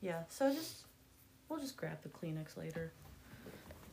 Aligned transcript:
Yeah. 0.00 0.22
So 0.28 0.52
just 0.52 0.84
we'll 1.48 1.60
just 1.60 1.76
grab 1.76 1.98
the 2.02 2.08
Kleenex 2.08 2.56
later, 2.56 2.92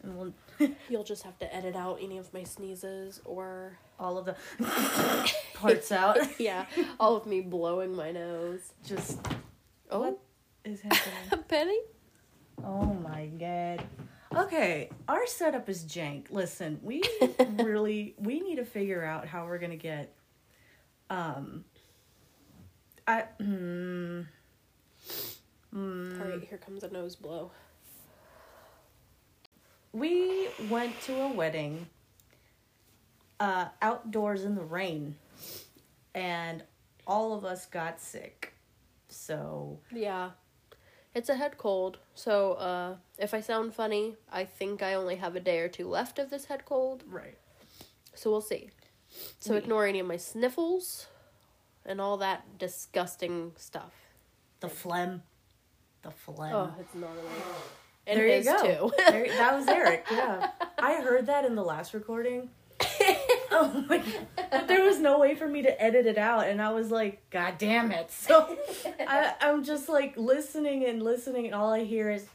and 0.03 0.17
we'll 0.17 0.33
You'll 0.89 1.03
just 1.03 1.23
have 1.23 1.37
to 1.39 1.55
edit 1.55 1.75
out 1.75 1.99
any 2.01 2.17
of 2.17 2.33
my 2.33 2.43
sneezes 2.43 3.21
or 3.25 3.77
all 3.99 4.17
of 4.17 4.25
the 4.25 4.35
parts 5.53 5.91
out. 5.91 6.17
yeah, 6.39 6.65
all 6.99 7.15
of 7.15 7.25
me 7.25 7.41
blowing 7.41 7.95
my 7.95 8.11
nose. 8.11 8.73
Just 8.85 9.19
Oh, 9.89 9.99
What? 10.01 10.19
is 10.65 10.81
happening. 10.81 11.13
a 11.31 11.37
penny. 11.37 11.79
Oh 12.63 12.85
my 12.93 13.27
god. 13.27 13.83
Okay, 14.35 14.89
our 15.07 15.25
setup 15.27 15.69
is 15.69 15.83
jank. 15.85 16.29
Listen, 16.31 16.79
we 16.83 17.01
really 17.57 18.13
we 18.19 18.39
need 18.41 18.57
to 18.57 18.65
figure 18.65 19.03
out 19.03 19.25
how 19.27 19.45
we're 19.45 19.57
gonna 19.59 19.75
get 19.77 20.13
um 21.09 21.63
I 23.07 23.23
mm, 23.39 24.25
mm, 25.77 26.19
All 26.21 26.27
right, 26.27 26.43
here 26.43 26.57
comes 26.57 26.83
a 26.83 26.89
nose 26.89 27.15
blow. 27.15 27.51
we 29.93 30.47
went 30.69 30.99
to 31.01 31.13
a 31.21 31.31
wedding 31.31 31.87
uh 33.39 33.67
outdoors 33.81 34.43
in 34.43 34.55
the 34.55 34.63
rain 34.63 35.15
and 36.13 36.63
all 37.05 37.33
of 37.33 37.45
us 37.45 37.65
got 37.67 37.99
sick. 38.01 38.53
So 39.09 39.79
Yeah. 39.91 40.31
It's 41.15 41.29
a 41.29 41.35
head 41.35 41.57
cold. 41.57 41.97
So, 42.13 42.53
uh, 42.53 42.95
if 43.17 43.33
I 43.33 43.41
sound 43.41 43.73
funny, 43.73 44.17
I 44.31 44.45
think 44.45 44.83
I 44.83 44.93
only 44.93 45.15
have 45.15 45.35
a 45.35 45.39
day 45.39 45.59
or 45.59 45.67
two 45.69 45.87
left 45.87 46.19
of 46.19 46.29
this 46.29 46.45
head 46.45 46.63
cold. 46.65 47.03
right. 47.07 47.37
So 48.13 48.29
we'll 48.29 48.41
see. 48.41 48.69
So 49.39 49.51
We- 49.53 49.57
ignore 49.59 49.85
any 49.87 49.99
of 49.99 50.05
my 50.07 50.17
sniffles 50.17 51.07
and 51.85 51.99
all 52.01 52.17
that 52.17 52.57
disgusting 52.59 53.53
stuff. 53.55 53.93
The 54.59 54.69
phlegm. 54.69 55.23
The 56.07 56.13
phlegm. 56.13 56.53
Oh, 56.55 56.73
it's 56.79 56.95
not 56.95 57.09
a 57.09 58.09
And 58.09 58.17
there 58.17 58.27
you 58.37 58.43
go. 58.45 58.57
too. 58.63 58.91
There- 58.97 59.27
that 59.27 59.57
was 59.57 59.67
Eric. 59.79 60.05
Yeah, 60.09 60.51
I 60.79 61.01
heard 61.01 61.25
that 61.25 61.43
in 61.43 61.55
the 61.55 61.63
last 61.65 61.93
recording. 61.93 62.49
oh 63.51 63.83
my 63.89 63.97
god! 63.97 64.27
But 64.49 64.67
there 64.69 64.85
was 64.85 64.99
no 64.99 65.19
way 65.19 65.35
for 65.35 65.47
me 65.49 65.63
to 65.63 65.81
edit 65.83 66.05
it 66.05 66.17
out, 66.17 66.47
and 66.47 66.61
I 66.61 66.71
was 66.71 66.91
like, 66.91 67.29
"God 67.29 67.55
damn 67.57 67.91
it!" 67.91 68.09
So 68.09 68.55
I, 69.05 69.33
I'm 69.41 69.65
just 69.65 69.89
like 69.89 70.15
listening 70.15 70.85
and 70.85 71.03
listening, 71.03 71.47
and 71.47 71.53
all 71.55 71.73
I 71.73 71.83
hear 71.83 72.09
is 72.09 72.25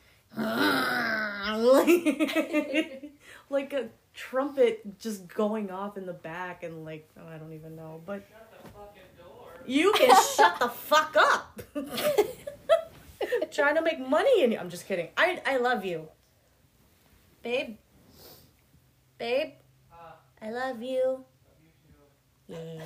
like 3.48 3.72
a 3.72 3.88
trumpet 4.12 4.98
just 4.98 5.28
going 5.28 5.70
off 5.70 5.96
in 5.96 6.04
the 6.04 6.12
back, 6.12 6.62
and 6.62 6.84
like 6.84 7.08
oh, 7.18 7.26
I 7.26 7.38
don't 7.38 7.54
even 7.54 7.74
know, 7.74 8.02
but 8.04 8.22
you 9.64 9.92
can 9.92 10.14
shut 10.36 10.58
the 10.58 10.68
fuck 10.68 11.16
up. 11.18 11.62
Trying 13.52 13.74
to 13.74 13.82
make 13.82 14.00
money 14.00 14.42
in 14.42 14.52
you. 14.52 14.58
I'm 14.58 14.70
just 14.70 14.86
kidding. 14.86 15.08
I 15.16 15.40
I 15.44 15.58
love 15.58 15.84
you. 15.84 16.08
Babe. 17.42 17.76
Babe. 19.18 19.52
Uh. 19.92 19.96
I 20.40 20.50
love 20.50 20.82
you. 20.82 21.24
Yeah. 22.48 22.82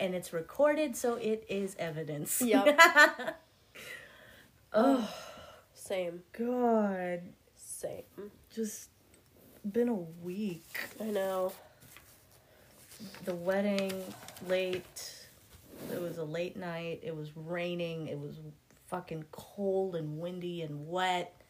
and 0.00 0.14
it's 0.14 0.32
recorded 0.32 0.96
so 0.96 1.14
it 1.14 1.44
is 1.48 1.74
evidence. 1.78 2.40
Yep. 2.42 2.78
oh 4.72 5.10
Same. 5.72 6.22
god. 6.36 7.22
Same. 7.56 8.30
Just 8.54 8.90
been 9.70 9.88
a 9.88 9.94
week. 9.94 10.78
I 11.00 11.04
know. 11.04 11.52
The 13.24 13.34
wedding 13.34 14.04
late. 14.48 15.26
It 15.92 16.00
was 16.00 16.18
a 16.18 16.24
late 16.24 16.56
night. 16.56 17.00
It 17.02 17.16
was 17.16 17.36
raining. 17.36 18.06
It 18.08 18.18
was 18.18 18.36
fucking 18.94 19.24
cold 19.32 19.96
and 19.96 20.18
windy 20.18 20.62
and 20.62 20.88
wet 20.88 21.40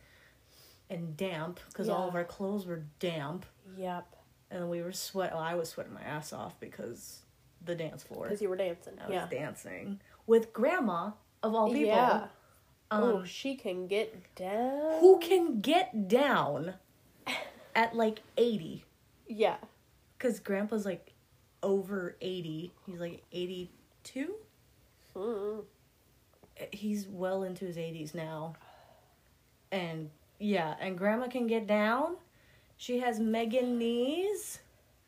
and 0.91 1.17
damp 1.17 1.61
because 1.69 1.89
all 1.89 2.09
of 2.09 2.14
our 2.14 2.25
clothes 2.25 2.67
were 2.67 2.84
damp. 2.98 3.47
Yep. 3.77 4.06
and 4.51 4.69
we 4.70 4.83
were 4.83 4.92
sweat. 4.92 5.33
Well, 5.33 5.42
I 5.42 5.55
was 5.55 5.70
sweating 5.70 5.95
my 5.95 6.02
ass 6.02 6.33
off 6.33 6.58
because 6.61 7.20
the 7.64 7.74
dance 7.74 8.02
floor. 8.02 8.24
Because 8.27 8.42
you 8.42 8.48
were 8.48 8.57
dancing. 8.57 8.95
I 9.05 9.08
was 9.11 9.29
dancing 9.30 10.01
with 10.27 10.52
grandma 10.52 11.11
of 11.42 11.55
all 11.55 11.68
people. 11.68 11.86
Yeah. 11.89 12.27
Um, 12.91 13.02
oh, 13.02 13.24
she 13.24 13.57
can 13.57 13.86
get 13.89 14.35
down. 14.36 15.01
who 15.01 15.18
can 15.18 15.61
get 15.61 16.07
down 16.08 16.74
at 17.74 17.97
like 17.97 18.20
eighty? 18.36 18.85
Yeah. 19.27 19.57
Because 20.18 20.39
grandpa's 20.41 20.85
like 20.85 21.13
over 21.63 22.17
eighty. 22.20 22.73
He's 22.86 23.01
like 23.01 23.23
eighty-two. 23.33 24.35
Mm. 25.17 25.64
He's 26.73 27.07
well 27.09 27.42
into 27.42 27.65
his 27.65 27.79
eighties 27.79 28.15
now. 28.15 28.55
And 29.73 30.11
yeah, 30.39 30.75
and 30.81 30.97
grandma 30.97 31.29
can 31.29 31.47
get 31.47 31.67
down. 31.67 32.17
She 32.77 33.01
has 33.01 33.19
Megan 33.19 33.79
knees. 33.79 34.59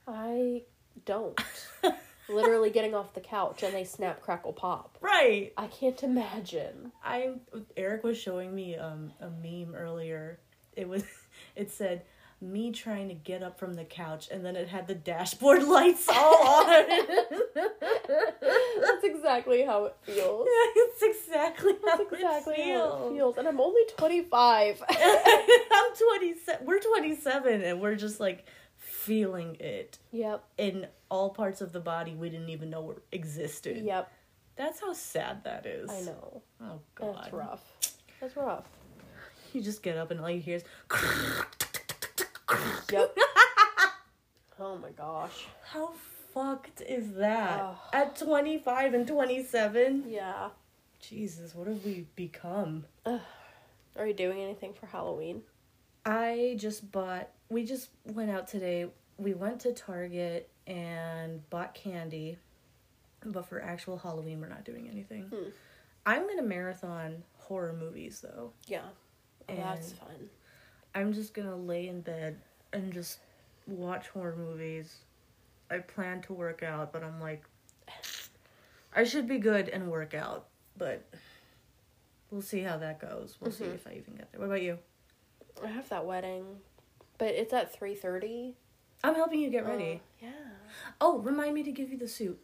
I 0.06 0.62
don't. 1.04 1.38
Literally 2.28 2.70
getting 2.70 2.94
off 2.94 3.14
the 3.14 3.20
couch 3.20 3.62
and 3.62 3.72
they 3.72 3.84
snap, 3.84 4.20
crackle, 4.20 4.52
pop. 4.52 4.98
Right. 5.00 5.52
I 5.56 5.68
can't 5.68 6.02
imagine. 6.02 6.90
I 7.04 7.34
Eric 7.76 8.02
was 8.02 8.18
showing 8.18 8.54
me 8.54 8.76
um 8.76 9.12
a 9.20 9.30
meme 9.30 9.74
earlier. 9.74 10.40
It 10.74 10.88
was 10.88 11.04
it 11.56 11.70
said 11.70 12.02
me 12.40 12.70
trying 12.70 13.08
to 13.08 13.14
get 13.14 13.42
up 13.42 13.58
from 13.58 13.74
the 13.74 13.84
couch 13.84 14.28
and 14.30 14.44
then 14.44 14.56
it 14.56 14.68
had 14.68 14.86
the 14.86 14.94
dashboard 14.94 15.62
lights 15.68 16.08
all 16.08 16.46
on. 16.46 16.66
That's 17.54 19.04
exactly 19.04 19.64
how 19.64 19.86
it 19.86 19.96
feels. 20.02 20.46
it's 20.48 21.02
exactly 21.02 21.74
how 21.84 22.02
exactly 22.02 22.18
it 22.18 22.24
how 22.24 22.38
it 22.38 22.56
feels. 22.56 23.12
feels. 23.12 23.38
And 23.38 23.48
I'm 23.48 23.60
only 23.60 23.82
25. 23.96 24.82
I'm 24.88 25.94
27. 26.18 26.66
We're 26.66 26.80
27 26.80 27.62
and 27.62 27.80
we're 27.80 27.96
just 27.96 28.20
like 28.20 28.46
feeling 28.76 29.56
it 29.58 29.98
yep. 30.12 30.44
in 30.58 30.86
all 31.08 31.30
parts 31.30 31.60
of 31.60 31.72
the 31.72 31.80
body 31.80 32.14
we 32.14 32.28
didn't 32.28 32.50
even 32.50 32.70
know 32.70 32.82
were 32.82 33.02
existed. 33.12 33.82
Yep. 33.84 34.12
That's 34.56 34.80
how 34.80 34.92
sad 34.92 35.44
that 35.44 35.66
is. 35.66 35.90
I 35.90 36.00
know. 36.02 36.42
Oh 36.62 36.80
god. 36.94 37.16
That's 37.16 37.32
rough. 37.32 37.64
That's 38.20 38.36
rough. 38.36 38.64
You 39.52 39.62
just 39.62 39.82
get 39.82 39.96
up 39.96 40.10
and 40.10 40.20
all 40.20 40.28
you 40.28 40.40
hear 40.40 40.56
is 40.56 40.64
Yep. 42.92 43.16
oh 44.60 44.76
my 44.78 44.90
gosh. 44.90 45.46
How 45.64 45.92
fucked 46.32 46.80
is 46.82 47.14
that? 47.14 47.60
Ugh. 47.60 47.76
At 47.92 48.16
25 48.18 48.94
and 48.94 49.06
27? 49.06 50.04
Yeah. 50.08 50.50
Jesus, 51.00 51.54
what 51.54 51.66
have 51.66 51.84
we 51.84 52.06
become? 52.16 52.84
Are 53.04 54.06
you 54.06 54.14
doing 54.14 54.40
anything 54.40 54.74
for 54.74 54.86
Halloween? 54.86 55.42
I 56.04 56.56
just 56.58 56.90
bought, 56.92 57.28
we 57.48 57.64
just 57.64 57.88
went 58.04 58.30
out 58.30 58.48
today. 58.48 58.86
We 59.18 59.34
went 59.34 59.60
to 59.60 59.72
Target 59.72 60.48
and 60.66 61.48
bought 61.50 61.74
candy. 61.74 62.38
But 63.24 63.48
for 63.48 63.60
actual 63.60 63.98
Halloween, 63.98 64.40
we're 64.40 64.48
not 64.48 64.64
doing 64.64 64.88
anything. 64.88 65.24
Hmm. 65.24 65.48
I'm 66.04 66.22
going 66.22 66.36
to 66.36 66.44
marathon 66.44 67.24
horror 67.38 67.72
movies 67.72 68.20
though. 68.20 68.52
Yeah. 68.66 68.82
Oh, 69.48 69.54
that's 69.56 69.92
fun. 69.92 70.28
I'm 70.96 71.12
just 71.12 71.34
to 71.46 71.54
lay 71.54 71.88
in 71.88 72.00
bed 72.00 72.38
and 72.72 72.90
just 72.90 73.18
watch 73.66 74.08
horror 74.08 74.34
movies. 74.34 74.96
I 75.70 75.78
plan 75.78 76.22
to 76.22 76.32
work 76.32 76.62
out, 76.62 76.90
but 76.90 77.04
I'm 77.04 77.20
like, 77.20 77.44
I 78.94 79.04
should 79.04 79.28
be 79.28 79.36
good 79.38 79.68
and 79.68 79.90
work 79.90 80.14
out, 80.14 80.46
but 80.78 81.04
we'll 82.30 82.40
see 82.40 82.60
how 82.62 82.78
that 82.78 82.98
goes. 82.98 83.36
We'll 83.40 83.50
see 83.52 83.64
Mhm. 83.64 83.74
if 83.74 83.86
I 83.86 83.92
even 83.92 84.14
get 84.16 84.32
there. 84.32 84.40
What 84.40 84.46
about 84.46 84.62
you? 84.62 84.78
I 85.62 85.66
have 85.66 85.86
that 85.90 86.06
wedding, 86.06 86.60
but 87.18 87.28
it's 87.34 87.52
at 87.52 87.70
3:30. 87.74 88.56
I'm 89.04 89.14
helping 89.14 89.40
you 89.40 89.50
get 89.50 89.66
ready. 89.66 90.00
yeah. 90.18 90.30
Oh, 90.98 91.18
remind 91.18 91.54
me 91.54 91.62
to 91.62 91.72
give 91.72 91.90
you 91.90 91.98
the 91.98 92.08
suit 92.08 92.40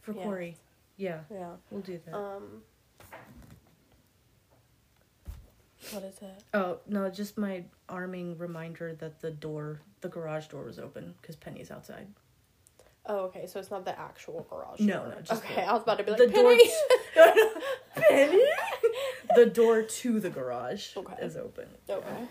for 0.00 0.12
Yes. 0.12 0.24
Corey. 0.24 0.56
Yeah, 0.96 1.24
Yeah. 1.30 1.56
we'll 1.70 1.82
do 1.82 1.98
that. 2.06 2.14
Um. 2.14 2.64
What 5.92 6.04
is 6.04 6.16
it? 6.20 6.42
oh 6.54 6.78
no, 6.88 7.08
just 7.10 7.38
my 7.38 7.64
arming 7.88 8.36
reminder 8.38 8.94
that 8.94 9.20
the 9.20 9.30
door, 9.30 9.80
the 10.00 10.08
garage 10.08 10.46
door, 10.46 10.64
was 10.64 10.78
open 10.78 11.14
because 11.20 11.36
Penny's 11.36 11.70
outside. 11.70 12.06
Oh, 13.08 13.18
okay. 13.26 13.46
So 13.46 13.60
it's 13.60 13.70
not 13.70 13.84
the 13.84 13.98
actual 13.98 14.44
garage. 14.50 14.80
No, 14.80 14.94
door. 15.04 15.08
no, 15.14 15.20
just 15.22 15.44
okay. 15.44 15.54
the- 15.56 15.62
I 15.68 15.72
was 15.72 15.82
about 15.82 15.98
to 15.98 16.04
be 16.04 16.10
like 16.10 16.18
the 16.18 16.26
door. 16.26 16.50
Penny. 16.50 16.70
Penny. 17.96 18.42
the 19.36 19.46
door 19.46 19.82
to 19.82 20.18
the 20.20 20.30
garage 20.30 20.96
Okay. 20.96 21.22
is 21.22 21.36
open. 21.36 21.66
okay. 21.88 22.26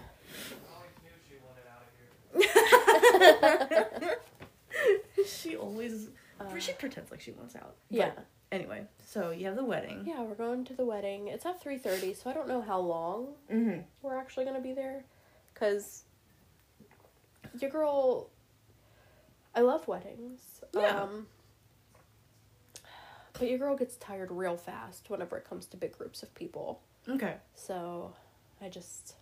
she 5.26 5.56
always, 5.56 6.10
she 6.60 6.74
pretends 6.74 7.12
like 7.12 7.22
she 7.22 7.32
wants 7.32 7.56
out. 7.56 7.76
But 7.90 7.98
Yeah. 7.98 8.12
Anyway, 8.52 8.86
so 9.06 9.32
you 9.32 9.48
have 9.48 9.56
the 9.56 9.64
wedding. 9.66 10.04
Yeah, 10.06 10.22
we're 10.22 10.36
going 10.36 10.64
to 10.66 10.74
the 10.74 10.86
wedding. 10.86 11.28
It's 11.28 11.46
at 11.46 11.62
3:30, 11.64 12.16
so 12.16 12.30
I 12.30 12.34
don't 12.34 12.48
know 12.48 12.62
how 12.62 12.80
long 12.80 13.34
Mm-hmm. 13.52 13.82
we're 14.02 14.18
actually 14.18 14.46
going 14.46 14.56
to 14.56 14.62
be 14.62 14.74
there 14.74 15.04
cuz 15.56 16.04
your 17.60 17.70
girl 17.72 18.30
I 19.54 19.62
love 19.62 19.88
weddings. 19.88 20.62
Yeah. 20.74 21.02
Um 21.04 21.28
but 23.34 23.50
your 23.50 23.58
girl 23.58 23.76
gets 23.76 23.96
tired 23.98 24.32
real 24.32 24.56
fast 24.58 25.10
whenever 25.10 25.38
it 25.38 25.44
comes 25.44 25.66
to 25.68 25.78
big 25.78 25.98
groups 25.98 26.24
of 26.24 26.34
people. 26.36 26.82
Okay. 27.10 27.36
So 27.54 28.14
I 28.62 28.70
just. 28.70 29.16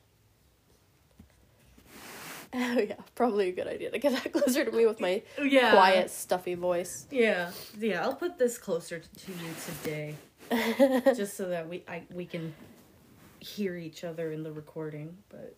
Oh, 2.56 2.80
yeah, 2.80 2.96
probably 3.16 3.50
a 3.50 3.52
good 3.52 3.68
idea 3.68 3.90
to 3.92 3.98
get 3.98 4.12
that 4.14 4.32
closer 4.38 4.64
to 4.64 4.72
me 4.72 4.86
with 4.86 5.00
my 5.00 5.24
Yeah. 5.42 5.72
quiet, 5.72 6.12
stuffy 6.12 6.54
voice. 6.56 7.08
Yeah. 7.10 7.52
Yeah. 7.80 8.04
I'll 8.04 8.16
put 8.16 8.38
this 8.38 8.58
closer 8.60 9.00
to 9.00 9.32
you 9.32 9.50
today, 9.66 10.16
just 11.16 11.36
so 11.36 11.50
that 11.50 11.68
we 11.68 11.84
I 11.88 12.04
we 12.14 12.26
can 12.26 12.54
hear 13.40 13.76
each 13.76 14.04
other 14.04 14.32
in 14.32 14.44
the 14.44 14.52
recording. 14.52 15.18
But 15.30 15.56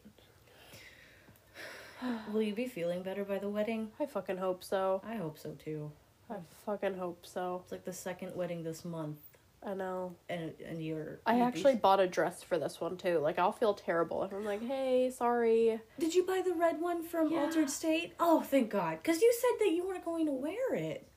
will 2.31 2.41
you 2.41 2.53
be 2.55 2.67
feeling 2.67 3.01
better 3.03 3.23
by 3.23 3.39
the 3.39 3.49
wedding? 3.49 3.91
I 3.99 4.05
fucking 4.05 4.37
hope 4.37 4.63
so. 4.63 5.01
I 5.05 5.15
hope 5.15 5.37
so 5.37 5.51
too. 5.51 5.91
I 6.29 6.35
fucking 6.65 6.97
hope 6.97 7.25
so. 7.25 7.61
It's 7.63 7.71
like 7.71 7.85
the 7.85 7.93
second 7.93 8.35
wedding 8.35 8.63
this 8.63 8.83
month, 8.85 9.19
I 9.65 9.73
know. 9.73 10.15
and 10.29 10.53
and 10.67 10.83
you're. 10.83 11.19
I 11.25 11.33
you'd 11.33 11.39
be- 11.39 11.45
actually 11.45 11.75
bought 11.75 11.99
a 11.99 12.07
dress 12.07 12.43
for 12.43 12.57
this 12.59 12.79
one 12.79 12.97
too. 12.97 13.19
Like 13.19 13.39
I'll 13.39 13.51
feel 13.51 13.73
terrible 13.73 14.23
if 14.23 14.31
I'm 14.31 14.45
like, 14.45 14.61
"Hey, 14.65 15.09
sorry." 15.09 15.79
Did 15.99 16.13
you 16.13 16.23
buy 16.25 16.41
the 16.45 16.53
red 16.53 16.79
one 16.79 17.03
from 17.03 17.31
Yeah. 17.31 17.39
Altered 17.41 17.69
State? 17.69 18.13
Oh, 18.19 18.41
thank 18.41 18.69
God! 18.69 18.99
Because 19.01 19.21
you 19.21 19.33
said 19.41 19.65
that 19.65 19.73
you 19.73 19.87
weren't 19.87 20.05
going 20.05 20.25
to 20.27 20.31
wear 20.33 20.75
it. 20.75 21.07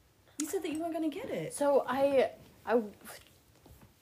You 0.40 0.46
said 0.46 0.62
that 0.62 0.70
you 0.72 0.80
weren't 0.80 0.94
going 0.94 1.10
to 1.10 1.14
get 1.14 1.28
it. 1.30 1.52
So 1.52 1.84
I, 1.86 2.30
I, 2.64 2.80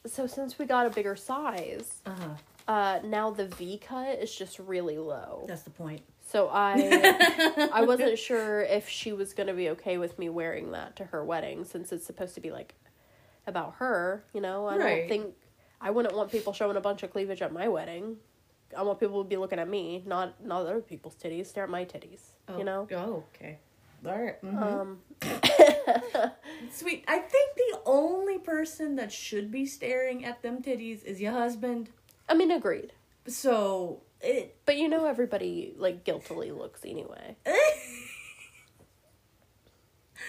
so 0.07 0.27
since 0.27 0.59
we 0.59 0.67
got 0.67 0.87
a 0.87 0.91
bigger 0.91 1.17
size, 1.17 2.01
Uh 2.07 2.11
huh. 2.21 2.73
uh, 2.73 2.99
now 3.05 3.31
the 3.31 3.47
V 3.49 3.79
cut 3.79 4.19
is 4.19 4.35
just 4.35 4.59
really 4.59 4.99
low. 4.99 5.45
That's 5.49 5.63
the 5.63 5.71
point. 5.71 6.03
So 6.29 6.49
I, 6.53 7.71
I 7.73 7.83
wasn't 7.85 8.19
sure 8.19 8.61
if 8.63 8.89
she 8.89 9.13
was 9.13 9.33
gonna 9.33 9.55
be 9.55 9.71
okay 9.71 9.97
with 9.97 10.19
me 10.19 10.29
wearing 10.29 10.73
that 10.73 10.97
to 10.97 11.05
her 11.07 11.25
wedding, 11.25 11.65
since 11.65 11.91
it's 11.93 12.05
supposed 12.07 12.35
to 12.35 12.41
be 12.41 12.51
like, 12.51 12.75
about 13.47 13.75
her. 13.77 14.25
You 14.33 14.41
know, 14.41 14.67
I 14.67 14.77
Right. 14.77 14.99
don't 15.01 15.09
think 15.09 15.35
I 15.81 15.91
wouldn't 15.91 16.15
want 16.17 16.31
people 16.31 16.53
showing 16.53 16.77
a 16.77 16.81
bunch 16.81 17.03
of 17.03 17.11
cleavage 17.11 17.43
at 17.43 17.53
my 17.53 17.69
wedding. 17.69 18.17
I 18.77 18.83
want 18.83 18.99
people 18.99 19.23
to 19.23 19.29
be 19.29 19.37
looking 19.37 19.59
at 19.59 19.69
me, 19.69 20.03
not 20.07 20.43
not 20.45 20.63
other 20.63 20.81
people's 20.81 21.15
titties. 21.17 21.47
Stare 21.47 21.65
at 21.65 21.71
my 21.71 21.85
titties. 21.85 22.21
Oh, 22.49 22.59
You 22.59 22.65
know. 22.65 22.89
Oh, 22.93 23.25
okay. 23.35 23.59
All 24.05 24.13
right. 24.19 24.41
mhm. 24.43 24.63
Um. 24.63 25.03
Sweet. 26.71 27.05
I 27.09 27.19
think 27.19 27.55
the 27.57 27.81
only 27.87 28.39
person 28.39 28.97
that 28.97 29.13
should 29.13 29.51
be 29.51 29.67
staring 29.67 30.25
at 30.25 30.43
them 30.43 30.63
titties 30.63 31.05
is 31.05 31.21
your 31.21 31.33
husband. 31.33 31.91
I 32.29 32.35
mean, 32.35 32.51
agreed. 32.51 32.93
So 33.27 34.03
it. 34.21 34.57
But 34.67 34.77
you 34.79 34.89
know, 34.89 35.07
everybody 35.07 35.75
like 35.77 36.05
guiltily 36.05 36.51
looks 36.51 36.85
anyway. 36.85 37.37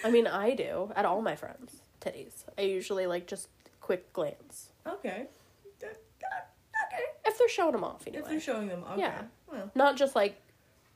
I 0.04 0.10
mean, 0.10 0.26
I 0.26 0.54
do 0.54 0.92
at 0.94 1.04
all 1.04 1.20
my 1.22 1.34
friends' 1.34 1.82
titties. 2.00 2.44
I 2.56 2.62
usually 2.62 3.06
like 3.06 3.26
just 3.26 3.48
quick 3.80 4.12
glance 4.12 4.70
okay. 4.86 5.26
Okay. 5.82 7.04
if 7.26 7.38
they're 7.38 7.48
showing 7.48 7.72
them 7.72 7.84
off 7.84 8.06
anyway. 8.06 8.22
If 8.22 8.28
they're 8.28 8.40
showing 8.40 8.68
them, 8.68 8.84
okay. 8.92 9.00
Yeah. 9.00 9.22
Well. 9.50 9.70
Not 9.74 9.96
just 9.96 10.14
like 10.14 10.40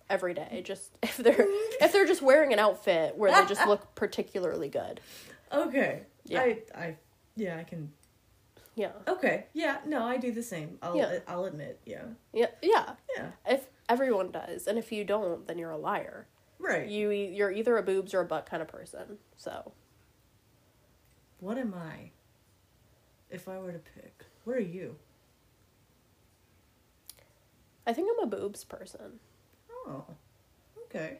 every 0.08 0.34
day. 0.34 0.62
Just 0.64 0.90
if 1.02 1.16
they're 1.16 1.34
if 1.80 1.92
they're 1.92 2.06
just 2.06 2.22
wearing 2.22 2.52
an 2.52 2.58
outfit 2.58 3.16
where 3.16 3.32
they 3.32 3.46
just 3.46 3.66
look 3.66 3.94
particularly 3.94 4.68
good. 4.68 5.00
Okay. 5.52 6.02
Yeah. 6.24 6.40
I. 6.40 6.58
I. 6.74 6.96
Yeah. 7.36 7.58
I 7.58 7.64
can. 7.64 7.92
Yeah. 8.74 8.92
Okay. 9.06 9.46
Yeah. 9.52 9.78
No, 9.86 10.04
I 10.04 10.16
do 10.16 10.32
the 10.32 10.42
same. 10.42 10.78
I'll. 10.82 10.96
Yeah. 10.96 11.18
I'll 11.28 11.44
admit. 11.44 11.80
Yeah. 11.84 12.04
Yeah. 12.32 12.46
Yeah. 12.62 12.94
Yeah. 13.16 13.28
If 13.46 13.66
everyone 13.88 14.30
does, 14.30 14.66
and 14.66 14.78
if 14.78 14.92
you 14.92 15.04
don't, 15.04 15.46
then 15.46 15.58
you're 15.58 15.70
a 15.70 15.78
liar. 15.78 16.26
Right. 16.58 16.88
You 16.88 17.10
you're 17.10 17.50
either 17.50 17.76
a 17.76 17.82
boobs 17.82 18.14
or 18.14 18.20
a 18.20 18.24
butt 18.24 18.46
kind 18.46 18.62
of 18.62 18.68
person. 18.68 19.18
So 19.36 19.72
What 21.42 21.58
am 21.58 21.74
I? 21.74 22.12
If 23.28 23.48
I 23.48 23.58
were 23.58 23.72
to 23.72 23.80
pick, 23.80 24.26
what 24.44 24.56
are 24.56 24.60
you? 24.60 24.94
I 27.84 27.92
think 27.92 28.08
I'm 28.12 28.22
a 28.22 28.30
boobs 28.30 28.62
person. 28.62 29.18
Oh. 29.68 30.04
Okay. 30.84 31.18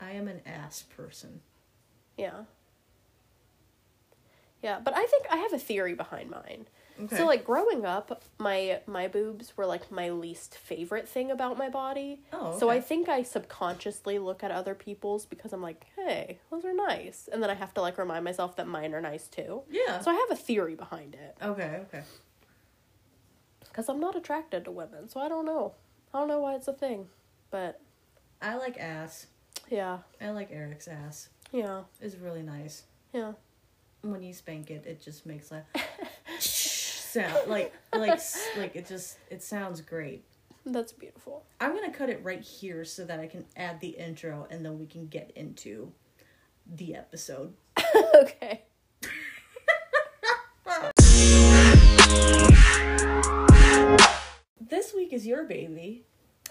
I 0.00 0.10
am 0.10 0.26
an 0.26 0.40
ass 0.44 0.82
person. 0.96 1.42
Yeah. 2.18 2.40
Yeah, 4.64 4.80
but 4.82 4.96
I 4.96 5.06
think 5.06 5.26
I 5.30 5.36
have 5.36 5.52
a 5.52 5.58
theory 5.58 5.94
behind 5.94 6.28
mine. 6.28 6.66
Okay. 7.04 7.16
So 7.16 7.26
like 7.26 7.44
growing 7.44 7.84
up, 7.86 8.22
my 8.38 8.80
my 8.86 9.08
boobs 9.08 9.56
were 9.56 9.66
like 9.66 9.90
my 9.90 10.10
least 10.10 10.56
favorite 10.56 11.08
thing 11.08 11.30
about 11.30 11.56
my 11.58 11.68
body. 11.68 12.20
Oh, 12.32 12.58
So 12.58 12.68
I 12.70 12.80
think 12.80 13.08
I 13.08 13.22
subconsciously 13.22 14.18
look 14.18 14.42
at 14.44 14.50
other 14.50 14.74
people's 14.74 15.24
because 15.26 15.52
I'm 15.52 15.62
like, 15.62 15.86
"Hey, 15.96 16.38
those 16.50 16.64
are 16.64 16.74
nice." 16.74 17.28
And 17.32 17.42
then 17.42 17.50
I 17.50 17.54
have 17.54 17.72
to 17.74 17.80
like 17.80 17.98
remind 17.98 18.24
myself 18.24 18.56
that 18.56 18.66
mine 18.66 18.94
are 18.94 19.00
nice 19.00 19.28
too. 19.28 19.62
Yeah. 19.70 20.00
So 20.00 20.10
I 20.10 20.14
have 20.14 20.30
a 20.30 20.36
theory 20.36 20.74
behind 20.74 21.14
it 21.14 21.36
okay. 21.42 21.80
Okay. 21.88 22.02
cuz 23.72 23.88
I'm 23.88 24.00
not 24.00 24.16
attracted 24.16 24.64
to 24.64 24.70
women. 24.70 25.08
So 25.08 25.20
I 25.20 25.28
don't 25.28 25.46
know. 25.46 25.74
I 26.12 26.18
don't 26.18 26.28
know 26.28 26.40
why 26.40 26.54
it's 26.56 26.68
a 26.68 26.72
thing. 26.72 27.08
But 27.50 27.80
I 28.42 28.56
like 28.56 28.78
ass. 28.78 29.26
yeah. 29.68 29.98
I 30.20 30.30
like 30.30 30.50
Eric's 30.52 30.88
ass. 30.88 31.28
Yeah. 31.52 31.82
It's 32.00 32.16
really 32.16 32.42
nice. 32.42 32.84
Yeah. 33.12 33.32
When 34.02 34.22
you 34.22 34.32
spank 34.32 34.70
it, 34.70 34.86
it 34.86 35.02
just 35.02 35.26
makes 35.26 35.50
a 35.52 35.64
sound 37.10 37.48
like 37.48 37.72
like 37.94 38.20
like 38.56 38.76
it 38.76 38.86
just 38.86 39.18
it 39.30 39.42
sounds 39.42 39.80
great. 39.80 40.24
That's 40.66 40.92
beautiful. 40.92 41.44
I'm 41.60 41.74
gonna 41.74 41.92
cut 41.92 42.10
it 42.10 42.20
right 42.22 42.42
here 42.42 42.84
so 42.84 43.04
that 43.04 43.18
I 43.20 43.26
can 43.26 43.44
add 43.56 43.80
the 43.80 43.88
intro 43.88 44.46
and 44.50 44.64
then 44.64 44.78
we 44.78 44.86
can 44.86 45.06
get 45.06 45.30
into 45.34 45.92
the 46.66 46.94
episode. 46.94 47.54
okay. 48.14 48.62
This 54.60 54.94
week 54.94 55.12
is 55.12 55.26
your 55.26 55.44
baby. 55.44 56.04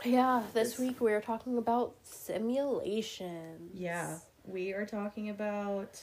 Yeah, 0.03 0.43
this 0.53 0.71
This- 0.71 0.79
week 0.79 1.01
we 1.01 1.11
are 1.13 1.21
talking 1.21 1.57
about 1.57 1.95
simulations. 2.03 3.71
Yeah, 3.73 4.19
we 4.45 4.73
are 4.73 4.85
talking 4.85 5.29
about 5.29 6.01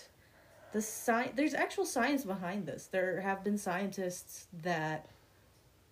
the 0.76 0.82
science. 0.82 1.32
There's 1.34 1.54
actual 1.54 1.86
science 1.86 2.22
behind 2.22 2.66
this. 2.66 2.86
There 2.88 3.18
have 3.22 3.42
been 3.42 3.56
scientists 3.56 4.46
that 4.62 5.08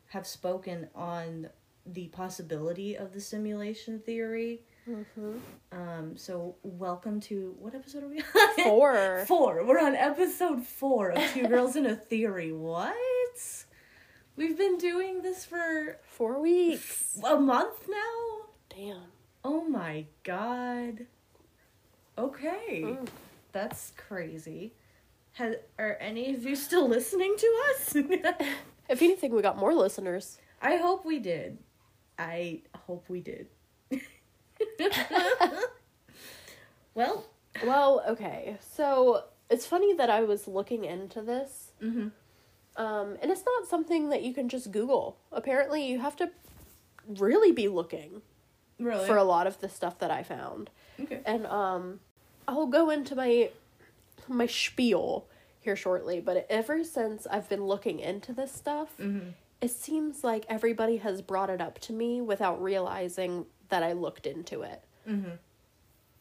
have 0.09 0.27
spoken 0.27 0.89
on 0.95 1.49
the 1.87 2.09
possibility 2.09 2.95
of 2.95 3.15
the 3.15 3.21
simulation 3.21 3.99
theory. 3.99 4.61
Mm-hmm. 4.87 5.39
Um, 5.73 6.19
so 6.19 6.57
welcome 6.63 7.19
to 7.23 7.57
what 7.59 7.75
episode 7.75 8.03
are 8.03 8.09
we 8.09 8.19
on? 8.19 8.55
Four. 8.63 9.25
Four. 9.27 9.65
We're 9.65 9.81
on 9.81 9.95
episode 9.95 10.63
four 10.67 11.13
of 11.13 11.33
Two 11.33 11.49
Girls 11.49 11.77
in 11.77 11.87
a 11.87 11.97
Theory. 11.97 12.53
What? 12.53 13.65
We've 14.37 14.59
been 14.59 14.77
doing 14.77 15.23
this 15.23 15.47
for 15.47 15.97
Four 16.03 16.43
weeks. 16.43 17.19
a 17.27 17.41
month 17.41 17.89
now. 17.89 18.49
Damn. 18.69 19.05
Oh 19.43 19.65
my 19.65 20.05
god. 20.25 21.07
Okay. 22.19 22.83
Mm. 22.85 23.09
That's 23.55 23.93
crazy. 23.97 24.75
Has, 25.33 25.55
are 25.79 25.97
any 26.01 26.35
of 26.35 26.45
you 26.45 26.57
still 26.57 26.89
listening 26.89 27.35
to 27.39 27.63
us? 27.71 27.97
If 28.87 29.01
anything, 29.01 29.35
we 29.35 29.41
got 29.41 29.57
more 29.57 29.73
listeners. 29.73 30.37
I 30.61 30.77
hope 30.77 31.07
we 31.07 31.19
did. 31.19 31.57
I 32.19 32.61
hope 32.87 33.09
we 33.09 33.23
did. 33.23 33.47
well, 36.95 37.25
Well, 37.65 38.05
okay. 38.07 38.59
So 38.61 39.25
it's 39.49 39.65
funny 39.65 39.95
that 39.95 40.11
I 40.11 40.21
was 40.21 40.47
looking 40.47 40.85
into 40.85 41.23
this, 41.23 41.73
mm-hmm. 41.83 42.09
um, 42.77 43.17
and 43.23 43.31
it's 43.31 43.45
not 43.47 43.67
something 43.67 44.11
that 44.11 44.23
you 44.23 44.35
can 44.35 44.51
just 44.51 44.71
Google. 44.71 45.17
Apparently, 45.33 45.87
you 45.87 46.01
have 46.01 46.17
to 46.17 46.31
really 47.09 47.53
be 47.53 47.69
looking 47.69 48.21
really? 48.79 49.07
for 49.07 49.17
a 49.17 49.25
lot 49.25 49.47
of 49.47 49.61
the 49.61 49.69
stuff 49.71 49.99
that 50.01 50.11
I 50.11 50.23
found. 50.23 50.69
okay. 51.01 51.21
And 51.25 51.47
um, 51.47 52.01
I'll 52.49 52.67
go 52.67 52.91
into 52.91 53.15
my 53.17 53.51
my 54.29 54.47
spiel 54.47 55.27
here 55.61 55.77
shortly. 55.77 56.21
But 56.21 56.47
ever 56.51 56.85
since 56.85 57.27
I've 57.27 57.49
been 57.49 57.65
looking 57.65 58.01
into 58.01 58.33
this 58.33 58.53
stuff, 58.53 58.89
Mm-hmm. 58.99 59.31
it 59.61 59.71
seems 59.71 60.23
like 60.25 60.45
everybody 60.49 60.99
has 60.99 61.23
brought 61.23 61.51
it 61.51 61.61
up 61.61 61.79
to 61.81 61.93
me 61.93 62.21
without 62.21 62.63
realizing 62.63 63.47
that 63.71 63.83
I 63.83 63.93
looked 63.93 64.27
into 64.27 64.63
it. 64.63 64.83
Mm-hmm. 65.09 65.31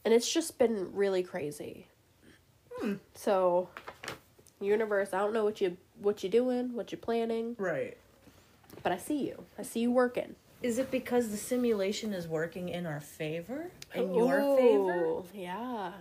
And 0.06 0.14
it's 0.14 0.32
just 0.32 0.58
been 0.58 0.94
really 0.94 1.24
crazy. 1.24 1.88
Hmm. 2.76 2.96
So, 3.14 3.70
universe, 4.60 5.14
I 5.14 5.20
don't 5.20 5.34
know 5.34 5.44
what 5.46 5.62
you 5.62 5.78
what 6.02 6.24
you 6.24 6.30
doing, 6.30 6.74
what 6.74 6.92
you're 6.92 7.00
planning, 7.00 7.56
Right. 7.58 7.96
but 8.82 8.92
I 8.92 8.98
see 8.98 9.28
you. 9.28 9.44
I 9.58 9.62
see 9.62 9.82
you 9.82 9.92
working. 9.92 10.36
Is 10.62 10.80
it 10.80 10.90
because 10.92 11.30
the 11.30 11.38
simulation 11.38 12.14
is 12.14 12.28
working 12.28 12.70
in 12.70 12.86
our 12.86 13.00
favor? 13.02 13.70
In 13.94 14.14
your 14.16 14.40
favor? 14.58 15.06
Ooh, 15.06 15.26
Yeah. 15.34 15.92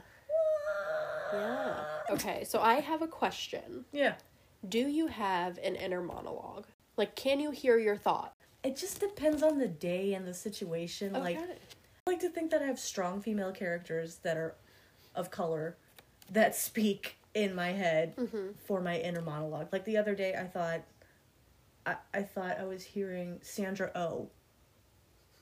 Yeah. 1.33 1.75
Okay, 2.11 2.45
so 2.45 2.61
I 2.61 2.75
have 2.75 3.03
a 3.03 3.07
question. 3.07 3.85
Yeah. 3.93 4.15
Do 4.69 4.79
you 4.79 5.07
have 5.09 5.59
an 5.59 5.75
inner 5.77 6.03
monologue? 6.03 6.67
Like, 6.97 7.17
can 7.17 7.41
you 7.41 7.51
hear 7.51 7.79
your 7.79 7.97
thought? 7.97 8.35
It 8.63 8.77
just 8.77 9.01
depends 9.01 9.43
on 9.43 9.59
the 9.59 9.67
day 9.69 10.15
and 10.15 10.27
the 10.27 10.35
situation. 10.35 11.15
Like, 11.15 11.39
I 11.39 12.11
like 12.11 12.21
to 12.21 12.29
think 12.29 12.51
that 12.53 12.63
I 12.63 12.67
have 12.67 12.79
strong 12.79 13.21
female 13.21 13.51
characters 13.53 14.17
that 14.23 14.37
are 14.37 14.55
of 15.15 15.31
color 15.31 15.77
that 16.31 16.55
speak 16.55 17.17
in 17.35 17.55
my 17.55 17.73
head 17.73 18.15
Mm-hmm. 18.17 18.49
for 18.67 18.81
my 18.81 18.99
inner 18.99 19.23
monologue. 19.23 19.69
Like 19.73 19.85
the 19.85 19.97
other 19.97 20.15
day, 20.15 20.35
I 20.35 20.45
thought 20.45 20.83
I, 21.87 21.97
I 22.15 22.23
thought 22.23 22.59
I 22.61 22.65
was 22.65 22.85
hearing 22.85 23.39
Sandra 23.43 23.91
O 23.97 24.29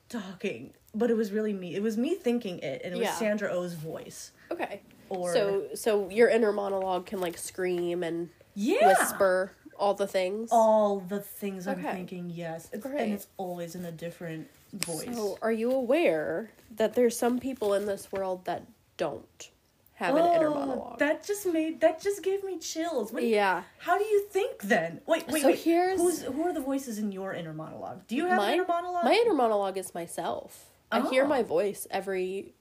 talking, 0.08 0.72
but 0.94 1.10
it 1.10 1.16
was 1.16 1.30
really 1.32 1.52
me. 1.52 1.74
It 1.74 1.82
was 1.82 1.96
me 1.96 2.14
thinking 2.14 2.58
it, 2.60 2.80
and 2.84 2.94
it 2.94 2.98
was 2.98 3.08
Sandra 3.10 3.50
Oh's 3.50 3.74
voice. 3.74 4.32
Okay. 4.50 4.80
Or 5.10 5.32
so 5.32 5.68
so 5.74 6.08
your 6.08 6.28
inner 6.28 6.52
monologue 6.52 7.04
can 7.06 7.20
like 7.20 7.36
scream 7.36 8.02
and 8.02 8.30
yeah, 8.54 8.86
whisper 8.86 9.52
all 9.78 9.94
the 9.94 10.06
things. 10.06 10.48
all 10.52 11.00
the 11.00 11.20
things 11.20 11.66
I'm 11.66 11.78
Okay. 11.80 11.92
thinking. 11.92 12.30
Yes, 12.30 12.68
it's, 12.72 12.82
Great. 12.86 13.00
and 13.02 13.12
it's 13.14 13.26
always 13.36 13.74
in 13.74 13.84
a 13.84 13.92
different 13.92 14.48
voice. 14.72 15.06
So 15.14 15.36
are 15.42 15.52
you 15.52 15.70
aware 15.72 16.50
that 16.76 16.94
there's 16.94 17.16
some 17.16 17.38
people 17.38 17.74
in 17.74 17.86
this 17.86 18.12
world 18.12 18.44
that 18.44 18.62
don't 18.96 19.50
have 19.94 20.14
an 20.16 20.24
inner 20.34 20.48
Oh, 20.48 20.54
monologue? 20.54 20.98
That 21.00 21.24
just 21.24 21.44
made 21.46 21.80
that 21.80 22.00
just 22.00 22.22
gave 22.22 22.44
me 22.44 22.58
chills. 22.58 23.12
What 23.12 23.24
yeah. 23.24 23.64
How 23.78 23.98
do 23.98 24.04
you 24.04 24.26
think 24.30 24.62
then? 24.62 25.00
Wait, 25.06 25.26
wait, 25.28 25.42
So 25.42 25.48
wait. 25.48 25.58
here's- 25.58 25.98
Who's 25.98 26.22
who 26.22 26.42
are 26.44 26.52
the 26.52 26.60
voices 26.60 26.98
in 26.98 27.10
your 27.10 27.32
inner 27.32 27.52
monologue? 27.54 28.06
Do 28.06 28.14
you 28.16 28.26
have 28.26 28.36
my 28.36 28.48
an 28.48 28.54
inner 28.54 28.66
monologue? 28.66 29.04
my 29.04 29.12
inner 29.14 29.34
monologue 29.34 29.76
is 29.76 29.92
myself. 29.94 30.70
I 30.92 31.00
hear 31.08 31.24
Oh. 31.24 31.28
my 31.28 31.42
voice 31.42 31.86
every 31.90 32.54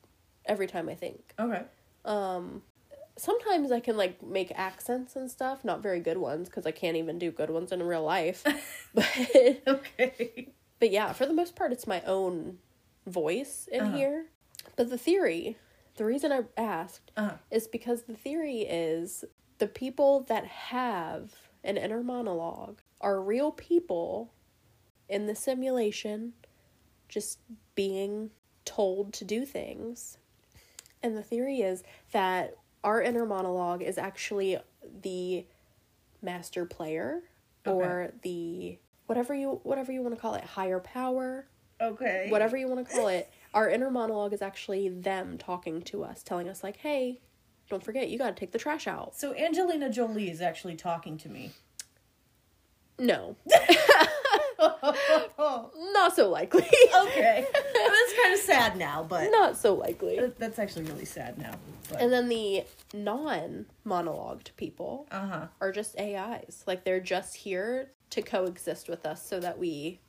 every 0.46 0.65
time 0.68 0.89
I 0.89 0.96
think. 0.96 1.34
Okay. 1.38 1.63
Um 2.06 2.63
sometimes 3.18 3.72
I 3.72 3.79
can 3.82 3.98
like 3.98 4.24
make 4.24 4.51
accents 4.56 5.15
and 5.15 5.29
stuff, 5.29 5.65
not 5.65 5.84
very 5.84 6.00
good 6.00 6.18
ones 6.18 6.48
because 6.50 6.65
I 6.65 6.72
can't 6.72 6.98
even 6.98 7.20
do 7.20 7.32
good 7.32 7.50
ones 7.50 7.72
in 7.72 7.84
real 7.84 8.03
life. 8.03 8.44
but 8.94 9.06
Okay. 9.68 10.53
but 10.79 10.91
yeah, 10.91 11.13
for 11.13 11.25
the 11.25 11.34
most 11.34 11.56
part 11.56 11.72
it's 11.74 11.88
my 11.88 12.01
own 12.03 12.60
voice 13.08 13.68
in 13.72 13.86
Uh-huh. 13.86 13.98
here. 13.98 14.25
But 14.75 14.89
the 14.89 14.98
theory, 14.98 15.58
the 15.98 16.06
reason 16.06 16.32
I 16.32 16.41
asked 16.58 17.12
Uh-huh. 17.18 17.36
is 17.51 17.68
because 17.68 18.03
the 18.03 18.15
theory 18.15 18.62
is 18.62 19.25
the 19.58 19.68
people 19.68 20.22
that 20.29 20.46
have 20.46 21.34
an 21.63 21.77
inner 21.77 22.03
monologue 22.03 22.79
are 23.01 23.22
real 23.22 23.51
people 23.51 24.32
in 25.10 25.25
the 25.27 25.36
simulation 25.36 26.34
just 27.10 27.39
being 27.75 28.32
told 28.65 29.13
to 29.13 29.25
do 29.25 29.46
things. 29.46 30.18
And 31.01 31.15
the 31.15 31.24
theory 31.24 31.62
is 31.62 31.84
that 32.12 32.56
our 32.84 33.01
inner 33.01 33.25
monologue 33.25 33.82
is 33.82 33.98
actually 33.98 34.58
the 35.01 35.46
master 36.22 36.65
player 36.65 37.22
or 37.65 38.12
the 38.24 38.77
whatever 39.06 39.34
you 39.34 39.60
whatever 39.63 39.91
you 39.91 40.01
want 40.01 40.15
to 40.15 40.20
call 40.22 40.36
it, 40.36 40.44
higher 40.44 40.79
power, 40.79 41.48
Okay. 41.82 42.27
whatever 42.29 42.58
you 42.58 42.68
want 42.68 42.86
to 42.86 42.94
call 42.94 43.08
it, 43.08 43.29
our 43.53 43.70
inner 43.70 43.89
monologue 43.89 44.34
is 44.34 44.41
actually 44.41 44.89
them 44.89 45.38
talking 45.38 45.82
to 45.84 46.03
us, 46.03 46.24
telling 46.24 46.50
us 46.50 46.63
like, 46.63 46.77
"Hey, 46.77 47.22
don't 47.70 47.84
forget 47.84 48.10
you 48.10 48.18
got 48.18 48.36
to 48.36 48.39
take 48.39 48.51
the 48.51 48.60
trash 48.60 48.88
out." 48.88 49.15
So 49.15 49.34
Angelina 49.36 49.89
Jolie 49.89 50.29
is 50.29 50.41
actually 50.41 50.75
talking 50.75 51.18
to 51.20 51.29
me. 51.29 51.51
No, 52.98 53.38
okay. 53.53 53.77
not 55.94 56.16
so 56.16 56.30
likely. 56.30 56.68
Okay. 56.96 57.46
That's 57.54 58.13
kind 58.22 58.34
of 58.34 58.39
sad 58.39 58.78
now, 58.78 59.06
but 59.08 59.30
not 59.32 59.58
so 59.58 59.74
likely. 59.74 60.20
that's 60.38 60.60
actually 60.60 60.86
really 60.86 61.06
sad 61.06 61.38
now. 61.38 61.54
But, 61.89 62.01
And 62.01 62.12
then 62.12 62.30
the 62.30 62.63
non-monologued 62.94 64.56
people 64.58 65.08
uh-huh. 65.12 65.48
are 65.62 65.72
just 65.72 65.98
AIs. 66.00 66.63
Like 66.68 66.84
they're 66.84 67.00
just 67.00 67.36
here 67.36 67.92
to 68.12 68.22
coexist 68.22 68.89
with 68.89 69.06
us 69.06 69.25
so 69.25 69.39
that 69.39 69.58
we 69.58 70.00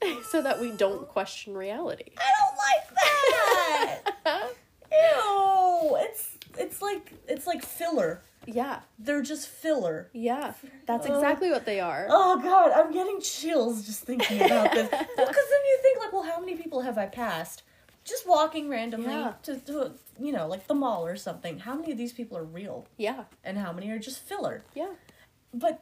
so 0.30 0.42
that 0.42 0.60
we 0.60 0.70
don't 0.72 1.08
question 1.08 1.54
reality. 1.54 2.12
I 2.18 2.30
don't 2.40 2.56
like 2.56 4.24
that. 4.24 4.52
Ew. 4.92 5.96
It's 6.00 6.38
it's 6.58 6.82
like 6.82 7.12
it's 7.28 7.46
like 7.46 7.64
filler. 7.64 8.22
Yeah. 8.54 8.80
They're 8.98 9.22
just 9.22 9.48
filler. 9.48 10.10
Yeah. 10.12 10.54
That's 10.86 11.06
oh. 11.08 11.14
exactly 11.14 11.50
what 11.50 11.64
they 11.66 11.80
are. 11.80 12.06
Oh 12.10 12.40
god, 12.40 12.72
I'm 12.72 12.92
getting 12.92 13.20
chills 13.20 13.84
just 13.86 14.02
thinking 14.04 14.40
about 14.42 14.72
this. 14.72 14.88
Because 14.90 15.06
then 15.16 15.62
you 15.70 15.78
think 15.82 15.98
like, 15.98 16.12
well, 16.12 16.22
how 16.22 16.40
many 16.40 16.56
people 16.56 16.80
have 16.82 16.98
I 16.98 17.06
passed? 17.06 17.62
Just 18.04 18.26
walking 18.26 18.68
randomly 18.68 19.10
Yeah. 19.10 19.34
to, 19.42 19.56
to 19.58 19.92
you 20.18 20.32
know 20.32 20.46
like 20.46 20.66
the 20.66 20.74
mall 20.74 21.06
or 21.06 21.16
something. 21.16 21.58
How 21.58 21.74
many 21.74 21.92
of 21.92 21.98
these 21.98 22.12
people 22.12 22.36
are 22.38 22.44
real, 22.44 22.86
Yeah. 22.96 23.24
and 23.44 23.58
how 23.58 23.72
many 23.72 23.90
are 23.90 23.98
just 23.98 24.20
filler? 24.20 24.64
Yeah. 24.74 24.92
But 25.52 25.80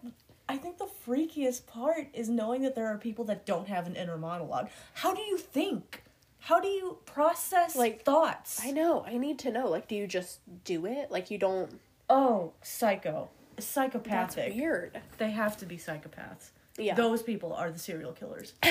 I 0.48 0.56
think 0.56 0.78
the 0.78 0.88
freakiest 1.06 1.66
part 1.66 2.08
is 2.14 2.28
knowing 2.28 2.62
that 2.62 2.74
there 2.74 2.86
are 2.86 2.96
people 2.98 3.24
that 3.26 3.44
don't 3.44 3.68
have 3.68 3.86
an 3.86 3.96
inner 3.96 4.16
monologue. 4.16 4.68
How 4.94 5.14
do 5.14 5.20
you 5.20 5.36
think? 5.36 6.02
How 6.40 6.60
do 6.60 6.68
you 6.68 6.98
process 7.04 7.76
Like, 7.76 8.04
thoughts? 8.04 8.60
I 8.64 8.70
know. 8.70 9.04
I 9.06 9.18
need 9.18 9.38
to 9.40 9.50
know. 9.50 9.68
Like 9.68 9.88
do 9.88 9.94
you 9.94 10.06
just 10.06 10.40
do 10.64 10.86
it? 10.86 11.10
Like 11.10 11.30
you 11.30 11.38
don't 11.38 11.78
Oh, 12.08 12.52
psycho. 12.62 13.30
That's 13.56 13.66
Psychopathic. 13.66 14.54
weird. 14.54 15.00
They 15.18 15.30
have 15.30 15.56
to 15.58 15.66
be 15.66 15.76
psychopaths. 15.76 16.50
Yeah. 16.78 16.94
Those 16.94 17.22
people 17.24 17.52
are 17.52 17.72
the 17.72 17.78
serial 17.78 18.12
killers. 18.12 18.52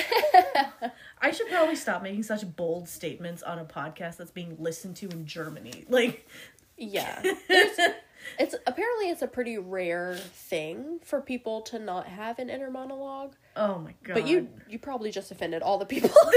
I 1.20 1.30
should 1.30 1.48
probably 1.50 1.76
stop 1.76 2.02
making 2.02 2.22
such 2.22 2.56
bold 2.56 2.88
statements 2.88 3.42
on 3.42 3.58
a 3.58 3.64
podcast 3.66 4.16
that's 4.16 4.30
being 4.30 4.56
listened 4.58 4.96
to 4.96 5.08
in 5.10 5.26
Germany. 5.26 5.84
Like, 5.90 6.26
Yeah. 6.76 7.22
It's 8.38 8.54
apparently 8.66 9.10
it's 9.10 9.22
a 9.22 9.26
pretty 9.28 9.56
rare 9.58 10.14
thing 10.16 10.98
for 11.04 11.20
people 11.20 11.62
to 11.62 11.78
not 11.78 12.06
have 12.08 12.38
an 12.40 12.50
inner 12.50 12.70
monologue. 12.70 13.34
oh 13.56 13.78
my 13.78 13.94
god. 14.02 14.14
But 14.14 14.26
you 14.26 14.48
you 14.68 14.78
probably 14.78 15.10
just 15.12 15.30
offended 15.30 15.62
all 15.62 15.78
the 15.78 15.86
people. 15.86 16.10
all, 16.10 16.30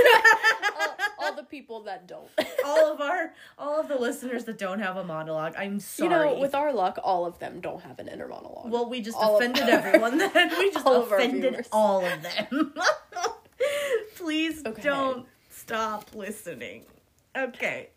all 1.32 1.38
the 1.38 1.44
people 1.44 1.82
that 1.84 2.08
don't. 2.08 2.28
all 2.66 2.94
of 2.94 3.02
our, 3.02 3.34
all 3.58 3.80
of 3.80 3.88
the 3.88 3.96
listeners 3.98 4.46
that 4.46 4.58
don't 4.58 4.80
have 4.80 4.98
a 4.98 5.04
monologue, 5.04 5.54
I'm 5.58 5.80
sorry. 5.80 6.10
You 6.10 6.16
know, 6.36 6.40
with 6.40 6.54
our 6.56 6.74
luck, 6.74 7.00
all 7.04 7.26
of 7.26 7.40
them 7.40 7.60
don't 7.62 7.82
have 7.82 8.00
an 8.00 8.08
inner 8.08 8.28
monologue. 8.28 8.72
well, 8.72 8.90
we 8.90 9.02
just 9.02 9.18
all 9.18 9.36
of- 9.38 9.42
offended 9.42 9.70
everyone. 9.70 10.18
Then 10.18 10.52
we 10.58 10.72
just 10.72 10.86
All 10.86 11.04
offended 11.04 11.52
viewers. 11.52 11.70
all 11.72 12.06
of 12.06 12.22
them. 12.22 12.74
Please 14.16 14.62
Okay. 14.66 14.82
don't 14.82 15.26
stop 15.50 16.14
listening. 16.16 16.86
Okay. 17.38 17.90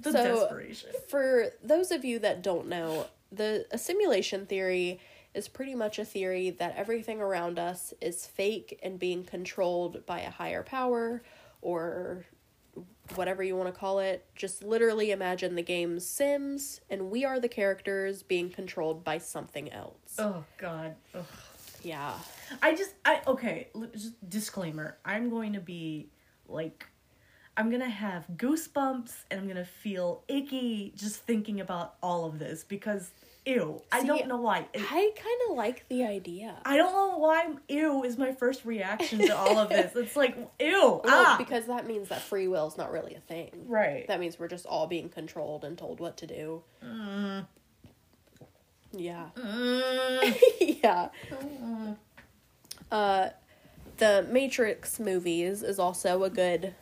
the 0.00 0.12
So- 0.12 0.40
desperation. 0.40 0.90
For 1.08 1.46
those 1.62 1.90
of 1.90 2.04
you 2.04 2.18
that 2.20 2.42
don't 2.42 2.68
know, 2.68 3.06
the 3.32 3.66
a 3.70 3.78
simulation 3.78 4.46
theory 4.46 5.00
is 5.34 5.48
pretty 5.48 5.74
much 5.74 5.98
a 5.98 6.04
theory 6.04 6.50
that 6.50 6.74
everything 6.76 7.20
around 7.20 7.58
us 7.58 7.92
is 8.00 8.26
fake 8.26 8.78
and 8.82 8.98
being 8.98 9.24
controlled 9.24 10.04
by 10.06 10.20
a 10.20 10.30
higher 10.30 10.62
power 10.62 11.22
or 11.60 12.24
whatever 13.14 13.42
you 13.42 13.56
want 13.56 13.72
to 13.72 13.78
call 13.78 13.98
it. 13.98 14.26
Just 14.34 14.62
literally 14.62 15.10
imagine 15.10 15.54
the 15.54 15.62
game 15.62 15.98
Sims 16.00 16.80
and 16.90 17.10
we 17.10 17.24
are 17.24 17.40
the 17.40 17.48
characters 17.48 18.22
being 18.22 18.50
controlled 18.50 19.04
by 19.04 19.18
something 19.18 19.72
else. 19.72 20.16
Oh 20.18 20.44
God. 20.58 20.94
Ugh. 21.14 21.24
Yeah. 21.82 22.14
I 22.62 22.74
just 22.74 22.94
I 23.04 23.22
okay, 23.26 23.68
just 23.92 24.28
disclaimer. 24.28 24.98
I'm 25.04 25.30
going 25.30 25.52
to 25.54 25.60
be 25.60 26.10
like 26.46 26.86
I'm 27.56 27.70
going 27.70 27.82
to 27.82 27.88
have 27.88 28.26
goosebumps 28.36 29.12
and 29.30 29.40
I'm 29.40 29.46
going 29.46 29.56
to 29.56 29.64
feel 29.64 30.22
icky 30.28 30.92
just 30.96 31.16
thinking 31.22 31.60
about 31.60 31.96
all 32.02 32.24
of 32.24 32.38
this 32.38 32.62
because 32.62 33.10
ew. 33.48 33.82
I 33.90 34.04
don't 34.04 34.26
know 34.28 34.36
why. 34.40 34.66
It- 34.72 34.82
I 34.82 35.10
kind 35.16 35.40
of 35.50 35.56
like 35.56 35.88
the 35.88 36.04
idea. 36.04 36.56
I 36.64 36.76
don't 36.76 36.92
know 36.92 37.18
why 37.18 37.54
ew 37.68 38.04
is 38.04 38.18
my 38.18 38.32
first 38.32 38.64
reaction 38.64 39.18
to 39.20 39.36
all 39.36 39.58
of 39.58 39.68
this. 39.68 39.94
It's 39.96 40.16
like 40.16 40.36
ew. 40.60 41.00
Well, 41.04 41.24
ah. 41.26 41.36
because 41.38 41.66
that 41.66 41.86
means 41.86 42.08
that 42.08 42.20
free 42.22 42.48
will 42.48 42.66
is 42.68 42.76
not 42.76 42.92
really 42.92 43.14
a 43.14 43.20
thing. 43.20 43.50
right. 43.66 44.06
That 44.08 44.20
means 44.20 44.38
we're 44.38 44.48
just 44.48 44.66
all 44.66 44.86
being 44.86 45.08
controlled 45.08 45.64
and 45.64 45.76
told 45.78 46.00
what 46.00 46.16
to 46.18 46.26
do. 46.26 46.62
Yeah. 48.92 49.28
Mm. 49.36 50.36
yeah. 50.82 51.08
Uh, 52.90 53.30
the 53.98 54.26
Matrix 54.30 54.98
movies 54.98 55.62
is 55.62 55.78
also 55.78 56.24
a 56.24 56.30
good 56.30 56.74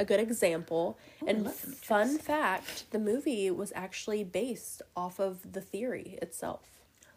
a 0.00 0.04
good 0.04 0.18
example. 0.20 0.98
and 1.26 1.40
The 1.40 1.50
Matrix. 1.50 1.78
fun 1.80 2.18
fact, 2.18 2.90
the 2.90 2.98
movie 2.98 3.50
was 3.50 3.72
actually 3.76 4.24
based 4.24 4.82
off 4.96 5.18
of 5.20 5.52
the 5.52 5.60
theory 5.60 6.18
itself. 6.22 6.62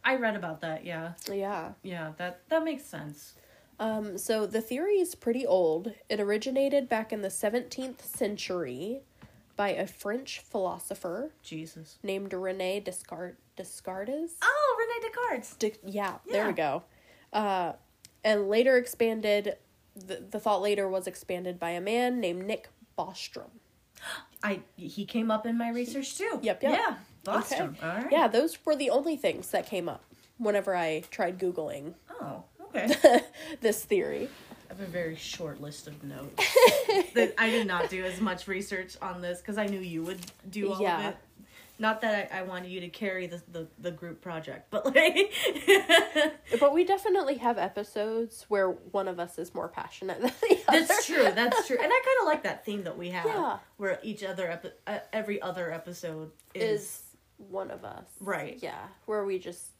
I 0.04 0.16
read 0.16 0.36
about 0.36 0.62
that. 0.62 0.86
Yeah. 0.86 1.13
Yeah. 1.32 1.72
Yeah, 1.82 2.12
that 2.18 2.42
that 2.50 2.63
makes 2.63 2.84
sense. 2.84 3.34
Um, 3.80 4.18
so 4.18 4.46
the 4.46 4.62
theory 4.62 4.96
is 5.00 5.16
pretty 5.16 5.48
old. 5.48 5.94
It 6.10 6.20
originated 6.20 6.88
back 6.90 7.12
in 7.13 7.22
the 7.22 7.30
17th 7.30 8.02
century 8.02 9.02
by 9.56 9.70
a 9.70 9.88
French 9.88 10.40
philosopher 10.40 11.32
Jesus. 11.42 11.98
named 12.04 12.34
Rene 12.34 12.80
Descartes. 12.82 13.38
Descartes? 13.56 14.32
Oh, 14.42 14.75
Rene 14.80 15.08
Descartes. 15.08 15.56
De- 15.58 15.74
yeah, 15.92 16.16
there 16.30 16.48
we 16.48 16.54
go. 16.54 16.84
Uh, 17.32 17.74
and 18.24 18.50
later 18.50 18.78
expanded, 18.78 19.58
the, 19.96 20.24
the 20.32 20.40
thought 20.40 20.62
later 20.62 20.88
was 20.90 21.06
expanded 21.08 21.60
by 21.60 21.72
a 21.72 21.82
man 21.82 22.20
named 22.20 22.46
Nick 22.46 22.70
Bostrom. 22.98 23.50
I 24.44 24.60
he 24.76 25.06
came 25.06 25.32
up 25.32 25.46
in 25.46 25.58
my 25.58 25.70
research 25.70 26.18
too. 26.18 26.40
Yep, 26.42 26.64
yep. 26.64 26.72
Yeah. 26.74 26.96
Boston. 27.24 27.78
All 27.82 27.90
right. 27.90 28.08
Yeah, 28.12 28.28
those 28.28 28.58
were 28.66 28.76
the 28.76 28.90
only 28.90 29.16
things 29.16 29.50
that 29.52 29.66
came 29.66 29.88
up 29.88 30.04
whenever 30.38 30.76
I 30.76 31.04
tried 31.10 31.40
Googling 31.40 31.94
Oh, 32.22 32.44
okay. 32.66 32.94
this 33.62 33.86
theory. 33.86 34.28
I 34.70 34.74
have 34.76 34.82
a 34.82 34.92
very 34.92 35.16
short 35.16 35.62
list 35.62 35.88
of 35.88 36.04
notes. 36.04 36.36
that 37.14 37.34
I 37.38 37.50
did 37.50 37.68
not 37.68 37.90
do 37.90 38.04
as 38.04 38.20
much 38.20 38.48
research 38.48 38.98
on 39.02 39.22
this 39.22 39.40
because 39.40 39.58
I 39.58 39.68
knew 39.68 39.80
you 39.80 40.04
would 40.04 40.20
do 40.50 40.74
all 40.74 40.82
Yeah. 40.82 41.00
of 41.00 41.06
it. 41.14 41.18
Not 41.80 42.01
that 42.01 42.30
I, 42.32 42.39
I 42.39 42.42
wanted 42.44 42.70
you 42.72 42.80
to 42.82 42.88
carry 42.89 43.25
the, 43.27 43.42
the 43.51 43.68
the 43.80 43.92
group 43.92 44.22
project, 44.22 44.70
but 44.70 44.86
like, 44.86 45.34
But 46.60 46.74
we 46.74 46.84
definitely 46.84 47.36
have 47.38 47.58
episodes 47.58 48.46
where 48.48 48.70
one 48.70 49.08
of 49.08 49.20
us 49.20 49.38
is 49.39 49.53
more 49.56 49.68
passionate 49.68 50.22
than 50.22 50.32
the 50.42 50.60
other. 50.68 50.80
that's 50.86 51.06
true. 51.06 51.24
That's 51.34 51.68
true, 51.68 51.77
and 51.82 51.92
I 51.92 52.01
kind 52.06 52.18
of 52.22 52.27
like 52.27 52.44
that 52.44 52.65
theme 52.65 52.84
that 52.84 52.98
we 52.98 53.10
have, 53.10 53.25
Yeah. 53.25 53.58
where 53.77 54.00
each 54.03 54.24
other 54.24 54.50
epi- 54.51 54.72
uh, 54.88 55.00
every 55.12 55.42
other 55.42 55.72
episode 55.72 56.32
is, 56.53 56.82
Is 56.82 57.01
one 57.38 57.72
of 57.72 57.84
us. 57.84 58.06
Right. 58.20 58.60
Yeah. 58.62 58.80
Where 59.06 59.25
we 59.25 59.39
just 59.39 59.53
just 59.53 59.73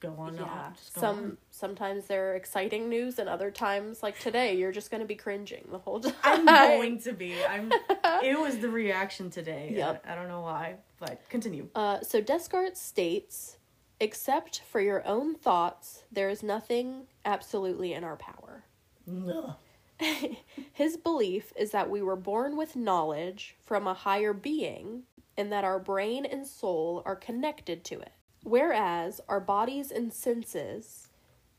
go 0.00 0.14
on. 0.18 0.34
yeah. 0.36 0.70
go 0.94 1.00
Some 1.00 1.16
on. 1.18 1.36
sometimes 1.50 2.06
they're 2.06 2.34
exciting 2.34 2.88
news 2.88 3.18
and 3.18 3.28
other 3.28 3.50
times 3.50 4.02
like 4.02 4.18
today 4.18 4.56
you're 4.56 4.72
just 4.72 4.90
gonna 4.90 5.04
be 5.04 5.14
cringing 5.14 5.64
the 5.70 5.78
whole 5.78 6.00
time. 6.00 6.14
I'm 6.24 6.44
going 6.46 6.98
to 7.00 7.12
be. 7.12 7.34
I'm. 7.44 7.72
It 8.22 8.38
was 8.38 8.58
the 8.58 8.68
reaction 8.68 9.30
today. 9.30 9.72
Yep. 9.76 10.04
I, 10.06 10.12
I 10.12 10.14
don't 10.16 10.28
know 10.28 10.40
why, 10.40 10.76
but 10.98 11.20
continue. 11.28 11.68
Uh, 11.74 12.00
so 12.00 12.20
Descartes 12.20 12.80
states, 12.80 13.58
except 14.00 14.62
for 14.68 14.80
your 14.80 15.06
own 15.06 15.34
thoughts, 15.36 16.02
there 16.10 16.28
is 16.28 16.42
nothing 16.42 17.06
absolutely 17.24 17.92
in 17.92 18.02
our 18.02 18.16
power. 18.16 18.64
No. 19.06 19.56
His 20.72 20.96
belief 20.96 21.52
is 21.56 21.70
that 21.72 21.90
we 21.90 22.02
were 22.02 22.16
born 22.16 22.56
with 22.56 22.74
knowledge 22.76 23.56
from 23.64 23.86
a 23.86 23.94
higher 23.94 24.32
being 24.32 25.04
and 25.36 25.52
that 25.52 25.64
our 25.64 25.78
brain 25.78 26.24
and 26.24 26.46
soul 26.46 27.02
are 27.06 27.16
connected 27.16 27.84
to 27.84 28.00
it, 28.00 28.12
whereas 28.42 29.20
our 29.28 29.40
bodies 29.40 29.90
and 29.90 30.12
senses 30.12 31.08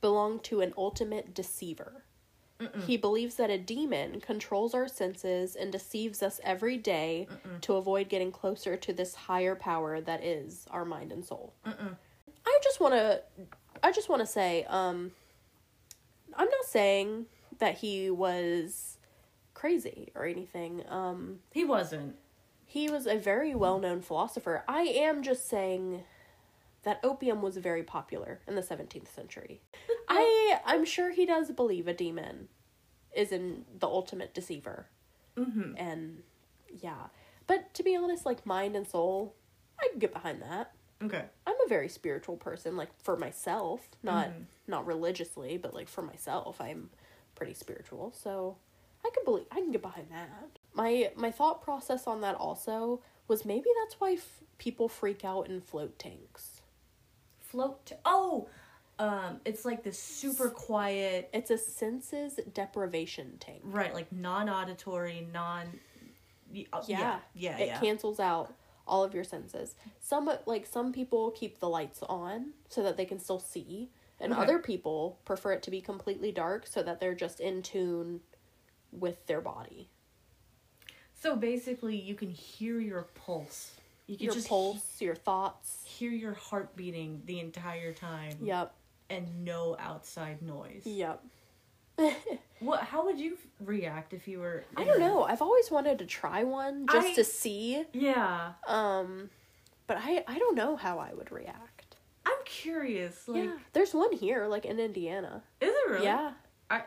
belong 0.02 0.40
to 0.42 0.62
an 0.62 0.74
ultimate 0.78 1.34
deceiver. 1.34 2.04
He 2.86 2.98
believes 2.98 3.36
that 3.36 3.50
a 3.50 3.58
demon 3.58 4.20
controls 4.20 4.74
our 4.74 4.90
senses 4.90 5.56
and 5.56 5.72
deceives 5.72 6.22
us 6.22 6.42
every 6.44 6.76
day 6.76 7.26
to 7.62 7.76
avoid 7.76 8.10
getting 8.10 8.34
closer 8.34 8.76
to 8.76 8.92
this 8.92 9.16
higher 9.16 9.56
power 9.56 10.02
that 10.02 10.26
is 10.26 10.68
our 10.70 10.84
mind 10.84 11.14
and 11.14 11.24
soul. 11.24 11.54
I 11.66 12.60
just 12.62 12.82
want 12.82 12.96
to 12.96 13.22
I 13.82 13.94
just 13.94 14.10
want 14.10 14.22
to 14.22 14.26
say 14.26 14.66
um 14.68 15.12
I'm 16.36 16.50
not 16.50 16.66
saying 16.66 17.28
that 17.60 17.78
he 17.78 18.10
was 18.10 18.98
crazy 19.54 20.12
or 20.14 20.26
anything. 20.26 20.84
Um 20.90 21.40
He 21.54 21.64
wasn't. 21.64 22.18
he 22.66 22.90
was 22.90 23.08
a 23.08 23.18
very 23.18 23.56
well-known 23.56 24.02
philosopher. 24.02 24.66
I 24.68 24.82
am 24.82 25.24
just 25.24 25.48
saying 25.48 26.04
that 26.84 27.00
opium 27.04 27.42
was 27.42 27.58
very 27.58 27.84
popular 27.84 28.40
in 28.48 28.56
the 28.56 28.62
17th 28.62 29.14
century. 29.14 29.62
I 30.10 30.60
I'm 30.66 30.86
sure 30.86 31.12
he 31.12 31.26
does 31.26 31.52
believe 31.52 31.88
a 31.88 31.94
demon 31.94 32.48
is 33.16 33.32
in 33.32 33.66
the 33.78 33.88
ultimate 33.88 34.34
deceiver. 34.34 34.88
Mm-hmm. 35.38 35.74
And 35.78 36.24
yeah. 36.82 37.08
But 37.48 37.74
to 37.74 37.84
be 37.84 37.96
honest, 37.96 38.26
like 38.26 38.46
mind 38.46 38.76
and 38.76 38.88
soul, 38.88 39.36
I 39.80 39.88
can 39.90 40.00
get 40.00 40.14
behind 40.14 40.42
that. 40.42 40.72
Okay. 41.02 41.24
I'm 41.48 41.56
a 41.66 41.70
very 41.70 41.88
spiritual 41.88 42.36
person, 42.36 42.76
like 42.76 42.90
for 43.02 43.16
myself, 43.16 43.88
not 44.04 44.30
not 44.68 44.86
religiously, 44.86 45.58
but 45.58 45.74
like 45.74 45.88
for 45.88 46.02
myself, 46.02 46.60
I'm 46.60 46.90
pretty 47.36 47.54
spiritual. 47.54 48.14
So 48.16 48.58
I 49.06 49.10
can 49.14 49.24
believe 49.24 49.46
I 49.52 49.56
can 49.56 49.72
get 49.72 49.82
behind 49.82 50.08
that. 50.12 50.60
My 50.74 51.12
my 51.16 51.32
thought 51.32 51.62
process 51.62 52.06
on 52.06 52.22
that 52.22 52.36
also 52.36 53.02
was 53.28 53.46
maybe 53.46 53.70
that's 53.82 54.00
why 54.00 54.14
f- 54.14 54.42
people 54.58 54.90
freak 54.90 55.24
out 55.24 55.48
in 55.48 55.62
float 55.62 55.98
tanks. 55.98 56.49
Float. 57.50 57.86
To, 57.88 57.98
oh, 58.06 58.48
um, 59.00 59.40
it's 59.46 59.66
like 59.66 59.84
this 59.84 59.98
super 59.98 60.50
quiet. 60.50 61.30
It's 61.34 61.52
a 61.52 61.58
senses 61.58 62.40
deprivation 62.54 63.38
tank. 63.40 63.62
Right, 63.64 63.94
like 63.94 64.12
non-auditory, 64.12 65.28
non. 65.34 65.68
uh, 66.74 66.84
Yeah, 66.86 66.86
Yeah. 66.88 67.20
Yeah. 67.34 67.58
it 67.58 67.68
yeah. 67.68 67.80
cancels 67.80 68.20
out 68.20 68.54
all 68.86 69.04
of 69.04 69.14
your 69.14 69.24
senses. 69.24 69.76
Some 70.00 70.30
like 70.46 70.66
some 70.66 70.92
people 70.92 71.32
keep 71.32 71.60
the 71.60 71.70
lights 71.70 72.02
on 72.04 72.52
so 72.68 72.84
that 72.84 72.98
they 72.98 73.06
can 73.06 73.20
still 73.20 73.40
see, 73.40 73.90
and 74.20 74.34
Okay. 74.34 74.42
other 74.42 74.60
people 74.60 75.20
prefer 75.26 75.54
it 75.54 75.64
to 75.64 75.72
be 75.72 75.80
completely 75.82 76.32
dark 76.32 76.68
so 76.68 76.84
that 76.84 77.00
they're 77.00 77.16
just 77.16 77.40
in 77.40 77.62
tune 77.62 78.22
with 78.92 79.26
their 79.28 79.42
body. 79.42 79.90
So 81.14 81.36
basically, 81.36 81.96
you 81.96 82.16
can 82.16 82.30
hear 82.30 82.80
your 82.80 83.04
pulse. 83.04 83.72
You 84.10 84.18
can 84.18 84.26
Your 84.26 84.34
just 84.34 84.50
pulse, 84.50 85.00
your 85.00 85.14
thoughts. 85.14 85.84
hear 85.86 86.10
your 86.10 86.34
heart 86.34 86.76
beating 86.76 87.22
the 87.26 87.40
entire 87.40 87.94
time. 87.94 88.38
Yep. 88.42 88.74
And 89.12 89.46
no 89.46 89.78
outside 89.80 90.42
noise. 90.42 90.82
Yep. 90.86 91.24
What? 92.60 92.82
How 92.82 93.06
would 93.06 93.18
you 93.20 93.38
react 93.62 94.14
if 94.14 94.28
you 94.28 94.40
were? 94.40 94.66
I 94.76 94.84
don't 94.84 95.00
know. 95.00 95.24
I've 95.24 95.42
always 95.42 95.72
wanted 95.72 96.00
to 96.00 96.06
try 96.06 96.44
one 96.44 96.88
just 96.92 97.08
I- 97.08 97.14
to 97.14 97.24
see. 97.24 97.86
Yeah, 97.94 98.54
Um 98.68 99.30
but 99.88 99.98
I 99.98 100.24
I 100.28 100.38
don't 100.40 100.56
know 100.56 100.76
how 100.76 101.00
I 101.00 101.14
would 101.14 101.32
react. 101.32 101.96
I'm 102.26 102.38
curious. 102.46 103.28
Like, 103.30 103.46
yeah. 103.46 103.52
There's 103.74 103.94
one 103.94 104.12
here 104.12 104.48
like 104.48 104.66
in 104.66 104.78
Indiana. 104.80 105.42
is 105.62 105.70
it 105.70 105.90
really? 105.90 106.04
Yeah. 106.06 106.32
I 106.70 106.82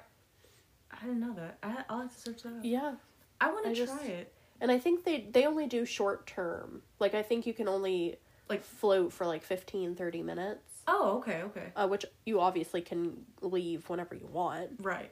I 0.91 1.01
didn't 1.07 1.21
know 1.21 1.33
that. 1.35 1.57
I, 1.63 1.85
I'll 1.89 2.01
have 2.03 2.15
to 2.15 2.21
search 2.21 2.43
that 2.43 2.51
up. 2.51 2.61
Yeah. 2.65 2.95
I 3.41 3.51
want 3.51 3.65
to 3.67 3.75
just- 3.75 3.95
try 3.97 4.07
it. 4.09 4.33
And 4.62 4.70
I 4.70 4.79
think 4.79 5.05
they 5.05 5.20
they 5.31 5.44
only 5.44 5.66
do 5.66 5.85
short 5.85 6.27
term. 6.27 6.83
Like 7.01 7.14
I 7.14 7.22
think 7.22 7.46
you 7.46 7.53
can 7.53 7.68
only 7.68 8.16
Like- 8.48 8.62
float 8.64 9.12
for 9.12 9.27
like 9.27 9.42
15 9.42 9.94
30 9.96 10.22
minutes. 10.22 10.83
Oh, 10.87 11.18
okay, 11.18 11.42
okay. 11.42 11.72
Uh, 11.77 11.87
which 11.88 12.05
you 12.25 12.40
obviously 12.40 12.81
can 12.81 13.27
leave 13.40 13.88
whenever 13.90 14.14
you 14.14 14.27
want. 14.27 14.70
Right. 14.81 15.11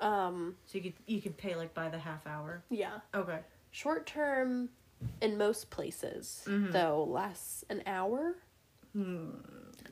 Um 0.00 0.56
So 0.66 0.78
you 0.78 0.84
could 0.84 0.94
you 1.06 1.20
could 1.20 1.36
pay 1.36 1.54
like 1.56 1.74
by 1.74 1.88
the 1.88 1.98
half 1.98 2.26
hour. 2.26 2.62
yeah. 2.70 3.00
Okay. 3.14 3.40
Short 3.72 4.06
term 4.06 4.70
in 5.20 5.36
most 5.36 5.68
places 5.70 6.42
Mhm. 6.46 6.72
though 6.72 7.02
lasts 7.04 7.64
an 7.68 7.82
hour. 7.86 8.36
Hmm. 8.92 9.30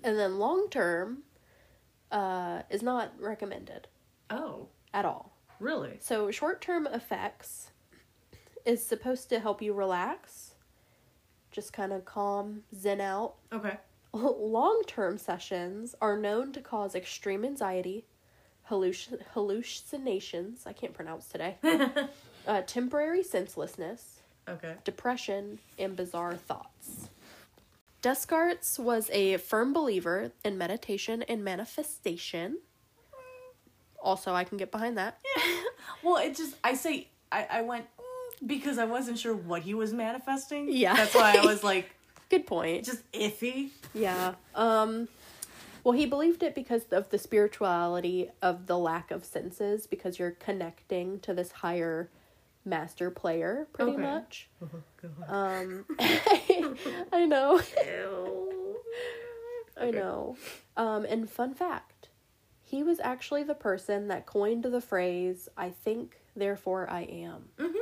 And 0.04 0.18
then 0.18 0.38
long 0.38 0.68
term 0.70 1.24
uh 2.12 2.62
is 2.70 2.82
not 2.82 3.18
recommended 3.20 3.88
Oh, 4.30 4.68
at 4.92 5.04
all. 5.04 5.32
really? 5.58 5.98
So 6.00 6.30
short 6.30 6.60
term 6.60 6.86
effects 6.86 7.70
is 8.64 8.84
supposed 8.84 9.28
to 9.28 9.40
help 9.40 9.60
you 9.60 9.72
relax, 9.72 10.54
just 11.50 11.72
kind 11.72 11.92
of 11.92 12.04
calm, 12.04 12.62
zen 12.74 13.00
out. 13.00 13.34
Okay. 13.52 13.76
Long 14.12 14.82
term 14.86 15.18
sessions 15.18 15.94
are 16.00 16.16
known 16.16 16.52
to 16.52 16.60
cause 16.60 16.94
extreme 16.94 17.44
anxiety, 17.44 18.04
halluc- 18.70 19.22
hallucinations, 19.32 20.66
I 20.66 20.72
can't 20.72 20.94
pronounce 20.94 21.26
today, 21.26 21.56
uh, 22.46 22.62
temporary 22.66 23.22
senselessness, 23.22 24.20
okay. 24.48 24.74
depression, 24.84 25.58
and 25.78 25.96
bizarre 25.96 26.36
thoughts. 26.36 27.08
Descartes 28.02 28.78
was 28.78 29.08
a 29.14 29.38
firm 29.38 29.72
believer 29.72 30.30
in 30.44 30.58
meditation 30.58 31.22
and 31.22 31.42
manifestation. 31.42 32.58
Also, 34.02 34.34
I 34.34 34.44
can 34.44 34.58
get 34.58 34.70
behind 34.70 34.98
that. 34.98 35.18
Yeah. 35.36 35.62
Well, 36.02 36.18
it 36.18 36.36
just 36.36 36.54
I 36.62 36.74
say 36.74 37.08
I 37.32 37.46
I 37.50 37.62
went 37.62 37.86
because 38.46 38.78
I 38.78 38.84
wasn't 38.84 39.18
sure 39.18 39.34
what 39.34 39.62
he 39.62 39.74
was 39.74 39.92
manifesting. 39.92 40.68
Yeah. 40.70 40.94
That's 40.94 41.14
why 41.14 41.36
I 41.40 41.44
was 41.44 41.62
like 41.64 41.90
Good 42.30 42.46
point. 42.46 42.84
just 42.84 43.10
iffy. 43.12 43.70
Yeah. 43.92 44.34
Um 44.54 45.08
well 45.84 45.92
he 45.92 46.06
believed 46.06 46.42
it 46.42 46.54
because 46.54 46.84
of 46.90 47.10
the 47.10 47.18
spirituality 47.18 48.30
of 48.42 48.66
the 48.66 48.78
lack 48.78 49.10
of 49.10 49.24
senses 49.24 49.86
because 49.86 50.18
you're 50.18 50.30
connecting 50.32 51.20
to 51.20 51.34
this 51.34 51.52
higher 51.52 52.08
master 52.64 53.10
player 53.10 53.66
pretty 53.74 53.92
Okay. 53.92 54.02
much. 54.02 54.48
God. 55.00 55.28
Um 55.28 55.84
I 57.12 57.26
know. 57.26 57.60
I 59.76 59.90
know. 59.90 60.36
Um 60.76 61.04
and 61.04 61.28
fun 61.28 61.54
fact. 61.54 62.08
He 62.62 62.82
was 62.82 62.98
actually 63.00 63.42
the 63.44 63.54
person 63.54 64.08
that 64.08 64.26
coined 64.26 64.64
the 64.64 64.80
phrase 64.80 65.48
I 65.56 65.70
think 65.70 66.16
therefore 66.34 66.88
I 66.90 67.02
am. 67.02 67.48
Mhm. 67.58 67.74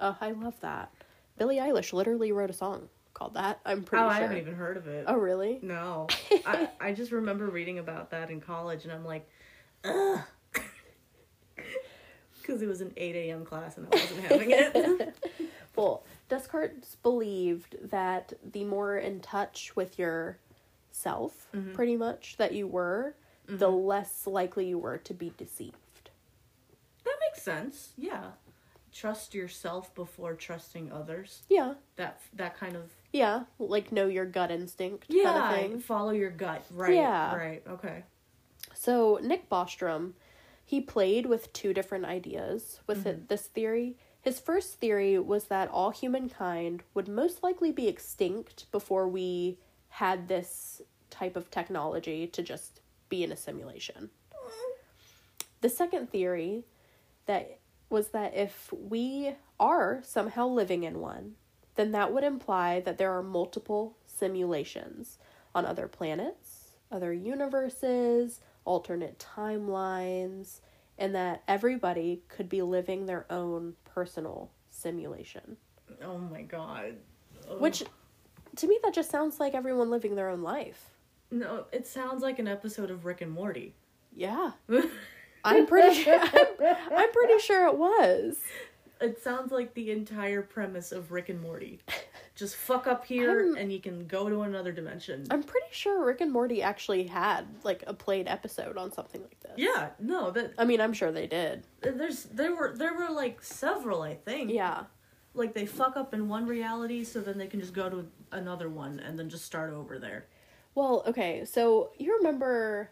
Oh, 0.00 0.16
I 0.20 0.30
love 0.32 0.58
that. 0.60 0.92
Billie 1.38 1.56
Eilish 1.58 1.92
literally 1.92 2.32
wrote 2.32 2.50
a 2.50 2.54
song 2.54 2.88
called 3.14 3.34
that. 3.34 3.60
I'm 3.66 3.82
pretty 3.82 4.02
Oh, 4.04 4.08
sure. 4.08 4.12
I 4.16 4.20
haven't 4.20 4.38
even 4.38 4.54
heard 4.54 4.76
of 4.76 4.86
it. 4.86 5.04
Oh, 5.06 5.16
really? 5.16 5.58
No. 5.62 6.06
I 6.46 6.68
I 6.80 6.92
just 6.92 7.12
remember 7.12 7.46
reading 7.48 7.78
about 7.78 8.10
that 8.10 8.30
in 8.30 8.40
college, 8.40 8.84
and 8.84 8.92
I'm 8.92 9.04
like, 9.04 9.28
ugh. 9.84 10.20
Because 12.40 12.62
it 12.62 12.68
was 12.68 12.80
an 12.80 12.92
8 12.96 13.14
a.m. 13.16 13.44
class 13.44 13.76
and 13.76 13.86
I 13.86 13.90
wasn't 13.90 14.20
having 14.24 14.50
it. 14.50 15.14
Well, 15.76 16.02
Descartes 16.28 16.96
believed 17.02 17.76
that 17.90 18.32
the 18.42 18.64
more 18.64 18.98
in 18.98 19.20
touch 19.20 19.76
with 19.76 19.98
your 19.98 20.38
self, 20.90 21.46
Mm-hmm. 21.54 21.72
pretty 21.74 21.96
much, 21.96 22.36
that 22.38 22.52
you 22.52 22.66
were, 22.66 23.14
the 23.46 23.70
less 23.70 24.26
likely 24.26 24.66
you 24.68 24.78
were 24.78 24.98
to 24.98 25.14
be 25.14 25.32
deceived. 25.36 26.10
that 27.04 27.14
makes 27.20 27.40
sense. 27.42 27.90
Yeah. 27.96 28.30
Trust 28.92 29.34
yourself 29.34 29.94
before 29.94 30.34
trusting 30.34 30.90
others. 30.92 31.42
Yeah. 31.48 31.74
That 31.96 32.20
that 32.34 32.58
kind 32.58 32.76
of 32.76 32.90
Yeah. 33.12 33.44
Like 33.58 33.92
know 33.92 34.06
your 34.06 34.26
gut 34.26 34.50
instinct 34.50 35.06
yeah. 35.08 35.24
kind 35.24 35.38
of 35.64 35.70
thing. 35.70 35.80
Follow 35.80 36.10
your 36.10 36.30
gut. 36.30 36.64
Right. 36.70 36.94
Yeah. 36.94 37.34
Right. 37.36 37.62
Okay. 37.68 38.04
So 38.74 39.18
Nick 39.22 39.48
Bostrom, 39.48 40.12
he 40.64 40.80
played 40.80 41.26
with 41.26 41.52
two 41.52 41.72
different 41.72 42.04
ideas 42.04 42.80
with 42.86 42.98
Mm-hmm. 43.00 43.08
it, 43.08 43.28
this 43.28 43.46
theory. 43.46 43.96
His 44.22 44.38
first 44.40 44.74
theory 44.80 45.18
was 45.18 45.44
that 45.44 45.68
all 45.70 45.90
humankind 45.90 46.82
would 46.92 47.08
most 47.08 47.42
likely 47.42 47.72
be 47.72 47.88
extinct 47.88 48.66
before 48.70 49.08
we 49.08 49.58
had 49.88 50.28
this 50.28 50.82
type 51.10 51.36
of 51.36 51.50
technology 51.50 52.26
to 52.26 52.42
just 52.42 52.80
be 53.08 53.24
in 53.24 53.32
a 53.32 53.36
simulation. 53.36 54.10
The 55.62 55.68
second 55.68 56.10
theory 56.10 56.64
that 57.26 57.59
was 57.90 58.08
that 58.08 58.34
if 58.34 58.72
we 58.72 59.34
are 59.58 60.00
somehow 60.02 60.46
living 60.46 60.84
in 60.84 61.00
one, 61.00 61.34
then 61.74 61.90
that 61.90 62.12
would 62.12 62.24
imply 62.24 62.80
that 62.80 62.98
there 62.98 63.12
are 63.12 63.22
multiple 63.22 63.96
simulations 64.06 65.18
on 65.54 65.66
other 65.66 65.88
planets, 65.88 66.72
other 66.90 67.12
universes, 67.12 68.40
alternate 68.64 69.18
timelines, 69.18 70.60
and 70.98 71.14
that 71.14 71.42
everybody 71.48 72.22
could 72.28 72.48
be 72.48 72.62
living 72.62 73.06
their 73.06 73.26
own 73.30 73.74
personal 73.84 74.50
simulation. 74.70 75.56
Oh 76.04 76.18
my 76.18 76.42
god. 76.42 76.96
Ugh. 77.50 77.60
Which 77.60 77.82
to 78.56 78.68
me 78.68 78.78
that 78.82 78.94
just 78.94 79.10
sounds 79.10 79.40
like 79.40 79.54
everyone 79.54 79.90
living 79.90 80.14
their 80.14 80.28
own 80.28 80.42
life. 80.42 80.90
no, 81.30 81.66
it 81.72 81.86
sounds 81.86 82.22
like 82.22 82.38
an 82.38 82.48
episode 82.48 82.90
of 82.90 83.04
Rick 83.04 83.20
and 83.20 83.32
Morty. 83.32 83.74
Yeah. 84.14 84.52
I'm 85.44 85.66
pretty 85.66 86.02
sure 86.02 86.18
I'm, 86.20 86.76
I'm 86.96 87.12
pretty 87.12 87.38
sure 87.40 87.66
it 87.66 87.76
was. 87.76 88.36
It 89.00 89.22
sounds 89.22 89.50
like 89.50 89.72
the 89.72 89.90
entire 89.92 90.42
premise 90.42 90.92
of 90.92 91.10
Rick 91.10 91.30
and 91.30 91.40
Morty. 91.40 91.80
Just 92.34 92.56
fuck 92.56 92.86
up 92.86 93.04
here 93.06 93.40
I'm- 93.40 93.56
and 93.56 93.72
you 93.72 93.80
can 93.80 94.06
go 94.06 94.28
to 94.28 94.42
another 94.42 94.72
dimension. 94.72 95.26
I'm 95.30 95.42
pretty 95.42 95.68
sure 95.72 96.04
Rick 96.04 96.20
and 96.20 96.30
Morty 96.30 96.62
actually 96.62 97.04
had 97.06 97.46
like 97.64 97.82
a 97.86 97.94
played 97.94 98.28
episode 98.28 98.76
on 98.76 98.92
something 98.92 99.22
like 99.22 99.40
this. 99.40 99.52
yeah, 99.56 99.90
no, 99.98 100.30
that 100.32 100.52
I 100.58 100.64
mean, 100.66 100.80
I'm 100.82 100.92
sure 100.92 101.12
they 101.12 101.26
did. 101.26 101.64
there's 101.80 102.24
there 102.24 102.54
were 102.54 102.74
there 102.76 102.92
were 102.94 103.08
like 103.10 103.42
several, 103.42 104.02
I 104.02 104.14
think. 104.16 104.50
Yeah. 104.50 104.84
Like 105.32 105.54
they 105.54 105.64
fuck 105.64 105.96
up 105.96 106.12
in 106.12 106.28
one 106.28 106.46
reality 106.46 107.04
so 107.04 107.20
then 107.20 107.38
they 107.38 107.46
can 107.46 107.60
just 107.60 107.72
go 107.72 107.88
to 107.88 108.06
another 108.32 108.68
one 108.68 109.00
and 109.00 109.18
then 109.18 109.30
just 109.30 109.44
start 109.46 109.72
over 109.72 109.98
there. 109.98 110.26
Well, 110.74 111.04
okay, 111.06 111.44
so 111.46 111.92
you 111.98 112.16
remember 112.18 112.90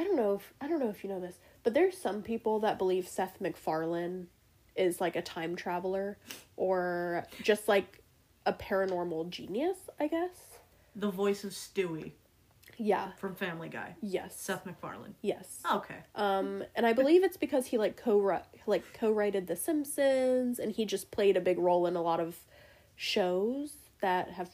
I 0.00 0.04
don't 0.04 0.16
know 0.16 0.32
if 0.32 0.54
I 0.62 0.66
don't 0.66 0.80
know 0.80 0.88
if 0.88 1.04
you 1.04 1.10
know 1.10 1.20
this, 1.20 1.34
but 1.62 1.74
there's 1.74 1.94
some 1.98 2.22
people 2.22 2.58
that 2.60 2.78
believe 2.78 3.06
Seth 3.06 3.38
MacFarlane 3.38 4.28
is 4.74 4.98
like 4.98 5.14
a 5.14 5.20
time 5.20 5.56
traveler 5.56 6.16
or 6.56 7.26
just 7.42 7.68
like 7.68 8.02
a 8.46 8.52
paranormal 8.54 9.28
genius, 9.28 9.76
I 9.98 10.06
guess. 10.06 10.58
The 10.96 11.10
voice 11.10 11.44
of 11.44 11.50
Stewie 11.50 12.12
Yeah. 12.78 13.12
from 13.18 13.34
Family 13.34 13.68
Guy. 13.68 13.94
Yes. 14.00 14.40
Seth 14.40 14.64
MacFarlane. 14.64 15.16
Yes. 15.20 15.60
Okay. 15.70 15.96
Um, 16.14 16.64
and 16.74 16.86
I 16.86 16.94
believe 16.94 17.22
it's 17.22 17.36
because 17.36 17.66
he 17.66 17.76
like 17.76 17.98
co 17.98 18.40
like 18.66 18.84
co-writed 18.94 19.48
The 19.48 19.56
Simpsons, 19.56 20.58
and 20.58 20.72
he 20.72 20.86
just 20.86 21.10
played 21.10 21.36
a 21.36 21.42
big 21.42 21.58
role 21.58 21.86
in 21.86 21.94
a 21.94 22.00
lot 22.02 22.20
of 22.20 22.36
shows 22.96 23.74
that 24.00 24.30
have 24.30 24.48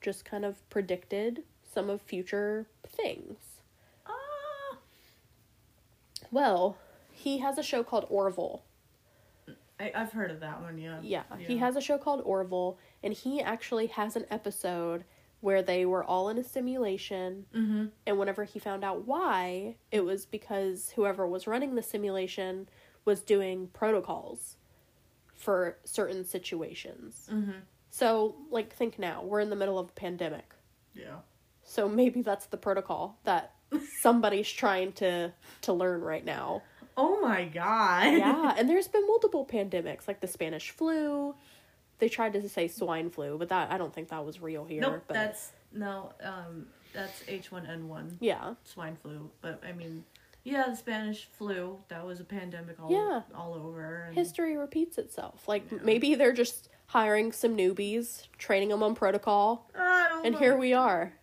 just 0.00 0.24
kind 0.24 0.44
of 0.44 0.68
predicted 0.70 1.42
some 1.64 1.90
of 1.90 2.00
future 2.00 2.68
things. 2.88 3.38
Well, 6.34 6.76
he 7.12 7.38
has 7.38 7.58
a 7.58 7.62
show 7.62 7.84
called 7.84 8.06
Orville. 8.10 8.64
I, 9.78 9.92
I've 9.94 10.10
heard 10.10 10.32
of 10.32 10.40
that 10.40 10.60
one, 10.60 10.78
yeah. 10.78 10.98
Yeah, 11.00 11.22
he 11.38 11.58
has 11.58 11.76
a 11.76 11.80
show 11.80 11.96
called 11.96 12.22
Orville, 12.24 12.76
and 13.04 13.14
he 13.14 13.40
actually 13.40 13.86
has 13.86 14.16
an 14.16 14.26
episode 14.32 15.04
where 15.40 15.62
they 15.62 15.86
were 15.86 16.02
all 16.02 16.28
in 16.28 16.38
a 16.38 16.42
simulation. 16.42 17.46
Mm-hmm. 17.54 17.86
And 18.04 18.18
whenever 18.18 18.42
he 18.42 18.58
found 18.58 18.82
out 18.82 19.06
why, 19.06 19.76
it 19.92 20.04
was 20.04 20.26
because 20.26 20.92
whoever 20.96 21.24
was 21.24 21.46
running 21.46 21.76
the 21.76 21.82
simulation 21.84 22.68
was 23.04 23.20
doing 23.20 23.68
protocols 23.72 24.56
for 25.36 25.78
certain 25.84 26.24
situations. 26.24 27.28
Mm-hmm. 27.32 27.58
So, 27.90 28.34
like, 28.50 28.74
think 28.74 28.98
now, 28.98 29.22
we're 29.22 29.38
in 29.38 29.50
the 29.50 29.56
middle 29.56 29.78
of 29.78 29.90
a 29.90 29.92
pandemic. 29.92 30.52
Yeah. 30.94 31.18
So 31.62 31.88
maybe 31.88 32.22
that's 32.22 32.46
the 32.46 32.56
protocol 32.56 33.20
that 33.22 33.53
somebody's 34.00 34.50
trying 34.50 34.92
to 34.94 35.32
to 35.62 35.72
learn 35.72 36.00
right 36.02 36.24
now. 36.24 36.62
Oh 36.96 37.20
my 37.20 37.44
god. 37.44 38.12
Yeah, 38.18 38.54
and 38.58 38.68
there's 38.68 38.88
been 38.88 39.06
multiple 39.06 39.44
pandemics, 39.46 40.06
like 40.08 40.20
the 40.20 40.28
Spanish 40.28 40.70
flu. 40.70 41.34
They 41.98 42.08
tried 42.08 42.32
to 42.34 42.48
say 42.48 42.68
swine 42.68 43.10
flu, 43.10 43.38
but 43.38 43.48
that 43.48 43.70
I 43.72 43.78
don't 43.78 43.94
think 43.94 44.08
that 44.08 44.24
was 44.24 44.40
real 44.40 44.64
here. 44.64 44.80
Nope, 44.80 45.04
but 45.06 45.14
that's 45.14 45.52
no, 45.72 46.12
um 46.22 46.66
that's 46.92 47.22
H 47.28 47.50
one 47.50 47.66
N 47.66 47.88
one. 47.88 48.16
yeah, 48.20 48.54
Swine 48.64 48.96
flu. 49.02 49.30
But 49.40 49.62
I 49.66 49.72
mean 49.72 50.04
yeah, 50.46 50.68
the 50.68 50.76
Spanish 50.76 51.24
flu, 51.32 51.78
that 51.88 52.04
was 52.06 52.20
a 52.20 52.24
pandemic 52.24 52.76
all 52.80 52.92
Yeah. 52.92 53.22
all 53.34 53.54
over. 53.54 54.04
And 54.08 54.14
history 54.16 54.56
repeats 54.56 54.98
itself. 54.98 55.48
Like 55.48 55.64
Yeah. 55.72 55.78
maybe 55.82 56.14
they're 56.14 56.32
just 56.34 56.68
hiring 56.86 57.32
some 57.32 57.56
newbies, 57.56 58.28
training 58.38 58.68
them 58.68 58.82
on 58.82 58.94
protocol, 58.94 59.68
and 59.74 60.34
know. 60.34 60.38
here 60.38 60.56
we 60.56 60.74
are. 60.74 61.14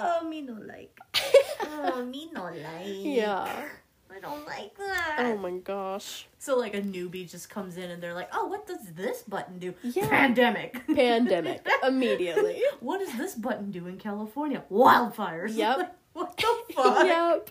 Oh 0.00 0.28
me 0.28 0.42
no 0.42 0.54
like. 0.54 0.98
oh 1.60 2.04
me 2.04 2.30
no 2.32 2.44
like. 2.44 2.54
Yeah. 2.86 3.68
I 4.10 4.20
don't 4.20 4.46
like 4.46 4.76
that. 4.78 5.16
Oh 5.20 5.36
my 5.36 5.50
gosh. 5.58 6.26
So 6.38 6.56
like 6.56 6.74
a 6.74 6.80
newbie 6.80 7.30
just 7.30 7.50
comes 7.50 7.76
in 7.76 7.90
and 7.90 8.02
they're 8.02 8.14
like, 8.14 8.28
"Oh, 8.32 8.46
what 8.46 8.66
does 8.66 8.92
this 8.94 9.22
button 9.22 9.58
do?" 9.58 9.74
Yeah. 9.82 10.08
Pandemic. 10.08 10.86
Pandemic 10.94 11.66
immediately. 11.86 12.62
what 12.80 12.98
does 12.98 13.16
this 13.16 13.34
button 13.34 13.70
do 13.70 13.86
in 13.86 13.98
California? 13.98 14.64
Wildfires. 14.70 15.54
Yep. 15.54 15.78
Like, 15.78 15.92
what 16.14 16.36
the 16.36 16.74
fuck? 16.74 17.06
yep. 17.06 17.50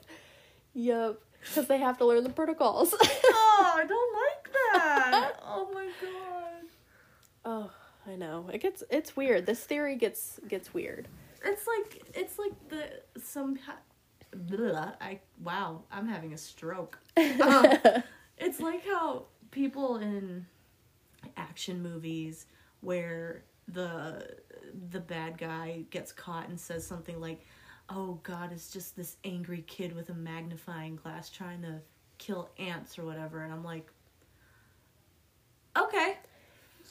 Yep. 0.74 1.20
Because 1.42 1.68
they 1.68 1.78
have 1.78 1.98
to 2.00 2.06
learn 2.06 2.24
the 2.24 2.30
protocols. 2.30 2.94
Oh, 2.94 3.74
I 3.76 3.86
don't 3.86 4.14
like 4.14 4.54
that. 4.74 5.40
oh 5.46 5.70
my 5.74 5.88
god. 6.02 6.64
oh, 7.46 7.72
I 8.06 8.16
know. 8.16 8.50
It 8.52 8.62
gets 8.62 8.84
it's 8.90 9.16
weird. 9.16 9.46
This 9.46 9.64
theory 9.64 9.96
gets 9.96 10.40
gets 10.48 10.74
weird. 10.74 11.08
It's 11.48 11.66
like 11.66 12.02
it's 12.14 12.38
like 12.40 12.54
the 12.70 13.22
some. 13.22 13.58
Blah, 14.36 14.92
I 15.00 15.22
wow, 15.42 15.84
I'm 15.92 16.08
having 16.08 16.34
a 16.34 16.38
stroke. 16.38 17.00
Um, 17.18 17.66
it's 18.38 18.60
like 18.60 18.86
how 18.86 19.26
people 19.52 19.98
in 19.98 20.46
action 21.38 21.82
movies 21.82 22.46
where 22.82 23.44
the 23.68 24.36
the 24.92 25.00
bad 25.00 25.38
guy 25.38 25.84
gets 25.90 26.12
caught 26.12 26.50
and 26.50 26.60
says 26.60 26.86
something 26.86 27.20
like, 27.22 27.46
"Oh 27.90 28.20
God, 28.24 28.52
it's 28.52 28.70
just 28.72 28.96
this 28.96 29.16
angry 29.24 29.64
kid 29.66 29.96
with 29.96 30.10
a 30.10 30.14
magnifying 30.14 30.98
glass 30.98 31.30
trying 31.30 31.62
to 31.62 31.80
kill 32.18 32.50
ants 32.60 33.00
or 33.00 33.06
whatever," 33.06 33.44
and 33.44 33.54
I'm 33.54 33.64
like, 33.64 33.88
"Okay." 35.78 36.18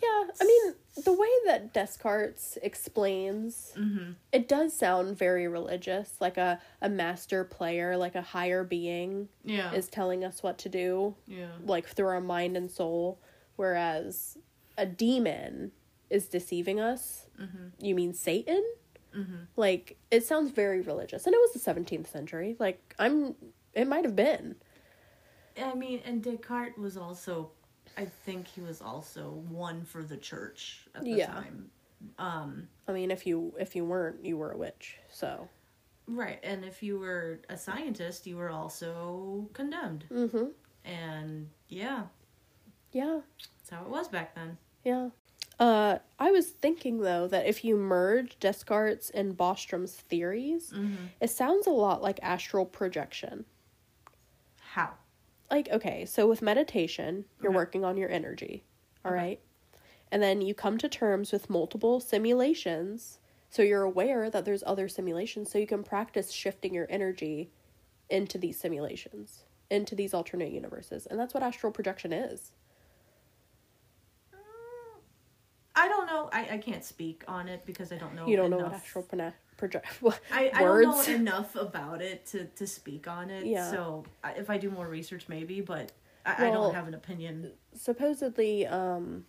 Yeah, 0.03 0.25
I 0.41 0.45
mean, 0.45 0.75
the 1.05 1.13
way 1.13 1.29
that 1.47 1.73
Descartes 1.75 2.57
explains, 2.63 3.73
Mm-hmm. 3.77 4.13
it 4.33 4.49
does 4.49 4.73
sound 4.75 5.17
very 5.19 5.47
religious, 5.49 6.17
like 6.21 6.37
a, 6.37 6.61
a 6.81 6.89
master 6.89 7.45
player, 7.45 7.97
like 7.97 8.15
a 8.15 8.23
higher 8.23 8.65
being 8.65 9.29
Yeah. 9.45 9.73
is 9.73 9.89
telling 9.89 10.25
us 10.25 10.43
what 10.43 10.59
to 10.59 10.69
do, 10.69 11.15
yeah. 11.27 11.49
like 11.65 11.87
through 11.87 12.07
our 12.09 12.21
mind 12.21 12.57
and 12.57 12.71
soul, 12.71 13.19
whereas 13.57 14.39
a 14.79 14.87
demon 14.87 15.73
is 16.11 16.29
deceiving 16.29 16.81
us. 16.81 17.27
Mm-hmm. 17.41 17.85
You 17.87 17.95
mean 17.95 18.15
Satan? 18.15 18.65
Mm-hmm. 19.17 19.35
Like, 19.57 19.97
it 20.11 20.25
sounds 20.25 20.51
very 20.51 20.81
religious. 20.81 21.27
And 21.27 21.35
it 21.35 21.39
was 21.39 21.53
the 21.53 21.73
17th 21.73 22.07
century. 22.07 22.57
Like, 22.59 22.95
I'm, 22.99 23.35
it 23.75 23.87
might 23.87 24.05
have 24.05 24.15
been. 24.17 24.57
I 25.63 25.75
mean, 25.75 26.01
and 26.05 26.23
Descartes 26.23 26.77
was 26.77 26.97
also, 26.99 27.51
I 27.97 28.05
think 28.05 28.47
he 28.47 28.61
was 28.61 28.81
also 28.83 29.31
one 29.49 29.85
for 29.85 30.03
the 30.03 30.17
church 30.17 30.87
at 30.95 31.03
the 31.03 31.11
Yeah. 31.11 31.27
time. 31.27 31.71
Um, 32.19 32.69
I 32.87 32.93
mean, 32.93 33.11
if 33.11 33.27
you 33.27 33.55
if 33.59 33.75
you 33.75 33.85
weren't, 33.85 34.25
you 34.25 34.37
were 34.37 34.53
a 34.53 34.57
witch. 34.59 34.99
So, 35.11 35.49
right, 36.07 36.39
and 36.43 36.65
if 36.65 36.83
you 36.83 36.99
were 36.99 37.41
a 37.49 37.57
scientist, 37.57 38.27
you 38.27 38.37
were 38.37 38.51
also 38.51 39.49
condemned. 39.55 40.05
mm-hmm. 40.11 40.47
And 40.85 41.49
yeah, 41.69 42.05
Yeah. 42.93 43.21
that's 43.59 43.71
how 43.71 43.83
it 43.83 43.89
was 43.89 44.09
back 44.09 44.35
then. 44.35 44.59
Yeah. 44.85 45.09
Uh, 45.59 45.99
I 46.19 46.31
was 46.33 46.51
thinking 46.51 47.01
though 47.01 47.27
that 47.29 47.47
if 47.47 47.65
you 47.65 47.77
merge 47.77 48.39
Descartes 48.39 49.09
and 49.11 49.35
Bostrom's 49.37 49.95
theories, 49.95 50.71
Mm-hmm. 50.71 51.07
it 51.21 51.31
sounds 51.31 51.67
a 51.67 51.71
lot 51.71 52.03
like 52.03 52.21
astral 52.23 52.67
projection. 52.67 53.47
Like, 55.51 55.69
okay, 55.71 56.05
so 56.05 56.27
with 56.27 56.43
meditation, 56.43 57.25
you're 57.41 57.51
Okay. 57.51 57.57
working 57.57 57.85
on 57.85 57.97
your 57.97 58.11
energy, 58.11 58.65
all 59.05 59.13
Okay. 59.13 59.21
right? 59.21 59.41
And 60.11 60.23
then 60.23 60.41
you 60.41 60.55
come 60.55 60.79
to 60.79 60.89
terms 60.89 61.33
with 61.33 61.51
multiple 61.51 62.01
simulations, 62.01 63.19
so 63.51 63.63
you're 63.63 63.83
aware 63.83 64.29
that 64.31 64.45
there's 64.45 64.63
other 64.67 64.89
simulations, 64.89 65.51
so 65.51 65.59
you 65.59 65.67
can 65.67 65.83
practice 65.85 66.31
shifting 66.33 66.75
your 66.75 66.87
energy 66.91 67.51
into 68.11 68.39
these 68.39 68.59
simulations, 68.59 69.45
into 69.71 69.95
these 69.95 70.15
alternate 70.15 70.51
universes. 70.53 71.07
And 71.07 71.19
that's 71.19 71.35
what 71.35 71.43
astral 71.43 71.73
projection 71.73 72.13
is. 72.13 72.53
Mm, 74.35 75.01
I 75.75 75.89
don't 75.89 76.07
know. 76.07 76.29
I, 76.33 76.49
I 76.55 76.59
can't 76.59 76.85
speak 76.85 77.25
on 77.29 77.49
it 77.49 77.65
because 77.67 77.93
I 77.93 77.97
don't 77.99 78.15
know. 78.15 78.27
You 78.27 78.37
don't 78.37 78.51
know 78.51 78.59
enough. 78.59 78.73
what 78.73 78.83
astral 78.83 79.05
project 79.57 79.87
I, 80.33 80.51
I 80.55 80.63
words. 80.63 80.87
don't 81.07 81.09
know 81.09 81.15
enough 81.15 81.57
about 81.57 82.03
it 82.03 82.27
to, 82.27 82.45
to 82.45 82.67
speak 82.67 83.09
on 83.09 83.31
it. 83.31 83.47
Yeah. 83.47 83.71
So 83.71 84.05
if 84.37 84.51
I 84.51 84.59
do 84.59 84.71
more 84.71 84.87
research, 84.89 85.27
maybe. 85.29 85.61
But 85.61 85.93
I, 86.25 86.49
I 86.49 86.51
don't 86.51 86.75
have 86.75 86.89
an 86.89 86.95
opinion. 86.95 87.53
supposedly 87.75 88.67
um 88.67 89.25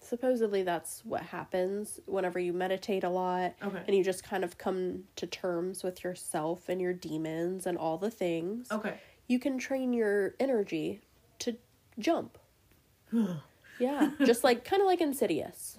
supposedly 0.00 0.62
that's 0.62 1.04
what 1.04 1.22
happens 1.22 1.98
whenever 2.06 2.38
you 2.38 2.52
meditate 2.52 3.02
a 3.04 3.08
lot 3.08 3.54
Okay. 3.62 3.82
and 3.86 3.96
you 3.96 4.04
just 4.04 4.22
kind 4.22 4.44
of 4.44 4.56
come 4.56 5.04
to 5.16 5.26
terms 5.26 5.82
with 5.82 6.04
yourself 6.04 6.68
and 6.68 6.80
your 6.80 6.92
demons 6.92 7.66
and 7.66 7.76
all 7.76 7.98
the 7.98 8.10
things 8.10 8.68
Okay. 8.70 8.94
you 9.26 9.38
can 9.40 9.58
train 9.58 9.92
your 9.92 10.34
energy 10.38 11.00
to 11.40 11.56
jump 11.98 12.38
yeah 13.80 14.10
just 14.24 14.44
like 14.44 14.64
kind 14.64 14.80
of 14.80 14.86
like 14.86 15.00
insidious 15.00 15.78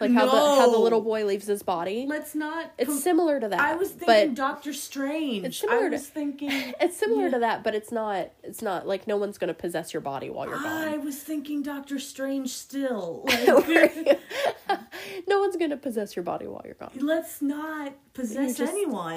like 0.00 0.12
how 0.12 0.24
the 0.24 0.30
how 0.30 0.70
the 0.70 0.78
little 0.78 1.00
boy 1.00 1.24
leaves 1.26 1.46
his 1.46 1.62
body 1.62 2.06
Let's 2.08 2.34
not. 2.34 2.72
it's 2.78 2.88
com- 2.88 2.98
similar 2.98 3.38
to 3.40 3.48
that 3.48 3.60
I 3.60 3.74
was 3.76 3.90
thinking 3.90 4.34
Doctor 4.34 4.72
Strange. 4.72 5.44
It's 5.46 5.58
similar 5.58 5.78
I 5.78 5.82
to- 5.84 5.90
was 5.90 6.06
thinking. 6.08 6.50
it's 6.80 6.96
similar 6.96 7.24
Yeah. 7.24 7.30
to 7.30 7.38
that 7.40 7.62
but 7.64 7.74
it's 7.74 7.92
not 7.92 8.30
it's 8.42 8.62
not 8.62 8.86
like 8.86 9.06
no 9.06 9.16
one's 9.16 9.38
gonna 9.38 9.54
possess 9.54 9.92
your 9.92 10.00
body 10.00 10.30
while 10.30 10.46
you're 10.48 10.56
gone. 10.58 10.66
I 10.88 10.96
was 10.96 11.18
thinking 11.22 11.62
Doctor 11.62 11.98
Strange 11.98 12.50
still. 12.50 13.26
Like, 13.46 14.20
no 15.28 15.40
one's 15.40 15.56
gonna 15.56 15.76
possess 15.76 16.14
your 16.16 16.22
body 16.22 16.46
while 16.46 16.62
you're 16.64 16.74
gone 16.74 16.90
let's 16.96 17.42
not 17.42 17.92
possess 18.14 18.56
just- 18.56 18.72
anyone. 18.72 19.16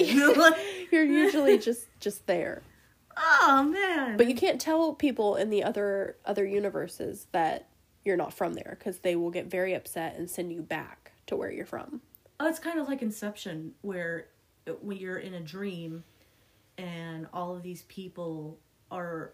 you're 0.91 1.04
usually 1.04 1.58
just 1.58 1.86
just 2.00 2.26
there 2.28 2.62
oh 3.17 3.63
man. 3.72 4.17
but 4.17 4.28
you 4.28 4.36
can't 4.36 4.60
tell 4.60 4.93
people 4.93 5.36
in 5.36 5.50
the 5.50 5.63
other 5.63 6.17
other 6.26 6.46
universes 6.46 7.28
that 7.32 7.67
you're 8.06 8.18
not 8.18 8.34
from 8.34 8.54
there 8.54 8.76
because 8.78 9.00
they 9.00 9.16
will 9.16 9.32
get 9.32 9.46
very 9.46 9.74
upset 9.74 10.16
and 10.18 10.30
send 10.30 10.52
you 10.52 10.62
back 10.62 11.12
to 11.26 11.36
where 11.36 11.52
you're 11.52 11.66
from 11.66 12.02
Oh, 12.39 12.48
it's 12.48 12.60
kind 12.60 12.80
of 12.80 12.88
like 12.88 13.02
Inception, 13.02 13.74
where 13.82 14.28
uh, 14.68 14.72
when 14.82 14.98
you're 14.98 15.20
in 15.20 15.36
a 15.36 15.39
dream, 15.39 16.04
and 16.78 17.28
all 17.32 17.56
of 17.56 17.63
these 17.63 17.84
people 17.84 18.60
are, 18.92 19.34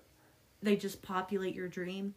they 0.61 0.75
just 0.75 1.01
populate 1.01 1.55
your 1.55 1.67
dream, 1.67 2.13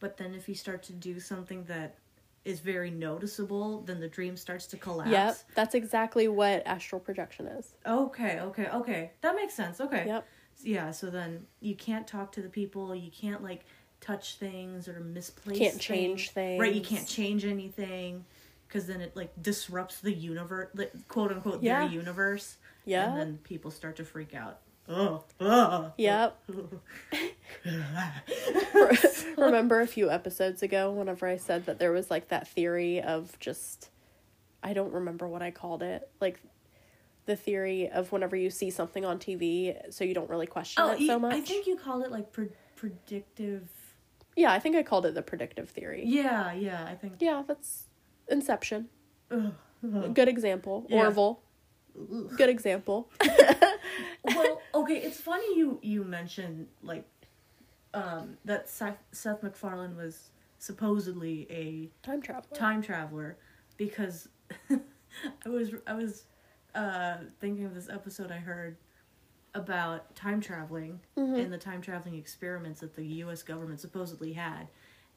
but 0.00 0.16
then 0.16 0.34
if 0.34 0.48
you 0.48 0.54
start 0.54 0.82
to 0.82 0.92
do 0.92 1.20
something 1.20 1.64
that 1.64 1.96
is 2.44 2.60
very 2.60 2.90
noticeable, 2.90 3.80
then 3.82 4.00
the 4.00 4.08
dream 4.08 4.36
starts 4.36 4.66
to 4.66 4.76
collapse. 4.76 5.10
yep 5.10 5.38
that's 5.54 5.74
exactly 5.74 6.28
what 6.28 6.62
astral 6.66 7.00
projection 7.00 7.46
is 7.46 7.74
Okay. 7.86 8.40
Okay. 8.40 8.66
Okay. 8.68 9.12
That 9.22 9.34
makes 9.36 9.54
sense. 9.54 9.80
Okay. 9.80 10.04
Yep. 10.06 10.26
Yeah. 10.62 10.90
So 10.90 11.08
then 11.08 11.46
you 11.60 11.74
can't 11.74 12.06
talk 12.06 12.32
to 12.32 12.42
the 12.42 12.50
people. 12.50 12.94
You 12.94 13.10
can't 13.10 13.42
like 13.42 13.64
touch 14.04 14.36
things 14.36 14.88
or 14.88 15.00
misplace. 15.00 15.58
Can't 15.58 15.80
change 15.80 16.30
things. 16.30 16.60
Right. 16.60 16.74
You 16.74 16.82
can't 16.82 17.08
change 17.08 17.44
anything 17.44 18.24
because 18.68 18.86
then 18.86 19.00
it 19.00 19.16
like 19.16 19.30
disrupts 19.40 20.00
the 20.00 20.12
universe, 20.12 20.68
like, 20.74 20.92
quote 21.08 21.32
unquote, 21.32 21.62
Yeah. 21.62 21.80
their 21.84 21.92
universe. 21.94 22.56
Yeah. 22.84 23.10
And 23.10 23.18
then 23.18 23.38
people 23.38 23.70
start 23.70 23.96
to 23.96 24.04
freak 24.04 24.34
out. 24.34 24.58
Oh. 24.88 25.24
oh. 25.40 25.92
Yep. 25.96 26.38
Remember 29.38 29.80
a 29.80 29.86
few 29.86 30.10
episodes 30.10 30.62
ago 30.62 30.90
whenever 30.90 31.26
I 31.26 31.38
said 31.38 31.64
that 31.66 31.78
there 31.78 31.92
was 31.92 32.10
like 32.10 32.28
that 32.28 32.46
theory 32.48 33.00
of 33.00 33.38
just 33.40 33.88
I 34.62 34.74
don't 34.74 34.92
remember 34.92 35.26
what 35.26 35.40
I 35.42 35.50
called 35.50 35.82
it. 35.82 36.08
Like 36.20 36.40
the 37.24 37.36
theory 37.36 37.88
of 37.88 38.12
whenever 38.12 38.36
you 38.36 38.50
see 38.50 38.70
something 38.70 39.04
on 39.06 39.18
TV 39.18 39.74
so 39.90 40.04
you 40.04 40.12
don't 40.12 40.28
really 40.28 40.46
question 40.46 40.84
Oh, 40.84 40.90
it 40.92 41.06
so 41.06 41.18
much. 41.18 41.34
I 41.34 41.40
think 41.40 41.66
you 41.66 41.76
called 41.76 42.04
it 42.04 42.10
like 42.10 42.32
pre- 42.32 42.50
predictive. 42.76 43.66
Yeah, 44.36 44.52
I 44.52 44.58
think 44.58 44.76
I 44.76 44.82
called 44.82 45.06
it 45.06 45.14
the 45.14 45.22
predictive 45.22 45.68
theory. 45.70 46.02
Yeah. 46.06 46.52
Yeah. 46.52 46.84
I 46.84 46.94
think. 46.94 47.14
Yeah, 47.20 47.42
that's 47.46 47.84
Inception. 48.28 48.88
Ugh. 49.30 49.52
Ugh. 49.84 50.14
Good 50.14 50.28
example. 50.28 50.86
Yeah. 50.88 51.04
Orville. 51.04 51.40
Good 52.36 52.48
example. 52.48 53.10
well, 54.24 54.60
okay, 54.74 54.96
it's 54.96 55.20
funny 55.20 55.56
you 55.56 55.78
you 55.82 56.02
mentioned 56.04 56.66
like 56.82 57.04
um 57.92 58.36
that 58.44 58.68
Seth, 58.68 58.98
Seth 59.12 59.42
MacFarlane 59.42 59.96
was 59.96 60.30
supposedly 60.58 61.46
a 61.50 61.90
Time 62.04 62.20
traveler. 62.22 62.56
time 62.56 62.82
traveler 62.82 63.36
because 63.76 64.28
I 64.70 65.48
was 65.48 65.70
I 65.86 65.94
was 65.94 66.24
uh 66.74 67.18
thinking 67.40 67.64
of 67.66 67.74
this 67.74 67.88
episode 67.88 68.32
I 68.32 68.38
heard 68.38 68.76
about 69.54 70.14
time 70.16 70.40
traveling 70.40 71.00
and 71.16 71.52
the 71.52 71.58
time 71.58 71.80
traveling 71.80 72.16
experiments 72.16 72.80
that 72.80 72.94
the 72.96 73.04
US 73.22 73.42
government 73.42 73.80
supposedly 73.80 74.32
had 74.32 74.66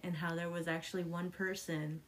and 0.03 0.15
how 0.15 0.35
there 0.35 0.49
was 0.49 0.67
actually 0.67 1.03
one 1.03 1.31
person 1.31 2.01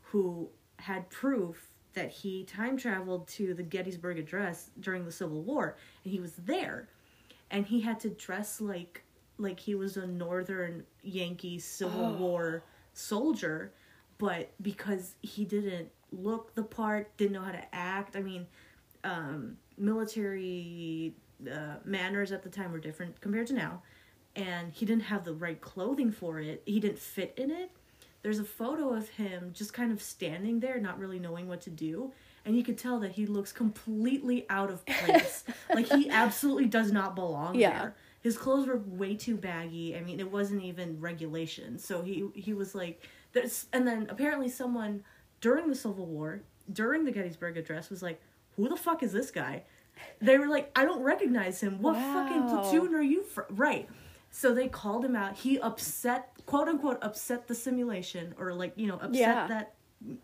who 0.00 0.48
had 0.78 1.10
proof 1.10 1.70
that 1.92 2.10
he 2.10 2.44
time 2.44 2.76
traveled 2.76 3.26
to 3.28 3.52
the 3.54 3.62
Gettysburg 3.62 4.18
Address 4.18 4.70
during 4.80 5.04
the 5.04 5.12
Civil 5.12 5.42
War 5.42 5.76
and 6.04 6.12
he 6.12 6.20
was 6.20 6.32
there. 6.34 6.88
And 7.50 7.66
he 7.66 7.80
had 7.80 8.00
to 8.00 8.10
dress 8.10 8.60
like 8.60 9.04
like 9.36 9.60
he 9.60 9.74
was 9.74 9.96
a 9.96 10.06
northern 10.06 10.84
Yankee 11.02 11.58
Civil 11.58 12.14
War 12.14 12.62
soldier 12.94 13.72
but 14.16 14.50
because 14.60 15.14
he 15.22 15.44
didn't 15.44 15.88
look 16.10 16.54
the 16.54 16.62
part 16.62 17.14
didn't 17.18 17.32
know 17.32 17.42
how 17.42 17.52
to 17.52 17.74
act. 17.74 18.16
I 18.16 18.22
mean 18.22 18.46
um 19.04 19.56
military 19.76 21.14
uh, 21.46 21.76
manners 21.84 22.32
at 22.32 22.42
the 22.42 22.48
time 22.48 22.72
were 22.72 22.78
different 22.78 23.20
compared 23.20 23.46
to 23.48 23.54
now. 23.54 23.82
And 24.36 24.72
he 24.72 24.86
didn't 24.86 25.04
have 25.04 25.24
the 25.24 25.34
right 25.34 25.60
clothing 25.60 26.12
for 26.12 26.38
it. 26.38 26.62
He 26.64 26.80
didn't 26.80 26.98
fit 26.98 27.34
in 27.36 27.50
it. 27.50 27.70
There's 28.22 28.38
a 28.38 28.44
photo 28.44 28.92
of 28.94 29.08
him 29.10 29.52
just 29.54 29.72
kind 29.72 29.92
of 29.92 30.02
standing 30.02 30.60
there 30.60 30.78
not 30.80 30.98
really 30.98 31.18
knowing 31.18 31.48
what 31.48 31.60
to 31.62 31.70
do. 31.70 32.12
And 32.44 32.56
you 32.56 32.62
could 32.64 32.78
tell 32.78 32.98
that 33.00 33.12
he 33.12 33.26
looks 33.26 33.52
completely 33.52 34.46
out 34.48 34.70
of 34.70 34.84
place. 34.86 35.44
Like 35.74 35.88
he 35.92 36.08
absolutely 36.10 36.66
does 36.66 36.90
not 36.92 37.14
belong 37.14 37.54
Yeah. 37.56 37.70
there. 37.78 37.94
His 38.22 38.36
clothes 38.36 38.66
were 38.66 38.78
way 38.78 39.14
too 39.14 39.36
baggy. 39.36 39.96
I 39.96 40.00
mean 40.00 40.18
it 40.18 40.30
wasn't 40.30 40.62
even 40.64 41.00
regulation. 41.00 41.78
So 41.78 42.02
he 42.02 42.24
he 42.34 42.52
was 42.54 42.74
like 42.74 43.02
there's 43.32 43.66
and 43.72 43.86
then 43.86 44.06
apparently 44.10 44.48
someone 44.48 45.04
during 45.40 45.68
the 45.68 45.74
civil 45.74 46.06
war 46.06 46.40
during 46.72 47.04
the 47.04 47.12
gettysburg 47.12 47.56
address 47.56 47.90
was 47.90 48.02
like 48.02 48.20
who 48.56 48.68
the 48.68 48.76
fuck 48.76 49.02
is 49.02 49.12
this 49.12 49.30
guy 49.30 49.62
they 50.20 50.38
were 50.38 50.48
like 50.48 50.70
i 50.76 50.84
don't 50.84 51.02
recognize 51.02 51.60
him. 51.60 51.80
What 51.82 51.96
fucking 51.96 52.42
platoon 52.48 52.94
are 52.94 53.02
you 53.02 53.22
from 53.24 53.44
right. 53.50 53.88
So 54.30 54.54
they 54.54 54.68
called 54.68 55.04
him 55.04 55.16
out. 55.16 55.36
He 55.36 55.58
upset 55.58 56.30
quote 56.46 56.68
unquote 56.68 56.98
upset 57.02 57.48
the 57.48 57.54
simulation 57.54 58.34
or 58.38 58.52
like 58.54 58.72
you 58.76 58.86
know 58.86 58.96
upset 58.96 59.12
Yeah. 59.14 59.46
that 59.46 59.74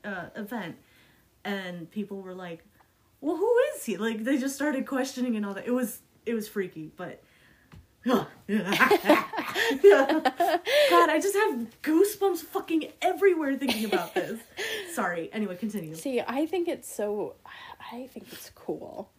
uh, 0.05 0.29
event. 0.41 0.77
And 1.45 1.91
people 1.91 2.21
were 2.23 2.35
like 2.35 2.65
well 3.21 3.37
who 3.37 3.55
is 3.75 3.85
he? 3.85 3.97
Like 3.97 4.25
they 4.25 4.37
just 4.39 4.55
started 4.55 4.87
questioning 4.87 5.37
and 5.37 5.45
all 5.47 5.55
that. 5.55 5.67
It 5.67 5.73
was 5.73 6.01
it 6.27 6.35
was 6.35 6.49
freaky 6.49 6.91
but 6.97 7.23
god 8.07 8.27
i 11.11 11.19
just 11.23 11.35
have 11.35 11.67
goosebumps 11.83 12.39
fucking 12.39 12.93
everywhere 13.01 13.57
thinking 13.57 13.87
about 13.87 14.15
this. 14.15 14.41
Sorry. 14.95 15.31
Anyway 15.33 15.57
continue. 15.57 15.95
See, 15.95 16.21
I 16.21 16.45
think 16.47 16.69
it's 16.69 16.93
so 16.95 17.35
I 17.93 18.07
think 18.13 18.27
it's 18.33 18.51
cool. 18.55 19.11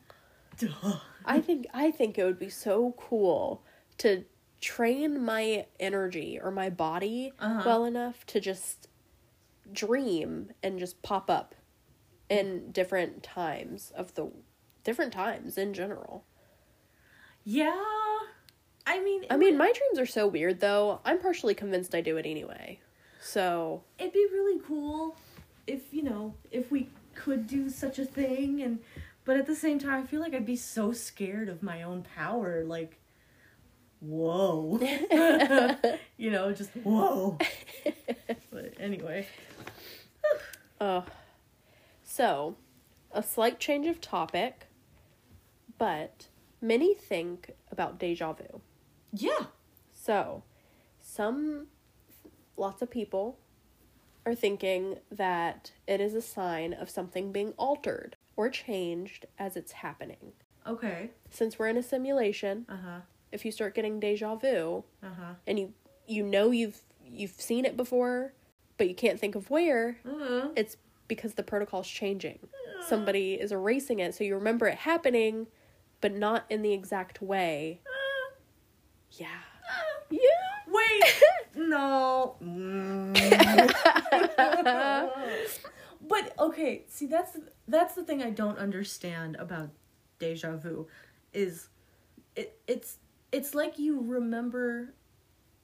I 1.26 1.42
think 1.42 1.68
I 1.74 1.92
think 1.92 2.18
it 2.18 2.24
would 2.24 2.40
be 2.40 2.50
so 2.50 2.94
cool 2.98 3.64
to 4.00 4.26
train 4.62 5.24
my 5.24 5.66
energy 5.80 6.40
or 6.42 6.52
my 6.52 6.70
body 6.70 7.34
Uh-huh. 7.40 7.64
well 7.66 7.86
enough 7.86 8.26
to 8.28 8.40
just 8.40 8.88
dream 9.72 10.52
and 10.64 10.80
just 10.80 11.02
pop 11.02 11.30
up 11.30 11.56
in 12.30 12.72
different 12.72 13.22
times 13.24 13.92
of 13.96 14.14
the 14.16 14.32
different 14.84 15.12
times 15.14 15.58
in 15.58 15.74
general. 15.74 16.24
yeah 17.44 17.76
i 18.88 19.00
mean 19.00 19.26
I 19.30 19.38
mean, 19.38 19.58
my 19.58 19.72
dreams 19.72 20.00
are 20.00 20.06
so 20.12 20.28
weird 20.28 20.60
though. 20.60 21.00
I'm 21.06 21.20
partially 21.20 21.54
convinced 21.56 21.94
I 21.96 22.02
do 22.02 22.18
it 22.18 22.26
anyway. 22.26 22.80
So, 23.20 23.82
it'd 23.98 24.14
be 24.14 24.28
really 24.32 24.60
cool 24.68 25.16
if 25.66 25.82
you 25.92 26.04
know 26.04 26.36
if 26.52 26.72
we 26.72 26.90
could 27.16 27.48
do 27.48 27.70
such 27.70 27.98
a 27.98 28.06
thing 28.06 28.62
and 28.62 28.80
but 29.26 29.38
at 29.38 29.46
the 29.48 29.56
same 29.56 29.80
time 29.80 30.04
i 30.04 30.06
feel 30.06 30.22
like 30.22 30.34
i'd 30.34 30.46
be 30.46 30.56
so 30.56 30.92
scared 30.92 31.50
of 31.50 31.62
my 31.62 31.82
own 31.84 32.04
power 32.16 32.64
like 32.64 33.00
whoa. 34.00 34.80
You 36.18 36.32
know 36.32 36.52
just 36.54 36.72
whoa. 36.84 37.38
But 38.52 38.74
anyway. 38.80 39.28
Uh 40.80 41.02
so, 42.04 42.56
a 43.12 43.24
slight 43.24 43.60
change 43.60 43.88
of 43.88 44.00
topic, 44.00 44.68
but 45.78 46.28
many 46.62 46.94
think 46.94 47.52
about 47.72 47.98
deja 48.00 48.34
vu. 48.34 48.62
yeah. 49.12 49.48
So, 49.92 50.44
some 51.02 51.68
lots 52.58 52.82
of 52.84 52.92
people 52.92 53.40
are 54.26 54.36
thinking 54.36 54.98
that 55.12 55.72
it 55.88 56.02
is 56.02 56.14
a 56.16 56.22
sign 56.22 56.74
of 56.74 56.90
something 56.90 57.32
being 57.32 57.54
altered 57.58 58.16
or 58.36 58.50
changed 58.50 59.26
as 59.38 59.56
it's 59.56 59.72
happening. 59.74 60.34
okay 60.68 61.12
Since 61.30 61.58
we're 61.60 61.68
in 61.68 61.78
a 61.78 61.84
simulation, 61.84 62.66
uh-huh 62.70 63.00
if 63.32 63.44
you 63.44 63.52
start 63.52 63.76
getting 63.76 64.00
deja 64.00 64.36
vu 64.36 64.84
uh-huh 65.04 65.34
and 65.46 65.60
you 65.60 65.74
you 66.08 66.24
know 66.24 66.52
you've 66.52 66.80
you've 67.06 67.32
seen 67.50 67.66
it 67.66 67.76
before, 67.78 68.34
but 68.78 68.88
you 68.88 68.96
can't 68.96 69.20
think 69.20 69.36
of 69.36 69.50
where, 69.50 69.98
uh 70.10 70.48
it's 70.56 70.78
because 71.08 71.34
the 71.36 71.44
protocol's 71.44 71.88
changing. 71.88 72.40
Somebody 72.88 73.34
is 73.34 73.52
erasing 73.52 74.00
it 74.00 74.16
so 74.16 74.24
you 74.24 74.36
remember 74.36 74.68
it 74.68 74.78
happening 74.80 75.48
but 76.02 76.14
not 76.14 76.46
in 76.50 76.62
the 76.62 76.74
exact 76.74 77.22
way. 77.22 77.82
Yeah. 79.12 79.28
Yeah. 80.10 80.20
Wait 80.76 81.24
no. 81.56 82.36
Mm. 82.44 83.16
but 86.08 86.34
okay, 86.40 86.84
see 86.88 87.06
that's 87.08 87.38
that's 87.68 87.96
the 87.96 88.04
thing 88.04 88.22
I 88.22 88.30
don't 88.30 88.58
understand 88.58 89.36
about 89.38 89.70
deja 90.20 90.58
vu 90.58 90.88
is 91.34 91.70
it 92.36 92.60
it's 92.68 92.98
it's 93.32 93.54
like 93.54 93.80
you 93.80 94.02
remember 94.02 94.94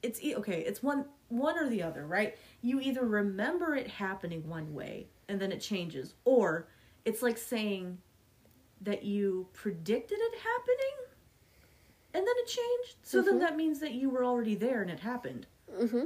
it's 0.02 0.20
okay, 0.22 0.60
it's 0.60 0.82
one 0.82 1.06
one 1.28 1.58
or 1.58 1.68
the 1.68 1.82
other, 1.82 2.06
right? 2.06 2.36
You 2.60 2.80
either 2.80 3.04
remember 3.04 3.74
it 3.74 3.88
happening 3.88 4.46
one 4.48 4.74
way 4.74 5.08
and 5.28 5.40
then 5.40 5.52
it 5.52 5.60
changes 5.60 6.14
or 6.24 6.68
it's 7.04 7.22
like 7.22 7.38
saying 7.38 7.98
that 8.82 9.04
you 9.04 9.48
predicted 9.52 10.18
it 10.20 10.34
happening 10.38 11.11
and 12.14 12.26
then 12.26 12.34
it 12.36 12.46
changed. 12.46 12.96
So 13.02 13.22
then 13.22 13.38
that 13.40 13.56
means 13.56 13.80
that 13.80 13.92
you 13.92 14.10
were 14.10 14.24
already 14.24 14.54
there 14.54 14.82
and 14.82 14.90
it 14.90 15.00
happened. 15.00 15.46
Mm-hmm. 15.74 16.04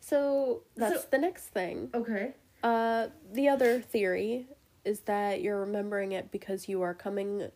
So 0.00 0.62
that's 0.76 1.02
So- 1.02 1.08
the 1.10 1.18
next 1.18 1.46
thing. 1.48 1.90
Okay. 1.94 2.34
Uh, 2.62 3.08
the 3.32 3.48
other 3.48 3.80
theory 3.80 4.46
is 4.84 5.00
that 5.00 5.40
you're 5.42 5.58
remembering 5.60 6.12
it 6.12 6.30
because 6.30 6.68
you 6.68 6.82
are 6.82 6.94
coming, 6.94 7.48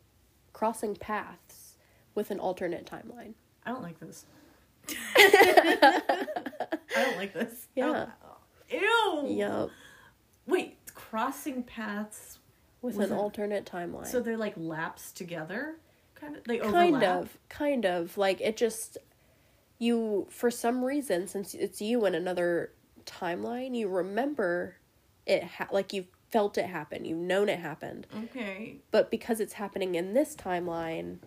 crossing 0.53 0.95
paths 0.97 1.77
with 2.15 2.31
an 2.31 2.41
alternate 2.41 2.87
timeline. 2.87 3.35
I 3.65 3.71
don't 3.71 3.83
like 3.83 3.99
this. 4.01 4.25
I 5.17 6.03
don't 6.95 7.17
like 7.17 7.33
this. 7.35 7.69
I 7.77 7.81
don't- 7.81 8.11
Ew. 8.71 9.25
Yep. 9.29 9.71
Wait, 10.47 10.77
crossing 10.95 11.63
paths. 11.63 12.39
With, 12.83 12.97
With 12.97 13.11
an 13.11 13.17
alternate 13.17 13.65
timeline. 13.65 14.07
So 14.07 14.21
they're 14.21 14.37
like 14.37 14.53
laps 14.57 15.11
together, 15.11 15.77
kind 16.27 16.37
of. 16.37 16.45
They 16.45 16.59
kind 16.59 16.97
overlap. 16.97 17.23
of, 17.23 17.39
kind 17.49 17.85
of 17.87 18.19
like 18.19 18.41
it 18.41 18.57
just 18.57 18.99
you 19.79 20.27
for 20.31 20.51
some 20.51 20.85
reason 20.85 21.27
since 21.27 21.55
it's 21.55 21.81
you 21.81 22.05
in 22.07 22.15
another 22.15 22.73
timeline, 23.05 23.77
you 23.77 23.89
remember 23.89 24.77
it 25.27 25.45
ha- 25.45 25.69
like 25.73 25.93
you've 25.93 26.07
felt 26.31 26.59
it 26.59 26.67
happen, 26.67 27.05
you've 27.05 27.19
known 27.19 27.49
it 27.49 27.59
happened, 27.61 28.07
Okay. 28.25 28.79
but 28.91 29.11
because 29.11 29.39
it's 29.41 29.53
happening 29.55 29.95
in 29.95 30.13
this 30.15 30.35
timeline, 30.35 31.19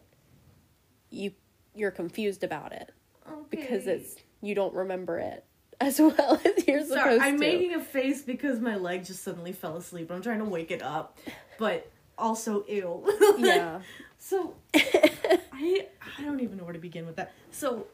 you 1.10 1.32
you're 1.76 1.92
confused 1.92 2.44
about 2.44 2.72
it 2.74 2.92
Okay. 3.30 3.42
because 3.52 3.88
it's 3.88 4.16
you 4.42 4.56
don't 4.56 4.74
remember 4.74 5.20
it 5.20 5.46
as 5.82 6.00
well 6.00 6.40
as 6.44 6.68
you're 6.68 6.84
Sorry, 6.86 7.14
supposed 7.14 7.22
I'm 7.22 7.34
to. 7.36 7.40
making 7.40 7.74
a 7.76 7.80
face 7.84 8.22
because 8.22 8.60
my 8.60 8.76
leg 8.76 9.06
just 9.06 9.24
suddenly 9.24 9.54
fell 9.54 9.78
asleep. 9.78 10.12
I'm 10.12 10.22
trying 10.22 10.40
to 10.40 10.46
wake 10.46 10.72
it 10.72 10.82
up, 10.84 11.18
but 11.58 11.90
also 12.20 12.64
ill. 12.68 13.06
yeah. 13.38 13.82
So 14.18 14.56
I 14.74 15.88
I 16.18 16.24
don't 16.24 16.40
even 16.42 16.58
know 16.58 16.64
where 16.64 16.74
to 16.74 16.80
begin 16.80 17.06
with 17.06 17.16
that. 17.16 17.32
So 17.52 17.88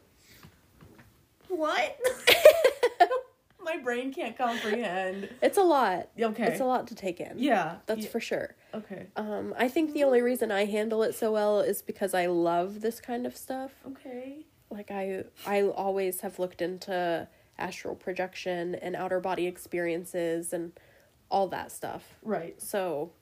what? 1.48 1.98
my 3.66 3.76
brain 3.78 4.12
can't 4.12 4.38
comprehend. 4.38 5.28
It's 5.42 5.58
a 5.58 5.62
lot. 5.62 6.08
Okay. 6.18 6.44
It's 6.44 6.60
a 6.60 6.64
lot 6.64 6.86
to 6.88 6.94
take 6.94 7.20
in. 7.20 7.34
Yeah. 7.36 7.76
That's 7.86 8.04
yeah, 8.04 8.10
for 8.10 8.20
sure. 8.20 8.54
okay. 8.72 9.08
Um, 9.16 9.54
I 9.58 9.68
think 9.68 9.92
the 9.92 10.04
only 10.04 10.22
reason 10.22 10.50
I 10.50 10.66
handle 10.66 11.02
it 11.02 11.14
so 11.14 11.32
well 11.32 11.60
is 11.60 11.82
because 11.82 12.14
I 12.14 12.26
love 12.26 12.80
this 12.80 13.00
kind 13.00 13.26
of 13.26 13.36
stuff. 13.36 13.72
Okay. 13.86 14.46
Like 14.70 14.90
I 14.90 15.24
I 15.46 15.62
always 15.62 16.20
have 16.20 16.38
looked 16.38 16.62
into 16.62 17.28
astral 17.58 17.94
projection 17.94 18.74
and 18.76 18.94
outer 18.94 19.20
body 19.20 19.46
experiences 19.46 20.52
and 20.52 20.72
all 21.30 21.48
that 21.48 21.72
stuff. 21.72 22.16
Right. 22.22 22.60
So 22.60 23.12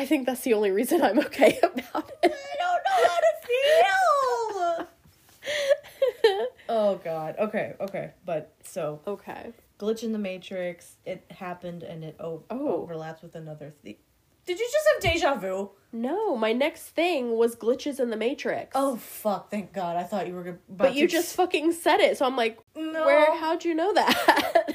I 0.00 0.06
think 0.06 0.24
that's 0.26 0.40
the 0.40 0.54
only 0.54 0.70
reason 0.70 1.02
I'm 1.02 1.18
okay 1.18 1.58
about 1.62 2.10
it. 2.22 2.32
I 2.32 2.56
don't 2.58 2.82
know 2.86 3.00
how 3.08 3.18
to 3.26 4.86
feel. 4.86 6.46
oh 6.70 6.94
god. 7.04 7.36
Okay, 7.38 7.74
okay. 7.80 8.12
But 8.24 8.52
so 8.64 9.00
okay. 9.06 9.52
glitch 9.78 10.02
in 10.02 10.12
the 10.12 10.18
matrix, 10.18 10.96
it 11.04 11.24
happened 11.30 11.82
and 11.82 12.02
it 12.04 12.16
o- 12.18 12.44
Oh. 12.50 12.82
overlaps 12.82 13.20
with 13.22 13.34
another 13.34 13.74
th- 13.84 13.98
Did 14.46 14.58
you 14.58 14.68
just 14.72 14.86
have 14.94 15.02
deja 15.12 15.34
vu? 15.34 15.70
No, 15.92 16.34
my 16.36 16.52
next 16.54 16.84
thing 16.84 17.36
was 17.36 17.54
glitches 17.56 18.00
in 18.00 18.08
the 18.10 18.16
matrix. 18.16 18.70
Oh 18.74 18.96
fuck, 18.96 19.50
thank 19.50 19.72
god. 19.74 19.96
I 19.96 20.04
thought 20.04 20.26
you 20.28 20.34
were 20.34 20.44
gonna 20.44 20.58
but 20.68 20.94
you 20.94 21.08
just 21.08 21.34
fucking 21.36 21.72
said 21.72 22.00
it, 22.00 22.16
so 22.16 22.24
I'm 22.24 22.36
like, 22.36 22.58
No. 22.74 23.04
where 23.04 23.36
how'd 23.36 23.64
you 23.66 23.74
know 23.74 23.92
that? 23.92 24.16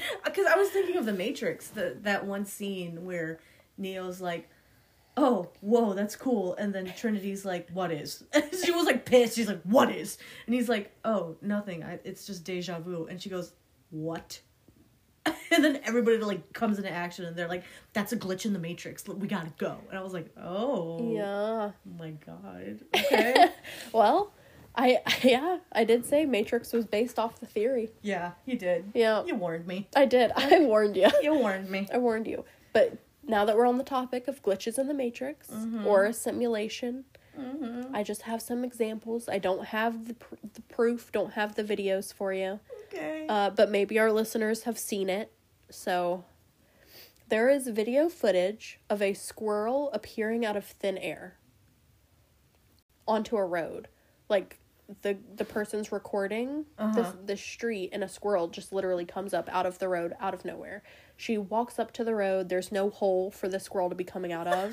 Uh, 0.24 0.28
because 0.30 0.46
I 0.46 0.56
was 0.56 0.68
thinking 0.70 0.96
of 0.96 1.06
the 1.06 1.12
Matrix, 1.12 1.68
the 1.68 1.96
that 2.02 2.26
one 2.26 2.44
scene 2.44 3.04
where 3.04 3.38
Neo's 3.78 4.20
like, 4.20 4.48
"Oh, 5.16 5.50
whoa, 5.60 5.94
that's 5.94 6.16
cool," 6.16 6.54
and 6.56 6.74
then 6.74 6.92
Trinity's 6.96 7.44
like, 7.44 7.68
"What 7.70 7.90
is?" 7.92 8.24
And 8.32 8.44
she 8.64 8.70
was 8.70 8.86
like 8.86 9.04
pissed. 9.04 9.36
She's 9.36 9.48
like, 9.48 9.62
"What 9.62 9.90
is?" 9.90 10.18
And 10.46 10.54
he's 10.54 10.68
like, 10.68 10.92
"Oh, 11.04 11.36
nothing. 11.42 11.82
I, 11.82 11.98
it's 12.04 12.26
just 12.26 12.44
deja 12.44 12.78
vu." 12.80 13.06
And 13.06 13.20
she 13.20 13.28
goes, 13.30 13.52
"What?" 13.90 14.40
And 15.50 15.64
then 15.64 15.80
everybody 15.84 16.18
like 16.18 16.52
comes 16.52 16.76
into 16.78 16.90
action, 16.90 17.24
and 17.24 17.34
they're 17.36 17.48
like, 17.48 17.64
"That's 17.94 18.12
a 18.12 18.16
glitch 18.16 18.44
in 18.46 18.52
the 18.52 18.58
Matrix. 18.58 19.06
We 19.08 19.26
gotta 19.26 19.52
go." 19.58 19.78
And 19.88 19.98
I 19.98 20.02
was 20.02 20.12
like, 20.12 20.28
"Oh, 20.36 21.12
yeah. 21.14 21.70
oh 21.72 21.72
my 21.98 22.10
god." 22.10 22.80
Okay. 22.94 23.46
Well, 23.92 24.32
I 24.74 24.98
yeah, 25.22 25.58
I 25.72 25.84
did 25.84 26.04
say 26.04 26.26
Matrix 26.26 26.72
was 26.72 26.84
based 26.84 27.18
off 27.18 27.40
the 27.40 27.46
theory. 27.46 27.90
yeah, 28.02 28.32
you 28.44 28.56
did. 28.58 28.90
Yeah. 28.94 29.24
You 29.24 29.34
warned 29.34 29.66
me. 29.66 29.88
I 29.96 30.04
did. 30.04 30.30
I 30.36 30.60
warned 30.60 30.96
you. 30.96 31.08
You 31.22 31.34
warned 31.34 31.70
me. 31.70 31.88
I 31.92 31.98
warned 31.98 32.26
you. 32.26 32.44
But 32.74 32.98
now 33.26 33.44
that 33.44 33.56
we're 33.56 33.66
on 33.66 33.78
the 33.78 33.84
topic 33.84 34.28
of 34.28 34.42
glitches 34.42 34.78
in 34.78 34.88
the 34.88 34.94
Matrix 34.94 35.48
Mm-hmm. 35.48 35.86
or 35.86 36.04
a 36.04 36.12
simulation, 36.12 37.04
I 37.92 38.02
just 38.02 38.22
have 38.22 38.40
some 38.40 38.64
examples. 38.64 39.28
I 39.28 39.38
don't 39.38 39.66
have 39.66 40.08
the, 40.08 40.14
pr- 40.14 40.36
the 40.54 40.62
proof, 40.62 41.12
don't 41.12 41.32
have 41.34 41.54
the 41.54 41.62
videos 41.64 42.12
for 42.14 42.32
you, 42.32 42.60
Okay. 42.86 43.26
uh, 43.28 43.50
but 43.50 43.70
maybe 43.70 43.98
our 43.98 44.10
listeners 44.10 44.62
have 44.62 44.78
seen 44.78 45.10
it. 45.10 45.30
So 45.70 46.24
there 47.28 47.50
is 47.50 47.66
video 47.68 48.08
footage 48.08 48.80
of 48.88 49.02
a 49.02 49.12
squirrel 49.12 49.90
appearing 49.92 50.46
out 50.46 50.56
of 50.56 50.64
thin 50.64 50.96
air 50.96 51.36
onto 53.06 53.36
a 53.36 53.44
road. 53.44 53.88
Like 54.28 54.58
the 55.02 55.18
the 55.34 55.44
person's 55.44 55.90
recording 55.92 56.64
Uh-huh. 56.78 57.02
the 57.02 57.18
the 57.26 57.36
street 57.36 57.90
and 57.92 58.02
a 58.04 58.08
squirrel 58.08 58.48
just 58.48 58.72
literally 58.72 59.04
comes 59.04 59.34
up 59.34 59.48
out 59.52 59.66
of 59.66 59.78
the 59.78 59.88
road 59.88 60.14
out 60.20 60.32
of 60.34 60.44
nowhere. 60.44 60.82
She 61.16 61.38
walks 61.38 61.78
up 61.78 61.92
to 61.92 62.04
the 62.04 62.14
road, 62.14 62.48
there's 62.50 62.70
no 62.70 62.90
hole 62.90 63.30
for 63.30 63.48
the 63.48 63.58
squirrel 63.58 63.88
to 63.88 63.94
be 63.94 64.04
coming 64.04 64.32
out 64.32 64.46
of. 64.46 64.72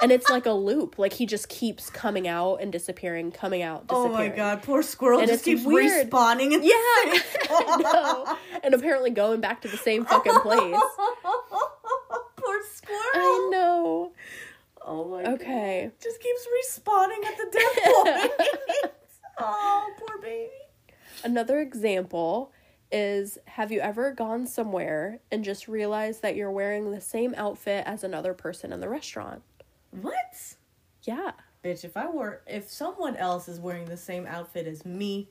and 0.00 0.10
it's 0.10 0.28
like 0.30 0.46
a 0.46 0.52
loop. 0.52 0.98
Like 0.98 1.12
he 1.12 1.26
just 1.26 1.48
keeps 1.48 1.90
coming 1.90 2.26
out 2.26 2.56
and 2.56 2.72
disappearing, 2.72 3.30
coming 3.30 3.62
out, 3.62 3.84
Oh 3.90 4.08
my 4.08 4.28
god, 4.28 4.62
poor 4.62 4.82
squirrel 4.82 5.20
And 5.20 5.28
just 5.28 5.44
keeps 5.44 5.64
weird. 5.64 6.10
respawning. 6.10 6.52
In 6.52 6.62
Yeah. 6.62 8.36
And 8.64 8.74
apparently 8.74 9.10
going 9.10 9.40
back 9.40 9.60
to 9.62 9.68
the 9.68 9.76
same 9.76 10.04
fucking 10.04 10.40
place. 10.40 10.74
poor 12.36 12.62
squirrel. 12.72 13.00
I 13.14 13.48
know. 13.52 14.12
Oh 14.84 15.04
my 15.08 15.22
god. 15.24 15.34
Okay. 15.34 15.82
god. 15.84 15.92
Just 16.02 16.20
keeps 16.20 16.46
respawning 16.64 17.24
at 17.26 17.36
the 17.36 17.48
death 17.52 17.84
point. 18.82 18.92
oh, 19.38 19.90
poor 19.98 20.18
baby. 20.22 20.48
Another 21.24 21.60
example 21.60 22.52
is 22.92 23.38
have 23.46 23.72
you 23.72 23.80
ever 23.80 24.12
gone 24.12 24.46
somewhere 24.46 25.18
and 25.32 25.42
just 25.42 25.66
realized 25.66 26.22
that 26.22 26.36
you're 26.36 26.50
wearing 26.50 26.90
the 26.92 27.00
same 27.00 27.34
outfit 27.36 27.84
as 27.86 28.04
another 28.04 28.34
person 28.34 28.72
in 28.72 28.80
the 28.80 28.88
restaurant? 28.88 29.42
What? 29.90 30.54
Yeah. 31.02 31.32
Bitch, 31.64 31.84
if 31.84 31.96
I 31.96 32.06
were 32.08 32.42
if 32.46 32.68
someone 32.70 33.16
else 33.16 33.48
is 33.48 33.58
wearing 33.58 33.86
the 33.86 33.96
same 33.96 34.26
outfit 34.26 34.66
as 34.66 34.84
me, 34.84 35.28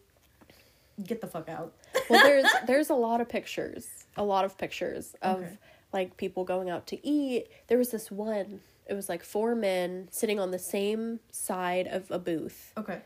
get 1.03 1.21
the 1.21 1.27
fuck 1.27 1.49
out. 1.49 1.73
Well, 2.09 2.23
there's 2.23 2.45
there's 2.67 2.89
a 2.89 2.95
lot 2.95 3.21
of 3.21 3.29
pictures, 3.29 3.87
a 4.17 4.23
lot 4.23 4.45
of 4.45 4.57
pictures 4.57 5.13
of 5.21 5.39
Okay. 5.39 5.57
like 5.93 6.17
people 6.17 6.43
going 6.43 6.69
out 6.69 6.87
to 6.87 7.07
eat. 7.07 7.47
There 7.67 7.77
was 7.77 7.91
this 7.91 8.09
one. 8.11 8.61
It 8.87 8.93
was 8.93 9.07
like 9.09 9.23
four 9.23 9.55
men 9.55 10.07
sitting 10.11 10.39
on 10.39 10.51
the 10.51 10.59
same 10.59 11.19
side 11.31 11.87
of 11.87 12.09
a 12.11 12.19
booth. 12.19 12.73
Okay. 12.77 12.99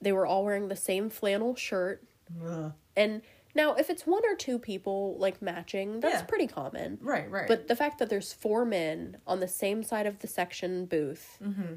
They 0.00 0.12
were 0.12 0.26
all 0.26 0.44
wearing 0.44 0.68
the 0.68 0.76
same 0.76 1.10
flannel 1.10 1.54
shirt. 1.56 2.02
Ugh. 2.46 2.72
And 2.96 3.22
now 3.56 3.74
if 3.74 3.90
it's 3.90 4.06
one 4.06 4.22
or 4.24 4.36
two 4.36 4.58
people 4.58 5.16
like 5.18 5.42
matching, 5.42 5.98
that's 6.00 6.20
Yeah. 6.20 6.24
pretty 6.26 6.46
common. 6.46 6.98
Right, 7.00 7.28
right. 7.30 7.48
But 7.48 7.66
the 7.68 7.74
fact 7.76 7.98
that 7.98 8.08
there's 8.10 8.32
four 8.32 8.64
men 8.64 9.16
on 9.26 9.40
the 9.40 9.48
same 9.48 9.82
side 9.82 10.06
of 10.06 10.20
the 10.20 10.28
section 10.28 10.86
booth, 10.86 11.38
Mm-hmm. 11.42 11.74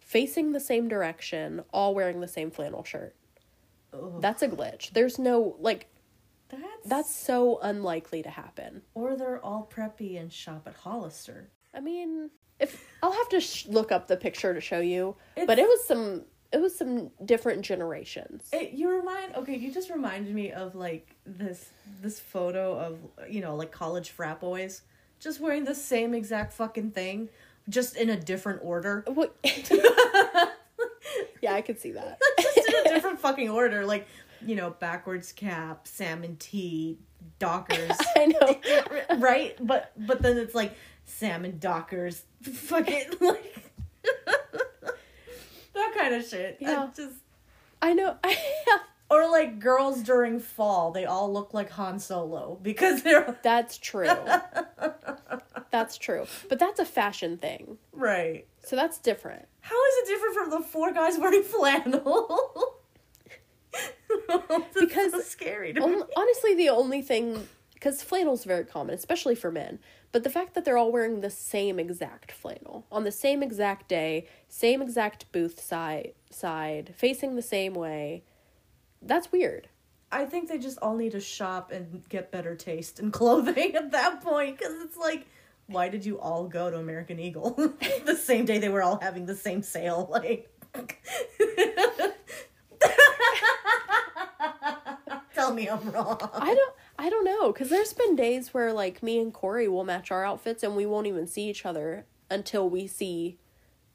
facing 0.00 0.52
the 0.52 0.60
same 0.60 0.88
direction, 0.88 1.62
all 1.72 1.94
wearing 1.94 2.20
the 2.20 2.28
same 2.28 2.50
flannel 2.50 2.84
shirt, 2.84 3.14
Ugh. 3.92 4.20
that's 4.20 4.42
a 4.42 4.48
glitch. 4.48 4.90
There's 4.92 5.18
no, 5.18 5.56
like, 5.58 5.88
that's 6.48 6.86
that's 6.86 7.14
so 7.14 7.58
unlikely 7.62 8.22
to 8.22 8.30
happen. 8.30 8.82
or 8.94 9.16
they're 9.16 9.42
all 9.44 9.68
preppy 9.74 10.20
and 10.20 10.32
shop 10.32 10.62
at 10.66 10.74
Hollister. 10.74 11.50
I 11.74 11.80
mean, 11.80 12.30
if 12.60 12.86
I'll 13.02 13.12
have 13.12 13.28
to 13.30 13.40
sh- 13.40 13.66
look 13.66 13.90
up 13.90 14.06
the 14.06 14.16
picture 14.18 14.52
to 14.52 14.60
show 14.60 14.80
you, 14.80 15.16
but 15.34 15.42
It's- 15.44 15.58
it 15.58 15.66
was 15.68 15.84
some, 15.86 16.24
it 16.52 16.60
was 16.60 16.76
some 16.76 17.10
different 17.24 17.62
generations. 17.62 18.48
It, 18.52 18.72
you 18.72 18.90
remind 18.90 19.34
okay, 19.36 19.56
you 19.56 19.72
just 19.72 19.90
reminded 19.90 20.34
me 20.34 20.52
of 20.52 20.74
like 20.74 21.16
this 21.26 21.70
this 22.00 22.20
photo 22.20 22.78
of 22.78 22.98
you 23.28 23.40
know 23.40 23.56
like 23.56 23.72
college 23.72 24.10
frat 24.10 24.40
boys 24.40 24.82
just 25.18 25.40
wearing 25.40 25.64
the 25.64 25.74
same 25.74 26.14
exact 26.14 26.52
fucking 26.52 26.90
thing, 26.90 27.28
just 27.68 27.96
in 27.96 28.10
a 28.10 28.16
different 28.16 28.60
order. 28.62 29.04
What? 29.06 29.36
yeah, 31.40 31.54
I 31.54 31.62
could 31.62 31.78
see 31.80 31.92
that. 31.92 32.20
just 32.40 32.68
in 32.68 32.74
a 32.74 32.84
different 32.94 33.20
fucking 33.20 33.48
order. 33.48 33.86
Like 33.86 34.06
you 34.44 34.56
know, 34.56 34.70
backwards 34.70 35.32
cap, 35.32 35.86
salmon 35.86 36.36
tea, 36.36 36.98
Dockers. 37.38 37.96
I 38.16 38.26
know. 38.26 39.16
right? 39.18 39.56
But 39.60 39.92
but 39.96 40.20
then 40.20 40.36
it's 40.36 40.54
like 40.54 40.74
salmon 41.04 41.58
Dockers, 41.58 42.24
fucking 42.42 43.04
like 43.20 43.72
that 45.74 45.94
kind 45.98 46.14
of 46.14 46.24
shit. 46.26 46.58
I 46.60 46.64
Yeah. 46.70 46.88
just 46.94 47.16
I 47.80 47.94
know. 47.94 48.16
or 49.10 49.28
like 49.30 49.58
girls 49.58 50.02
during 50.02 50.38
fall, 50.40 50.90
they 50.92 51.04
all 51.04 51.32
look 51.32 51.52
like 51.54 51.70
Han 51.70 51.98
Solo 51.98 52.58
because 52.62 53.02
they're 53.04 53.36
that's 53.42 53.78
true. 53.78 54.08
That's 55.70 55.96
true. 55.96 56.26
But 56.50 56.58
that's 56.58 56.78
a 56.80 56.84
fashion 56.84 57.38
thing. 57.38 57.78
right. 57.92 58.46
So 58.62 58.76
that's 58.76 58.98
different. 58.98 59.46
How 59.62 59.74
is 59.74 59.94
it 60.02 60.06
different 60.12 60.34
from 60.34 60.50
the 60.50 60.60
four 60.60 60.92
guys 60.92 61.16
wearing 61.18 61.42
flannel? 61.42 62.76
Because 64.78 65.12
so 65.12 65.20
scary 65.20 65.72
to 65.72 65.80
me. 65.86 66.02
Honestly, 66.14 66.54
the 66.54 66.68
only 66.68 67.00
thing 67.00 67.48
because 67.72 68.02
flannel's 68.02 68.44
very 68.44 68.64
common, 68.64 68.94
especially 68.94 69.34
for 69.34 69.50
men. 69.50 69.78
But 70.12 70.24
the 70.24 70.30
fact 70.30 70.54
that 70.54 70.66
they're 70.66 70.76
all 70.76 70.92
wearing 70.92 71.20
the 71.22 71.30
same 71.30 71.80
exact 71.80 72.30
flannel 72.32 72.86
on 72.92 73.04
the 73.04 73.10
same 73.10 73.42
exact 73.42 73.88
day, 73.88 74.26
same 74.46 74.82
exact 74.82 75.32
booth 75.32 75.58
side, 75.58 76.12
side 76.30 76.92
facing 76.94 77.34
the 77.34 77.42
same 77.42 77.72
way, 77.72 78.22
that's 79.00 79.32
weird. 79.32 79.68
I 80.12 80.26
think 80.26 80.50
they 80.50 80.58
just 80.58 80.78
all 80.82 80.94
need 80.94 81.12
to 81.12 81.20
shop 81.20 81.72
and 81.72 82.06
get 82.10 82.30
better 82.30 82.54
taste 82.54 83.00
in 83.00 83.10
clothing 83.18 83.74
at 83.74 83.90
that 83.92 84.20
point 84.20 84.58
because 84.58 84.82
it's 84.82 84.98
like, 84.98 85.26
why 85.66 85.88
did 85.88 86.04
you 86.04 86.20
all 86.20 86.46
go 86.46 86.70
to 86.70 86.76
American 86.76 87.18
Eagle 87.18 87.52
the 88.04 88.14
same 88.16 88.44
day 88.44 88.58
they 88.58 88.68
were 88.68 88.82
all 88.82 88.98
having 89.00 89.24
the 89.24 89.34
same 89.34 89.62
sale? 89.62 90.10
Like, 90.74 91.02
tell 95.34 95.52
me 95.52 95.68
I'm 95.68 95.90
wrong. 95.90 96.18
I 96.32 96.54
don't 96.54 96.74
I 96.98 97.08
don't 97.10 97.24
know 97.24 97.52
cuz 97.52 97.68
there's 97.68 97.92
been 97.92 98.16
days 98.16 98.52
where 98.54 98.72
like 98.72 99.02
me 99.02 99.18
and 99.18 99.32
Corey 99.32 99.68
will 99.68 99.84
match 99.84 100.10
our 100.10 100.24
outfits 100.24 100.62
and 100.62 100.76
we 100.76 100.86
won't 100.86 101.06
even 101.06 101.26
see 101.26 101.48
each 101.48 101.64
other 101.66 102.06
until 102.30 102.68
we 102.68 102.86
see 102.86 103.38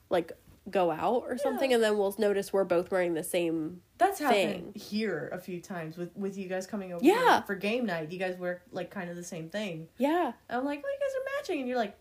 like 0.09 0.31
go 0.69 0.91
out 0.91 1.23
or 1.27 1.37
something 1.37 1.69
Yeah. 1.71 1.75
and 1.75 1.83
then 1.83 1.97
we'll 1.97 2.13
notice 2.17 2.51
we're 2.51 2.65
both 2.65 2.91
wearing 2.91 3.13
the 3.13 3.23
same 3.23 3.81
That's 3.97 4.19
happened 4.19 4.73
thing. 4.73 4.81
here 4.81 5.29
a 5.31 5.37
few 5.39 5.61
times 5.61 5.95
with 5.95 6.15
with 6.17 6.37
you 6.37 6.49
guys 6.49 6.67
coming 6.67 6.91
over 6.91 7.03
Yeah. 7.05 7.41
for, 7.41 7.47
for 7.47 7.55
game 7.55 7.85
night. 7.85 8.11
You 8.11 8.19
guys 8.19 8.37
wear 8.37 8.61
like 8.71 8.89
kind 8.91 9.09
of 9.09 9.15
the 9.15 9.23
same 9.23 9.49
thing. 9.49 9.87
Yeah. 9.97 10.33
I'm 10.49 10.65
like, 10.65 10.83
oh, 10.85 10.89
you 10.89 10.99
guys 10.99 11.15
are 11.15 11.37
matching, 11.37 11.59
and 11.59 11.67
you're 11.69 11.77
like, 11.77 11.95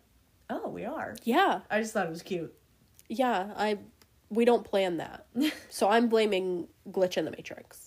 oh, 0.51 0.69
we 0.69 0.85
are. 0.85 1.15
Yeah. 1.23 1.61
I 1.71 1.81
just 1.81 1.93
thought 1.93 2.07
it 2.07 2.11
was 2.11 2.23
cute. 2.23 2.53
Yeah, 3.09 3.53
I 3.57 3.79
we 4.31 4.45
don't 4.45 4.65
plan 4.65 4.97
that. 4.97 5.27
so 5.71 5.89
I'm 5.89 6.09
blaming 6.09 6.67
glitch 6.91 7.17
in 7.17 7.25
the 7.25 7.31
matrix. 7.31 7.86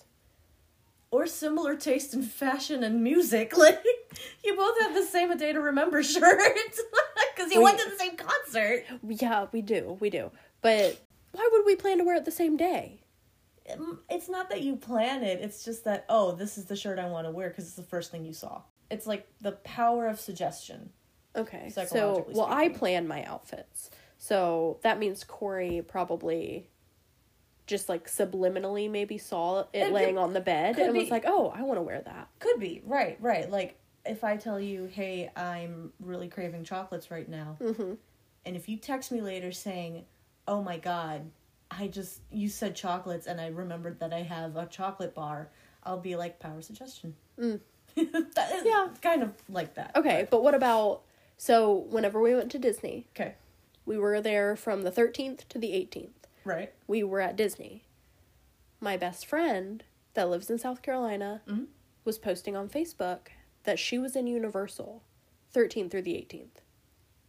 Or 1.11 1.25
similar 1.27 1.75
taste 1.75 2.13
in 2.13 2.21
fashion 2.23 2.83
and 2.83 3.03
music. 3.03 3.53
Like 3.57 3.83
you 4.43 4.55
both 4.55 4.79
have 4.81 4.93
the 4.93 5.03
same 5.05 5.31
A 5.31 5.35
Day 5.37 5.53
to 5.53 5.61
Remember 5.61 6.01
shirt 6.13 6.39
because 7.35 7.51
you 7.51 7.59
We- 7.59 7.63
went 7.65 7.79
to 7.79 7.89
the 7.89 7.97
same 7.97 8.15
concert. 8.15 8.85
Yeah, 9.07 9.47
we 9.51 9.61
do. 9.61 9.97
We 9.99 10.09
do. 10.09 10.31
But 10.61 10.99
why 11.31 11.47
would 11.51 11.65
we 11.65 11.75
plan 11.75 11.99
to 11.99 12.03
wear 12.03 12.15
it 12.15 12.25
the 12.25 12.31
same 12.31 12.57
day? 12.57 13.01
It's 14.09 14.27
not 14.27 14.49
that 14.49 14.61
you 14.63 14.75
plan 14.75 15.21
it; 15.23 15.41
it's 15.41 15.63
just 15.63 15.83
that 15.83 16.05
oh, 16.09 16.31
this 16.31 16.57
is 16.57 16.65
the 16.65 16.75
shirt 16.75 16.97
I 16.97 17.07
want 17.07 17.27
to 17.27 17.31
wear 17.31 17.49
because 17.49 17.65
it's 17.65 17.75
the 17.75 17.83
first 17.83 18.09
thing 18.11 18.25
you 18.25 18.33
saw. 18.33 18.61
It's 18.89 19.05
like 19.05 19.27
the 19.41 19.51
power 19.51 20.07
of 20.07 20.19
suggestion. 20.19 20.89
Okay. 21.35 21.69
So, 21.69 22.25
well, 22.31 22.47
I 22.49 22.69
plan 22.69 23.07
my 23.07 23.23
outfits. 23.25 23.91
So 24.17 24.79
that 24.81 24.97
means 24.97 25.23
Corey 25.23 25.83
probably 25.87 26.67
just 27.69 27.87
like 27.87 28.07
subliminally 28.09 28.89
maybe 28.89 29.17
saw 29.17 29.61
it, 29.61 29.67
It 29.73 29.93
laying 29.93 30.15
could- 30.15 30.21
on 30.21 30.33
the 30.33 30.41
bed 30.41 30.77
and 30.79 30.97
was 30.97 31.09
like, 31.11 31.23
"Oh, 31.25 31.53
I 31.55 31.61
want 31.61 31.77
to 31.77 31.81
wear 31.83 32.01
that." 32.01 32.27
Could 32.39 32.59
be 32.59 32.81
right, 32.85 33.15
right. 33.21 33.49
Like 33.49 33.77
if 34.05 34.23
I 34.23 34.37
tell 34.37 34.59
you, 34.59 34.85
hey, 34.85 35.29
I'm 35.35 35.93
really 35.99 36.27
craving 36.27 36.63
chocolates 36.63 37.11
right 37.11 37.29
now, 37.29 37.57
Mhm. 37.61 37.97
and 38.45 38.55
if 38.55 38.67
you 38.67 38.77
text 38.77 39.11
me 39.11 39.21
later 39.21 39.51
saying, 39.51 40.05
oh 40.47 40.63
my 40.63 40.77
god, 40.77 41.29
I 41.69 41.87
just 41.87 42.21
you 42.31 42.49
said 42.49 42.75
chocolates 42.75 43.27
and 43.27 43.39
I 43.39 43.47
remembered 43.47 43.99
that 43.99 44.11
I 44.13 44.23
have 44.23 44.55
a 44.57 44.65
chocolate 44.65 45.13
bar, 45.13 45.49
I'll 45.83 45.99
be 45.99 46.15
like 46.15 46.39
power 46.39 46.61
suggestion. 46.61 47.15
Mm. 47.37 47.59
Yeah. 48.65 48.89
kind 49.01 49.21
of 49.23 49.33
like 49.49 49.75
that. 49.75 49.95
Okay, 49.95 50.27
but 50.31 50.41
what 50.43 50.55
about 50.55 51.01
so 51.37 51.73
whenever 51.89 52.19
we 52.19 52.33
went 52.33 52.51
to 52.51 52.59
Disney, 52.59 53.07
Okay. 53.15 53.35
we 53.85 53.97
were 53.97 54.19
there 54.21 54.55
from 54.55 54.81
the 54.81 54.91
13th 54.91 55.47
to 55.49 55.57
the 55.59 55.71
18th. 55.73 56.18
Right. 56.43 56.73
we 56.87 57.03
were 57.03 57.19
at 57.21 57.35
Disney. 57.35 57.83
My 58.79 58.95
best 58.97 59.25
friend 59.25 59.83
that 60.13 60.29
lives 60.29 60.49
in 60.49 60.57
South 60.57 60.81
Carolina 60.81 61.41
Mhm. 61.47 61.67
was 62.05 62.17
posting 62.17 62.55
on 62.55 62.69
Facebook 62.69 63.27
that 63.63 63.77
she 63.79 63.97
was 63.97 64.15
in 64.15 64.25
Universal 64.27 65.03
13th 65.51 65.91
through 65.91 66.03
the 66.03 66.15
18th. 66.17 66.61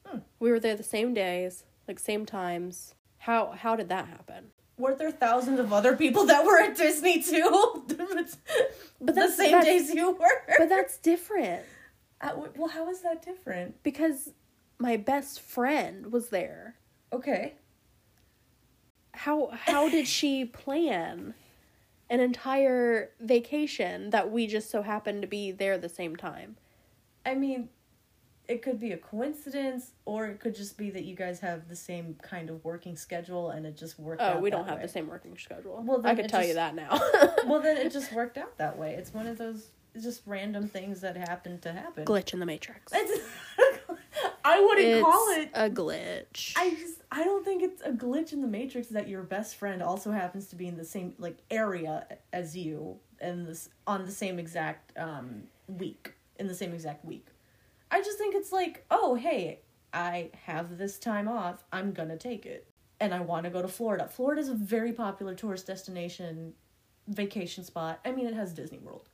Hmm. 0.07 0.19
We 0.39 0.51
were 0.51 0.61
there 0.61 0.77
the 0.77 0.83
same 0.83 1.13
days, 1.15 1.65
like 1.89 1.99
same 1.99 2.25
times. 2.25 2.95
How 3.19 3.49
how 3.53 3.77
did 3.77 3.89
that 3.89 4.07
happen? 4.09 4.53
Weren't 4.79 4.99
there 4.99 5.11
thousands 5.11 5.61
of 5.61 5.73
other 5.73 5.95
people 5.97 6.25
that 6.27 6.45
were 6.45 6.59
at 6.59 6.77
Disney 6.77 7.23
too? 7.23 7.85
But 9.03 9.15
the 9.15 9.29
same 9.29 9.53
that's- 9.53 9.65
days 9.65 9.95
you 9.95 10.13
were. 10.13 10.45
But 10.59 10.69
that's 10.69 10.99
different 10.99 11.65
Uh, 12.21 12.49
well, 12.57 12.69
how 12.69 12.89
is 12.91 13.01
that 13.01 13.23
different? 13.23 13.83
because 13.83 14.33
my 14.79 14.97
best 14.97 15.41
friend 15.41 16.13
was 16.13 16.29
there. 16.31 16.77
Okay. 17.13 17.55
How 19.25 19.51
how 19.53 19.91
did 19.91 20.09
she 20.09 20.47
plan 20.47 21.35
an 22.09 22.21
entire 22.21 23.11
vacation 23.21 24.09
that 24.11 24.31
we 24.31 24.47
just 24.47 24.71
so 24.71 24.81
happened 24.81 25.21
to 25.21 25.29
be 25.29 25.53
there 25.53 25.77
the 25.77 25.91
same 25.91 26.16
time? 26.16 26.57
I 27.27 27.35
mean, 27.35 27.68
it 28.49 28.62
could 28.62 28.81
be 28.81 28.93
a 28.93 28.97
coincidence, 28.97 29.91
or 30.07 30.27
it 30.27 30.41
could 30.41 30.55
just 30.55 30.79
be 30.79 30.89
that 30.89 31.05
you 31.05 31.14
guys 31.14 31.39
have 31.41 31.68
the 31.68 31.77
same 31.77 32.16
kind 32.23 32.49
of 32.49 32.64
working 32.64 32.97
schedule 32.97 33.51
and 33.51 33.66
it 33.66 33.77
just 33.77 34.01
worked 34.01 34.23
oh, 34.23 34.25
out. 34.25 34.37
Oh, 34.37 34.41
we 34.41 34.49
don't 34.49 34.66
have 34.66 34.79
way. 34.79 34.83
the 34.85 34.89
same 34.89 35.07
working 35.07 35.37
schedule. 35.37 35.83
Well, 35.85 36.01
then 36.01 36.12
I 36.12 36.14
could 36.23 36.31
tell 36.31 36.43
you 36.43 36.55
that 36.55 36.75
now. 36.75 36.89
well, 37.47 37.61
then 37.61 37.77
it 37.77 37.93
just 37.93 38.14
worked 38.14 38.39
out 38.39 38.57
that 38.57 38.79
way. 38.79 38.95
It's 38.95 39.12
one 39.12 39.27
of 39.27 39.37
those 39.37 39.68
just 40.01 40.23
random 40.25 40.66
things 40.66 41.03
that 41.03 41.16
happen 41.16 41.59
to 41.61 41.73
happen. 41.73 42.05
glitch 42.07 42.33
in 42.33 42.41
the 42.41 42.47
matrix. 42.47 42.93
I 44.45 44.61
wouldn't 44.61 44.86
It's 44.86 45.03
call 45.05 45.26
it. 45.36 45.51
a 45.55 45.68
glitch. 45.70 46.53
I 46.57 46.70
just 46.70 47.03
I 47.12 47.24
don't 47.24 47.45
think 47.45 47.62
it's 47.62 47.82
a 47.82 47.91
glitch 47.91 48.32
in 48.32 48.41
the 48.41 48.49
matrix 48.49 48.88
that 48.88 49.09
your 49.09 49.22
best 49.22 49.57
friend 49.57 49.82
also 49.82 50.12
happens 50.12 50.47
to 50.49 50.57
be 50.57 50.66
in 50.66 50.76
the 50.76 50.84
same 50.84 51.14
like 51.18 51.38
area 51.51 52.07
as 52.32 52.57
you 52.57 52.99
and 53.20 53.47
this 53.47 53.68
on 53.86 54.07
the 54.07 54.12
same 54.12 54.38
exact 54.38 54.97
um 54.99 55.43
week 55.68 56.14
in 56.38 56.47
the 56.47 56.55
same 56.55 56.72
exact 56.72 57.05
week. 57.05 57.26
I 57.91 58.01
just 58.01 58.16
think 58.18 58.34
it's 58.34 58.53
like, 58.53 58.84
oh 58.91 59.14
hey, 59.16 59.61
I 59.93 60.30
have 60.47 60.78
this 60.78 60.99
time 60.99 61.28
off. 61.28 61.64
I'm 61.72 61.93
gonna 61.93 62.16
take 62.16 62.47
it, 62.47 62.66
and 63.01 63.12
I 63.12 63.20
want 63.20 63.45
to 63.45 63.51
go 63.51 63.61
to 63.61 63.68
Florida. 63.68 64.09
Florida 64.09 64.41
is 64.41 64.49
a 64.49 64.55
very 64.55 64.93
popular 64.93 65.34
tourist 65.34 65.66
destination, 65.66 66.55
vacation 67.09 67.64
spot. 67.64 68.01
I 68.05 68.12
mean, 68.12 68.26
it 68.26 68.34
has 68.34 68.53
Disney 68.55 68.78
World. 68.78 69.10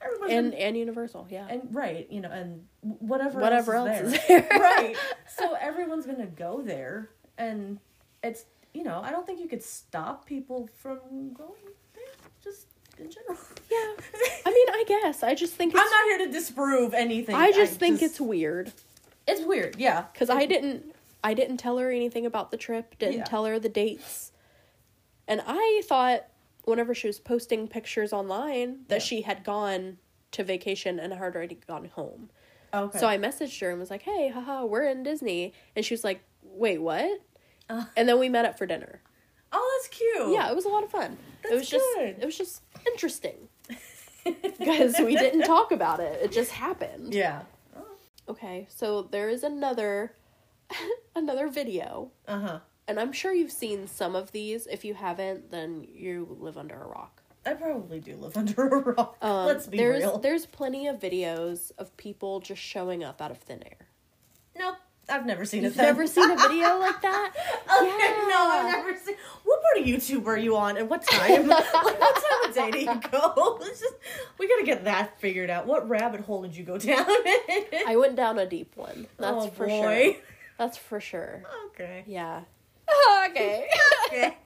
Everyone's 0.00 0.32
and 0.32 0.50
been- 0.50 0.60
and 0.60 0.76
Universal, 0.76 1.26
yeah. 1.30 1.46
and 1.48 1.74
right, 1.74 2.06
you 2.10 2.20
know, 2.20 2.30
and 2.30 2.66
whatever 2.82 3.40
Whatever 3.40 3.74
else, 3.74 3.88
else 3.88 4.00
is 4.00 4.12
is 4.14 4.20
there. 4.28 4.48
right. 4.52 4.96
So 5.36 5.54
everyone's 5.60 6.04
gonna 6.06 6.26
go 6.26 6.60
there, 6.62 7.10
and 7.38 7.78
it's 8.22 8.44
you 8.74 8.82
know 8.84 9.00
I 9.02 9.10
don't 9.10 9.26
think 9.26 9.40
you 9.40 9.48
could 9.48 9.62
stop 9.62 10.26
people 10.26 10.68
from 10.76 10.98
going 11.32 11.52
there. 11.94 12.04
Just 12.42 12.66
in 12.98 13.10
general. 13.10 13.38
yeah. 13.70 13.76
I 14.46 14.50
mean, 14.50 14.68
I 14.70 14.84
guess. 14.86 15.22
I 15.22 15.34
just 15.34 15.54
think 15.54 15.72
it's 15.74 15.80
I'm 15.82 15.90
not 15.90 16.04
here 16.04 16.26
to 16.26 16.32
disprove 16.32 16.92
anything. 16.94 17.34
I 17.34 17.50
just 17.52 17.78
think 17.78 18.02
it's 18.02 18.20
weird 18.20 18.72
it's 19.26 19.40
weird. 19.46 19.76
Yeah, 19.78 20.04
cuz 20.14 20.28
I 20.28 20.44
didn't 20.44 20.94
I 21.22 21.32
didn't 21.32 21.56
tell 21.56 21.78
her 21.78 21.90
anything 21.90 22.26
about 22.26 22.50
the 22.50 22.58
trip, 22.58 22.98
didn't 22.98 23.16
Yeah. 23.18 23.24
tell 23.24 23.46
her 23.46 23.58
the 23.58 23.70
dates. 23.70 24.32
And 25.26 25.42
I 25.46 25.82
thought 25.86 26.26
whenever 26.64 26.94
she 26.94 27.06
was 27.06 27.18
posting 27.20 27.68
pictures 27.68 28.12
online 28.12 28.84
that 28.88 28.96
Yeah. 28.96 29.04
she 29.04 29.22
had 29.22 29.44
gone 29.44 29.98
to 30.32 30.42
vacation 30.44 30.98
and 30.98 31.12
had 31.12 31.34
already 31.36 31.58
gone 31.66 31.86
home. 31.94 32.30
okay. 32.72 32.98
So 32.98 33.06
I 33.06 33.18
messaged 33.18 33.60
her 33.60 33.70
and 33.70 33.78
was 33.78 33.90
like, 33.90 34.02
"Hey, 34.02 34.28
haha, 34.28 34.64
we're 34.64 34.84
in 34.86 35.02
Disney," 35.02 35.52
and 35.76 35.84
she 35.84 35.94
was 35.94 36.02
like, 36.04 36.22
"Wait, 36.42 36.78
what?" 36.78 37.20
Uh. 37.70 37.84
and 37.96 38.08
then 38.08 38.18
we 38.18 38.28
met 38.28 38.44
up 38.44 38.58
for 38.58 38.66
dinner. 38.66 39.00
oh, 39.52 39.78
that's 39.78 39.96
cute. 39.96 40.32
Yeah, 40.32 40.50
it 40.50 40.54
was 40.56 40.64
a 40.64 40.68
lot 40.68 40.82
of 40.82 40.90
fun. 40.90 41.12
it 41.12 41.18
That's 41.44 41.54
was 41.54 41.68
just 41.70 41.84
good. 41.94 42.16
it 42.20 42.24
was 42.26 42.36
just 42.36 42.62
interesting 42.86 43.48
because 44.24 44.98
we 44.98 45.14
didn't 45.16 45.42
talk 45.44 45.70
about 45.70 46.00
it. 46.00 46.20
It 46.22 46.32
just 46.32 46.50
happened. 46.50 47.14
yeah. 47.14 47.42
Okay, 48.28 48.66
so 48.70 49.02
there 49.02 49.28
is 49.28 49.44
another 49.44 50.14
another 51.14 51.48
video, 51.48 52.10
Uh 52.26 52.40
huh. 52.40 52.58
And 52.86 53.00
I'm 53.00 53.12
sure 53.12 53.32
you've 53.32 53.52
seen 53.52 53.86
some 53.86 54.14
of 54.14 54.32
these. 54.32 54.66
If 54.66 54.84
you 54.84 54.94
haven't, 54.94 55.50
then 55.50 55.86
you 55.92 56.36
live 56.40 56.58
under 56.58 56.74
a 56.74 56.86
rock. 56.86 57.22
I 57.46 57.54
probably 57.54 58.00
do 58.00 58.16
live 58.16 58.36
under 58.36 58.66
a 58.66 58.78
rock. 58.78 59.16
Um, 59.20 59.46
Let's 59.46 59.66
be 59.66 59.76
there's 59.76 60.02
real. 60.02 60.18
there's 60.18 60.46
plenty 60.46 60.86
of 60.86 60.98
videos 60.98 61.72
of 61.78 61.96
people 61.96 62.40
just 62.40 62.62
showing 62.62 63.04
up 63.04 63.20
out 63.20 63.30
of 63.30 63.38
thin 63.38 63.62
air. 63.64 63.88
Nope. 64.56 64.76
I've 65.06 65.26
never 65.26 65.44
seen 65.44 65.64
You've 65.64 65.74
then. 65.74 65.84
never 65.84 66.06
seen 66.06 66.30
a 66.30 66.36
video 66.36 66.78
like 66.78 67.02
that? 67.02 67.32
Okay, 67.36 68.28
no, 68.30 68.50
I've 68.52 68.72
never 68.72 68.98
seen. 68.98 69.16
What 69.44 69.60
part 69.62 69.82
of 69.82 69.86
YouTube 69.86 70.26
are 70.26 70.38
you 70.38 70.56
on, 70.56 70.78
and 70.78 70.88
what 70.88 71.06
time? 71.06 71.46
like, 71.48 71.74
what 71.74 72.14
time 72.14 72.48
of 72.48 72.54
day 72.54 72.84
there 72.84 72.94
you 72.94 73.00
go. 73.10 73.58
Just, 73.60 73.94
we 74.38 74.48
gotta 74.48 74.64
get 74.64 74.84
that 74.84 75.20
figured 75.20 75.50
out. 75.50 75.66
What 75.66 75.86
rabbit 75.88 76.22
hole 76.22 76.42
did 76.42 76.56
you 76.56 76.64
go 76.64 76.78
down? 76.78 77.04
I 77.86 77.96
went 77.98 78.16
down 78.16 78.38
a 78.38 78.46
deep 78.46 78.76
one. 78.76 79.06
That's 79.18 79.44
oh, 79.44 79.48
for 79.48 79.66
boy. 79.66 80.12
sure. 80.12 80.22
That's 80.58 80.76
for 80.78 81.00
sure. 81.00 81.42
Okay. 81.66 82.04
Yeah. 82.06 82.42
okay. 83.30 83.68
Okay. 84.06 84.36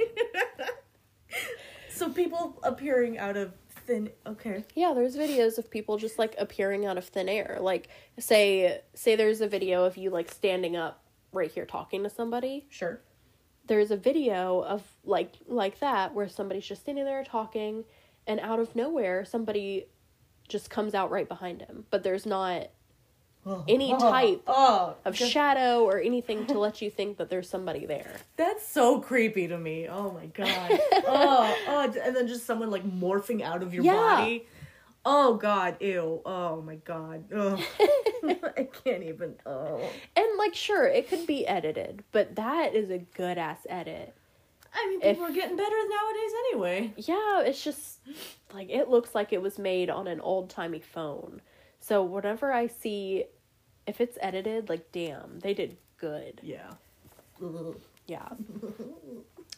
so 1.90 2.10
people 2.10 2.58
appearing 2.62 3.18
out 3.18 3.36
of 3.36 3.52
thin. 3.86 4.10
Okay. 4.26 4.64
Yeah, 4.74 4.92
there's 4.94 5.16
videos 5.16 5.58
of 5.58 5.70
people 5.70 5.96
just 5.96 6.18
like 6.18 6.34
appearing 6.38 6.86
out 6.86 6.98
of 6.98 7.04
thin 7.04 7.28
air. 7.28 7.58
Like 7.60 7.88
say 8.18 8.80
say 8.94 9.16
there's 9.16 9.40
a 9.40 9.48
video 9.48 9.84
of 9.84 9.96
you 9.96 10.10
like 10.10 10.30
standing 10.30 10.76
up 10.76 11.02
right 11.32 11.50
here 11.50 11.66
talking 11.66 12.02
to 12.04 12.10
somebody. 12.10 12.66
Sure. 12.70 13.00
There's 13.66 13.90
a 13.90 13.96
video 13.96 14.60
of 14.60 14.82
like 15.04 15.34
like 15.46 15.80
that 15.80 16.14
where 16.14 16.28
somebody's 16.28 16.66
just 16.66 16.82
standing 16.82 17.04
there 17.04 17.24
talking 17.24 17.84
and 18.26 18.40
out 18.40 18.60
of 18.60 18.76
nowhere 18.76 19.24
somebody 19.24 19.86
just 20.48 20.70
comes 20.70 20.94
out 20.94 21.10
right 21.10 21.28
behind 21.28 21.62
him. 21.62 21.84
But 21.90 22.02
there's 22.02 22.26
not 22.26 22.68
any 23.68 23.92
Oh, 23.98 23.98
type 23.98 24.42
oh, 24.46 24.94
of 25.04 25.14
just- 25.14 25.30
shadow 25.32 25.84
or 25.84 26.00
anything 26.00 26.46
to 26.46 26.58
let 26.58 26.80
you 26.82 26.90
think 26.90 27.18
that 27.18 27.30
there's 27.30 27.48
somebody 27.48 27.86
there. 27.86 28.10
That's 28.36 28.66
so 28.66 29.00
creepy 29.00 29.48
to 29.48 29.58
me. 29.58 29.88
Oh 29.88 30.10
my 30.12 30.26
god. 30.26 30.80
oh, 31.06 31.56
oh, 31.68 31.92
and 32.04 32.14
then 32.16 32.26
just 32.28 32.46
someone 32.46 32.70
like 32.70 32.84
morphing 32.84 33.42
out 33.42 33.62
of 33.62 33.72
your 33.74 33.84
Yeah. 33.84 33.92
body. 33.94 34.46
Oh 35.04 35.34
god, 35.34 35.76
ew. 35.80 36.20
Oh 36.26 36.60
my 36.60 36.74
god. 36.76 37.24
I 37.32 38.68
can't 38.84 39.02
even. 39.04 39.36
Oh. 39.46 39.80
And 40.16 40.26
like 40.36 40.54
sure, 40.54 40.86
it 40.86 41.08
could 41.08 41.26
be 41.26 41.46
edited, 41.46 42.04
but 42.12 42.36
that 42.36 42.74
is 42.74 42.90
a 42.90 42.98
good 42.98 43.38
ass 43.38 43.60
edit. 43.68 44.14
I 44.74 44.86
mean, 44.88 45.00
If- 45.02 45.16
people 45.16 45.24
are 45.24 45.32
getting 45.32 45.56
better 45.56 45.76
nowadays 45.76 46.32
anyway. 46.50 46.92
Yeah, 46.96 47.40
it's 47.42 47.62
just 47.64 48.00
like 48.52 48.68
it 48.68 48.88
looks 48.90 49.14
like 49.14 49.32
it 49.32 49.40
was 49.40 49.58
made 49.58 49.88
on 49.88 50.06
an 50.08 50.20
old 50.20 50.50
timey 50.50 50.80
phone. 50.80 51.40
So 51.80 52.02
whenever 52.02 52.52
I 52.52 52.66
see 52.66 53.24
if 53.88 54.00
it's 54.00 54.16
edited, 54.20 54.68
like 54.68 54.92
damn, 54.92 55.40
they 55.40 55.54
did 55.54 55.76
good. 55.98 56.40
Yeah. 56.42 56.70
Yeah. 58.06 58.28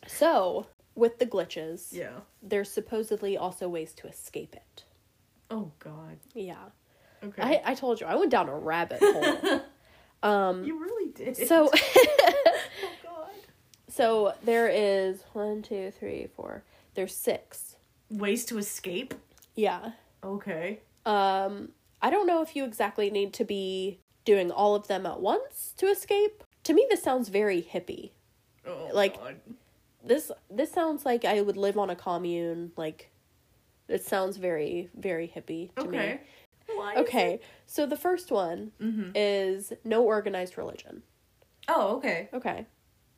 So 0.06 0.66
with 0.94 1.18
the 1.18 1.26
glitches, 1.26 1.92
Yeah. 1.92 2.20
there's 2.42 2.70
supposedly 2.70 3.36
also 3.36 3.68
ways 3.68 3.92
to 3.94 4.06
escape 4.06 4.54
it. 4.54 4.84
Oh 5.50 5.72
god. 5.78 6.18
Yeah. 6.34 6.56
Okay. 7.22 7.42
I, 7.42 7.72
I 7.72 7.74
told 7.74 8.00
you 8.00 8.06
I 8.06 8.14
went 8.14 8.30
down 8.30 8.48
a 8.48 8.56
rabbit 8.56 9.00
hole. 9.02 9.60
um 10.22 10.64
you 10.64 10.78
really 10.80 11.12
did. 11.12 11.36
so 11.36 11.68
oh 11.74 12.92
god. 13.02 13.30
so 13.88 14.34
there 14.44 14.68
is 14.68 15.22
one, 15.32 15.62
two, 15.62 15.90
three, 15.90 16.28
four. 16.36 16.62
There's 16.94 17.14
six. 17.14 17.76
Ways 18.10 18.44
to 18.46 18.58
escape. 18.58 19.14
Yeah. 19.54 19.92
Okay. 20.24 20.80
Um, 21.06 21.70
I 22.02 22.10
don't 22.10 22.26
know 22.26 22.42
if 22.42 22.56
you 22.56 22.64
exactly 22.64 23.10
need 23.10 23.32
to 23.34 23.44
be 23.44 23.98
doing 24.24 24.50
all 24.50 24.74
of 24.74 24.86
them 24.88 25.06
at 25.06 25.20
once 25.20 25.72
to 25.78 25.86
escape. 25.86 26.44
To 26.64 26.72
me, 26.74 26.86
this 26.90 27.02
sounds 27.02 27.28
very 27.28 27.62
hippie. 27.62 28.10
Oh, 28.66 28.90
Like- 28.92 29.18
God. 29.18 29.40
This 30.02 30.32
this 30.50 30.72
sounds 30.72 31.04
like 31.04 31.26
I 31.26 31.42
would 31.42 31.58
live 31.58 31.76
on 31.76 31.90
a 31.90 31.96
commune. 31.96 32.72
Like, 32.76 33.10
it 33.88 34.02
sounds 34.02 34.38
very 34.38 34.88
very 34.94 35.28
hippie 35.28 35.74
to 35.74 35.82
Okay. 35.82 36.20
me. 36.68 36.76
Why 36.76 36.94
Okay, 36.96 37.40
so 37.66 37.84
the 37.84 37.96
first 37.96 38.30
one 38.30 38.72
Mhm. 38.80 39.12
is 39.14 39.72
no 39.84 40.02
organized 40.04 40.56
religion. 40.56 41.02
Oh, 41.68 41.96
okay. 41.96 42.28
Okay, 42.32 42.64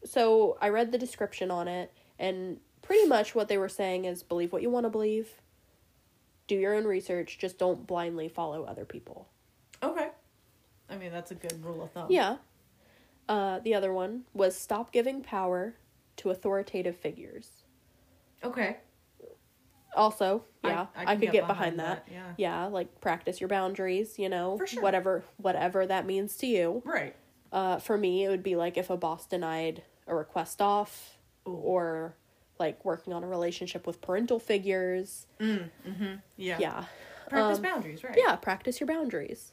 so 0.05 0.57
I 0.61 0.71
read 0.71 0.91
the 0.91 0.99
description 0.99 1.51
on 1.51 1.69
it, 1.69 1.93
and 2.19 2.61
pretty 2.81 3.07
much 3.07 3.35
what 3.35 3.47
they 3.49 3.59
were 3.59 3.69
saying 3.69 4.05
is 4.07 4.23
believe 4.23 4.53
what 4.53 4.63
you 4.63 4.71
want 4.71 4.85
to 4.85 4.91
believe. 4.91 5.41
Do 6.49 6.57
your 6.57 6.75
own 6.75 6.85
research. 6.85 7.39
Just 7.39 7.59
don't 7.59 7.87
blindly 7.87 8.29
follow 8.29 8.65
other 8.65 8.85
people. 8.85 9.29
Okay. 9.83 10.11
I 10.93 10.97
mean, 10.99 11.13
that's 11.13 11.31
a 11.31 11.35
good 11.35 11.65
rule 11.65 11.83
of 11.83 11.91
thumb. 11.93 12.07
Yeah. 12.11 12.37
Uh, 13.29 13.61
the 13.61 13.75
other 13.75 13.93
one 13.93 14.25
was 14.35 14.57
stop 14.57 14.93
giving 14.93 15.23
power 15.23 15.75
to 16.19 16.31
authoritative 16.31 16.97
figures. 16.97 17.63
Okay. 18.45 18.77
Also, 19.95 20.45
yeah, 20.65 20.87
I 20.97 21.03
I, 21.03 21.05
can 21.05 21.15
could 21.21 21.21
get 21.27 21.33
get, 21.33 21.47
behind 21.47 21.77
behind, 21.77 21.99
that. 21.99 22.07
that, 22.07 22.35
yeah. 22.39 22.65
like 22.67 23.01
practice 23.01 23.41
your 23.41 23.49
boundaries. 23.49 24.19
You 24.19 24.29
know, 24.31 24.57
For 24.57 24.67
sure. 24.67 24.83
whatever 24.83 25.23
whatever 25.37 25.87
that 25.87 26.07
means 26.07 26.37
to 26.39 26.47
you. 26.47 26.83
Right. 26.85 27.15
Uh, 27.53 27.79
for 27.79 27.99
me, 27.99 28.25
it 28.25 28.29
would 28.31 28.43
be 28.43 28.57
like 28.57 28.79
if 28.79 28.89
a 28.89 28.97
boss 28.97 29.27
denied 29.27 29.83
a 30.07 30.15
request 30.15 30.63
off, 30.63 31.19
Ooh. 31.47 31.53
or 31.53 32.17
like 32.59 32.83
working 32.85 33.13
on 33.13 33.23
a 33.23 33.27
relationship 33.27 33.87
with 33.87 34.01
parental 34.01 34.39
figures. 34.39 35.27
Yeah. 35.41 36.59
Yeah, 36.59 36.85
Practice 37.29 37.59
Um, 37.59 37.63
boundaries, 37.63 38.03
right? 38.05 38.17
yeah, 38.17 38.37
practice 38.37 38.81
your 38.81 38.87
boundaries. 38.87 39.53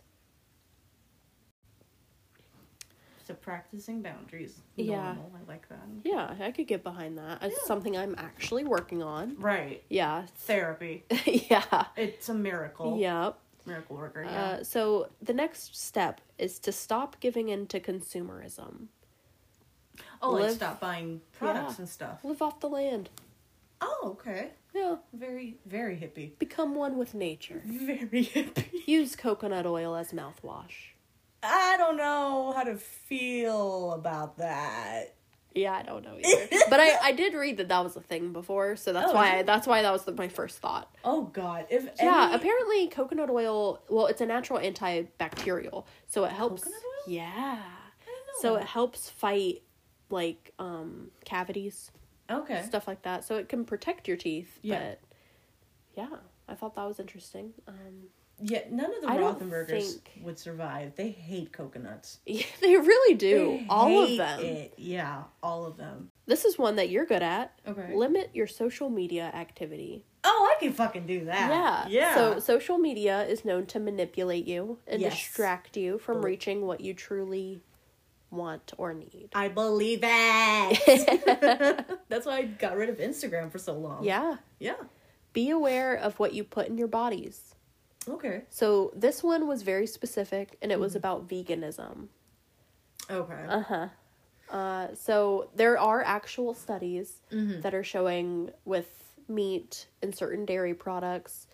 So 3.30 3.36
practicing 3.36 4.02
boundaries. 4.02 4.60
Yeah. 4.76 5.14
I 5.14 5.48
like 5.48 5.70
that. 5.70 5.78
Yeah, 6.04 6.34
I 6.40 6.50
could 6.50 6.66
get 6.66 6.84
behind 6.84 7.20
that. 7.20 7.44
It's 7.44 7.56
Yeah. 7.62 7.68
something 7.68 7.96
I'm 7.96 8.16
actually 8.18 8.64
working 8.64 9.04
on. 9.04 9.36
Right. 9.38 9.84
Yeah, 9.88 10.26
Therapy. 10.40 11.04
yeah, 11.28 11.86
It's 11.96 12.28
a 12.28 12.34
miracle. 12.34 12.98
yeah. 13.00 13.34
Miracle 13.68 13.98
worker. 13.98 14.24
Yeah. 14.24 14.42
Uh, 14.44 14.64
so 14.64 15.10
the 15.22 15.34
next 15.36 15.76
step 15.80 16.22
is 16.40 16.58
to 16.62 16.72
stop 16.72 17.20
giving 17.20 17.50
in 17.50 17.68
to 17.68 17.80
consumerism. 17.80 18.88
oh, 20.24 20.32
like 20.32 20.50
stop 20.56 20.80
buying 20.80 21.22
products 21.34 21.74
Yeah. 21.74 21.82
and 21.82 21.88
stuff. 21.90 22.24
Live 22.24 22.42
off 22.42 22.60
the 22.62 22.70
land. 22.70 23.12
Oh, 23.80 24.18
okay. 24.20 24.54
Yeah. 24.74 24.96
Very, 25.14 25.58
very 25.68 25.98
hippie. 25.98 26.32
Become 26.40 26.74
one 26.74 26.98
with 26.98 27.14
nature. 27.14 27.62
Very 27.66 28.26
hippie. 28.26 28.88
Use 28.88 29.16
coconut 29.16 29.68
oil 29.68 29.96
as 29.96 30.14
mouthwash. 30.14 30.94
I 31.44 31.76
don't 31.78 31.98
know 31.98 32.54
how 32.56 32.64
to 32.64 32.76
feel 32.76 33.94
about 33.94 34.38
that. 34.40 35.16
Yeah, 35.56 35.74
I 35.74 35.82
don't 35.82 36.04
know 36.04 36.16
either. 36.18 36.48
but 36.70 36.80
I, 36.80 36.98
I 37.02 37.12
did 37.12 37.34
read 37.34 37.58
that 37.58 37.70
that 37.70 37.84
was 37.84 37.96
a 37.96 38.02
thing 38.02 38.34
before, 38.34 38.76
so 38.76 38.94
that's 38.94 39.12
Oh, 39.12 39.16
why 39.16 39.40
I, 39.40 39.44
that's 39.44 39.66
why 39.66 39.82
that 39.82 39.92
was 39.92 40.04
the, 40.06 40.12
my 40.12 40.28
first 40.28 40.60
thought. 40.60 40.94
Oh 41.04 41.24
God! 41.24 41.66
If 41.70 41.88
Yeah, 42.00 42.26
any- 42.28 42.36
apparently 42.36 42.88
coconut 42.88 43.30
oil. 43.30 43.82
Well, 43.90 44.06
it's 44.08 44.22
a 44.22 44.26
natural 44.28 44.60
antibacterial, 44.60 45.86
so 46.08 46.24
it 46.26 46.32
helps. 46.32 46.64
Coconut 46.64 46.82
oil? 47.08 47.14
Yeah. 47.14 47.26
I 47.26 48.06
didn't 48.06 48.28
know 48.28 48.42
So 48.42 48.56
it 48.58 48.64
helps 48.66 49.10
fight 49.10 49.64
like 50.12 50.54
um 50.60 51.10
cavities, 51.26 51.92
okay. 52.30 52.62
stuff 52.64 52.88
like 52.88 53.02
that. 53.04 53.24
So 53.26 53.38
it 53.38 53.50
can 53.50 53.66
protect 53.66 54.08
your 54.08 54.18
teeth. 54.18 54.60
Yeah. 54.62 54.80
But 54.80 55.00
yeah, 55.98 56.16
I 56.48 56.54
thought 56.54 56.76
that 56.76 56.86
was 56.88 57.00
interesting. 57.00 57.54
Um, 57.68 58.08
Yeah, 58.42 58.62
none 58.72 58.94
of 58.96 59.02
the 59.02 59.10
I 59.10 59.18
Rothenbergers 59.18 59.94
think- 59.94 60.12
would 60.24 60.40
survive. 60.40 60.96
They 60.96 61.10
hate 61.10 61.52
coconuts. 61.52 62.20
yeah, 62.26 62.46
they 62.62 62.76
really 62.78 63.16
do. 63.16 63.38
They 63.60 63.66
all 63.70 64.04
of 64.04 64.18
them. 64.18 64.40
It. 64.40 64.74
Yeah, 64.78 65.24
all 65.44 65.66
of 65.66 65.78
them. 65.78 66.12
This 66.26 66.46
is 66.46 66.58
one 66.58 66.76
that 66.78 66.90
you're 66.90 67.06
good 67.06 67.24
at. 67.24 67.60
Okay. 67.68 67.94
Limit 67.96 68.30
your 68.34 68.48
social 68.48 68.90
media 68.90 69.32
activity. 69.34 70.06
Oh, 70.24 70.54
I 70.56 70.60
can 70.60 70.74
fucking 70.74 71.06
do 71.08 71.26
that. 71.26 71.50
Yeah. 71.50 71.88
Yeah. 72.02 72.16
So 72.16 72.40
social 72.40 72.78
media 72.78 73.26
is 73.26 73.44
known 73.46 73.66
to 73.68 73.80
manipulate 73.80 74.46
you 74.46 74.78
and 74.88 75.02
Yes. 75.02 75.14
distract 75.16 75.76
you 75.78 75.98
from 75.98 76.22
reaching 76.24 76.66
what 76.68 76.82
you 76.82 76.94
truly 76.94 77.62
want 78.32 78.74
or 78.78 78.94
need. 78.94 79.30
I 79.34 79.48
believe 79.48 80.02
it. 80.04 81.96
That's 82.10 82.26
why 82.26 82.38
I 82.38 82.44
got 82.44 82.76
rid 82.78 82.90
of 82.90 82.98
Instagram 82.98 83.52
for 83.52 83.58
so 83.58 83.74
long. 83.78 84.04
Yeah. 84.04 84.38
Yeah. 84.60 84.76
Be 85.34 85.50
aware 85.50 85.96
of 85.96 86.20
what 86.20 86.34
you 86.34 86.44
put 86.44 86.68
in 86.68 86.78
your 86.78 86.88
bodies. 86.88 87.49
Okay. 88.08 88.44
So 88.50 88.92
this 88.96 89.22
one 89.24 89.48
was 89.48 89.62
very 89.62 89.88
specific 89.88 90.58
and 90.62 90.72
Mm-hmm. 90.72 90.80
it 90.80 90.80
was 90.80 90.96
about 90.96 91.28
veganism. 91.28 92.08
Okay. 93.10 93.46
Uh-huh. 93.48 93.88
Uh 94.50 94.88
so 94.96 95.50
there 95.56 95.78
are 95.78 96.02
actual 96.04 96.54
studies 96.54 97.22
Mhm. 97.32 97.62
that 97.62 97.74
are 97.76 97.84
showing 97.84 98.52
with 98.66 99.14
meat 99.28 99.88
and 100.02 100.16
certain 100.16 100.46
dairy 100.46 100.74
products 100.74 101.48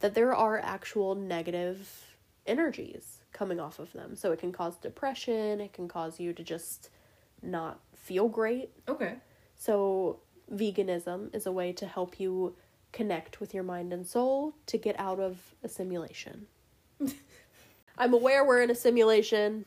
that 0.00 0.14
there 0.14 0.34
are 0.34 0.58
actual 0.58 1.14
negative 1.14 2.16
energies 2.46 3.22
coming 3.32 3.60
off 3.60 3.78
of 3.78 3.92
them. 3.92 4.16
So 4.16 4.32
it 4.32 4.38
can 4.38 4.52
cause 4.52 4.76
depression, 4.76 5.60
it 5.60 5.72
can 5.72 5.88
cause 5.88 6.18
you 6.20 6.32
to 6.32 6.42
just 6.42 6.90
not 7.42 7.80
feel 7.94 8.28
great. 8.28 8.70
okay. 8.88 9.16
So 9.56 10.20
veganism 10.52 11.34
is 11.34 11.46
a 11.46 11.52
way 11.52 11.72
to 11.74 11.86
help 11.86 12.18
you 12.18 12.56
connect 12.92 13.40
with 13.40 13.54
your 13.54 13.64
mind 13.64 13.92
and 13.92 14.06
soul 14.06 14.54
to 14.66 14.78
get 14.78 14.98
out 14.98 15.18
of 15.18 15.38
a 15.64 15.68
simulation. 15.68 16.46
I'm 17.98 18.14
aware 18.14 18.44
we're 18.44 18.62
in 18.62 18.70
a 18.70 18.74
simulation 18.74 19.64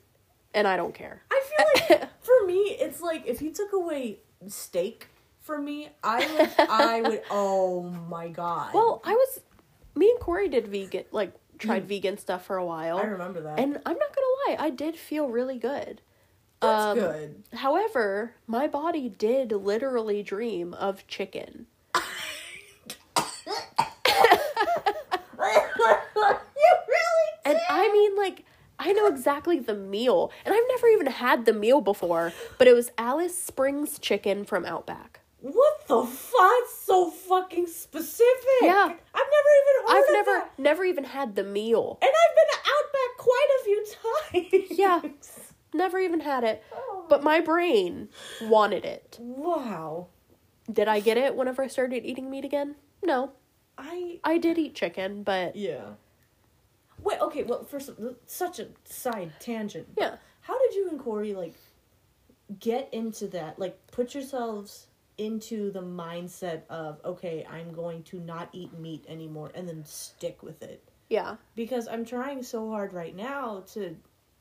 and 0.53 0.67
I 0.67 0.77
don't 0.77 0.93
care. 0.93 1.21
I 1.31 1.43
feel 1.43 1.97
like 1.99 2.09
for 2.21 2.45
me, 2.45 2.77
it's 2.79 3.01
like 3.01 3.25
if 3.25 3.41
you 3.41 3.51
took 3.51 3.73
away 3.73 4.19
steak 4.47 5.07
for 5.41 5.59
me, 5.59 5.89
I 6.03 6.19
would. 6.19 6.69
I 6.69 7.01
would. 7.01 7.21
Oh 7.31 7.83
my 7.83 8.29
god. 8.29 8.73
Well, 8.73 9.01
I 9.03 9.13
was 9.13 9.41
me 9.95 10.09
and 10.09 10.19
Corey 10.19 10.47
did 10.47 10.67
vegan 10.67 11.05
like 11.11 11.33
tried 11.59 11.87
vegan 11.87 12.17
stuff 12.17 12.45
for 12.45 12.57
a 12.57 12.65
while. 12.65 12.97
I 12.97 13.03
remember 13.03 13.41
that. 13.41 13.59
And 13.59 13.79
I'm 13.85 13.97
not 13.97 14.15
gonna 14.15 14.57
lie, 14.57 14.65
I 14.65 14.69
did 14.69 14.95
feel 14.95 15.27
really 15.27 15.57
good. 15.57 16.01
That's 16.61 16.83
um, 16.83 16.97
good. 16.97 17.43
However, 17.53 18.35
my 18.47 18.67
body 18.67 19.09
did 19.09 19.51
literally 19.51 20.23
dream 20.23 20.73
of 20.73 21.05
chicken. 21.07 21.67
I 27.95 27.97
mean 27.97 28.15
like 28.17 28.43
I 28.77 28.91
know 28.91 29.07
exactly 29.07 29.57
the 29.59 29.73
meal, 29.73 30.31
and 30.43 30.53
I've 30.53 30.63
never 30.67 30.87
even 30.87 31.07
had 31.07 31.45
the 31.45 31.53
meal 31.53 31.79
before, 31.79 32.33
but 32.57 32.67
it 32.67 32.73
was 32.73 32.91
Alice 32.97 33.37
Springs 33.37 33.97
chicken 33.99 34.43
from 34.43 34.65
Outback. 34.65 35.21
What 35.39 35.87
the 35.87 36.03
fuck? 36.05 36.63
So 36.81 37.09
fucking 37.09 37.67
specific. 37.67 38.63
Yeah. 38.63 38.83
I've 39.13 39.31
never 39.37 39.51
even 39.61 39.95
I've 39.95 40.05
never 40.11 40.31
that. 40.39 40.51
never 40.59 40.83
even 40.83 41.03
had 41.05 41.35
the 41.37 41.43
meal. 41.45 41.97
And 42.01 42.09
I've 42.09 42.35
been 42.35 42.51
to 42.51 42.69
Outback 42.75 43.17
quite 43.17 43.47
a 43.59 43.63
few 43.63 43.85
times. 44.67 44.77
Yeah. 44.77 45.01
Never 45.73 45.99
even 45.99 46.19
had 46.21 46.43
it, 46.43 46.63
Oh. 46.73 47.05
but 47.07 47.23
my 47.23 47.39
brain 47.41 48.09
wanted 48.41 48.83
it. 48.85 49.17
Wow. 49.21 50.07
Did 50.71 50.87
I 50.89 50.99
get 50.99 51.17
it 51.17 51.35
whenever 51.35 51.61
I 51.63 51.67
started 51.67 52.03
eating 52.05 52.29
meat 52.29 52.43
again? 52.45 52.75
No. 53.03 53.31
I 53.77 54.19
I 54.23 54.37
did 54.37 54.57
eat 54.57 54.73
chicken, 54.75 55.23
but 55.23 55.55
yeah. 55.55 55.91
Wait. 57.05 57.21
Okay. 57.21 57.43
Well, 57.43 57.63
first, 57.63 57.91
such 58.27 58.59
a 58.59 58.67
side 58.83 59.31
tangent. 59.39 59.87
Yeah. 59.97 60.15
How 60.41 60.59
did 60.59 60.75
you 60.75 60.89
and 60.89 60.99
Corey 60.99 61.33
like 61.33 61.53
get 62.59 62.89
into 62.93 63.27
that? 63.27 63.57
Like, 63.57 63.79
put 63.91 64.13
yourselves 64.13 64.87
into 65.17 65.71
the 65.71 65.81
mindset 65.81 66.63
of 66.69 66.99
okay, 67.05 67.45
I'm 67.49 67.71
going 67.71 68.03
to 68.03 68.19
not 68.19 68.49
eat 68.51 68.77
meat 68.77 69.05
anymore, 69.07 69.51
and 69.55 69.65
then 69.69 69.85
stick 69.85 70.43
with 70.43 70.61
it. 70.61 70.83
yeah. 71.09 71.37
because 71.55 71.87
I'm 71.87 72.03
trying 72.03 72.43
so 72.43 72.69
hard 72.69 72.91
right 72.91 73.15
now 73.15 73.63
to, 73.73 73.95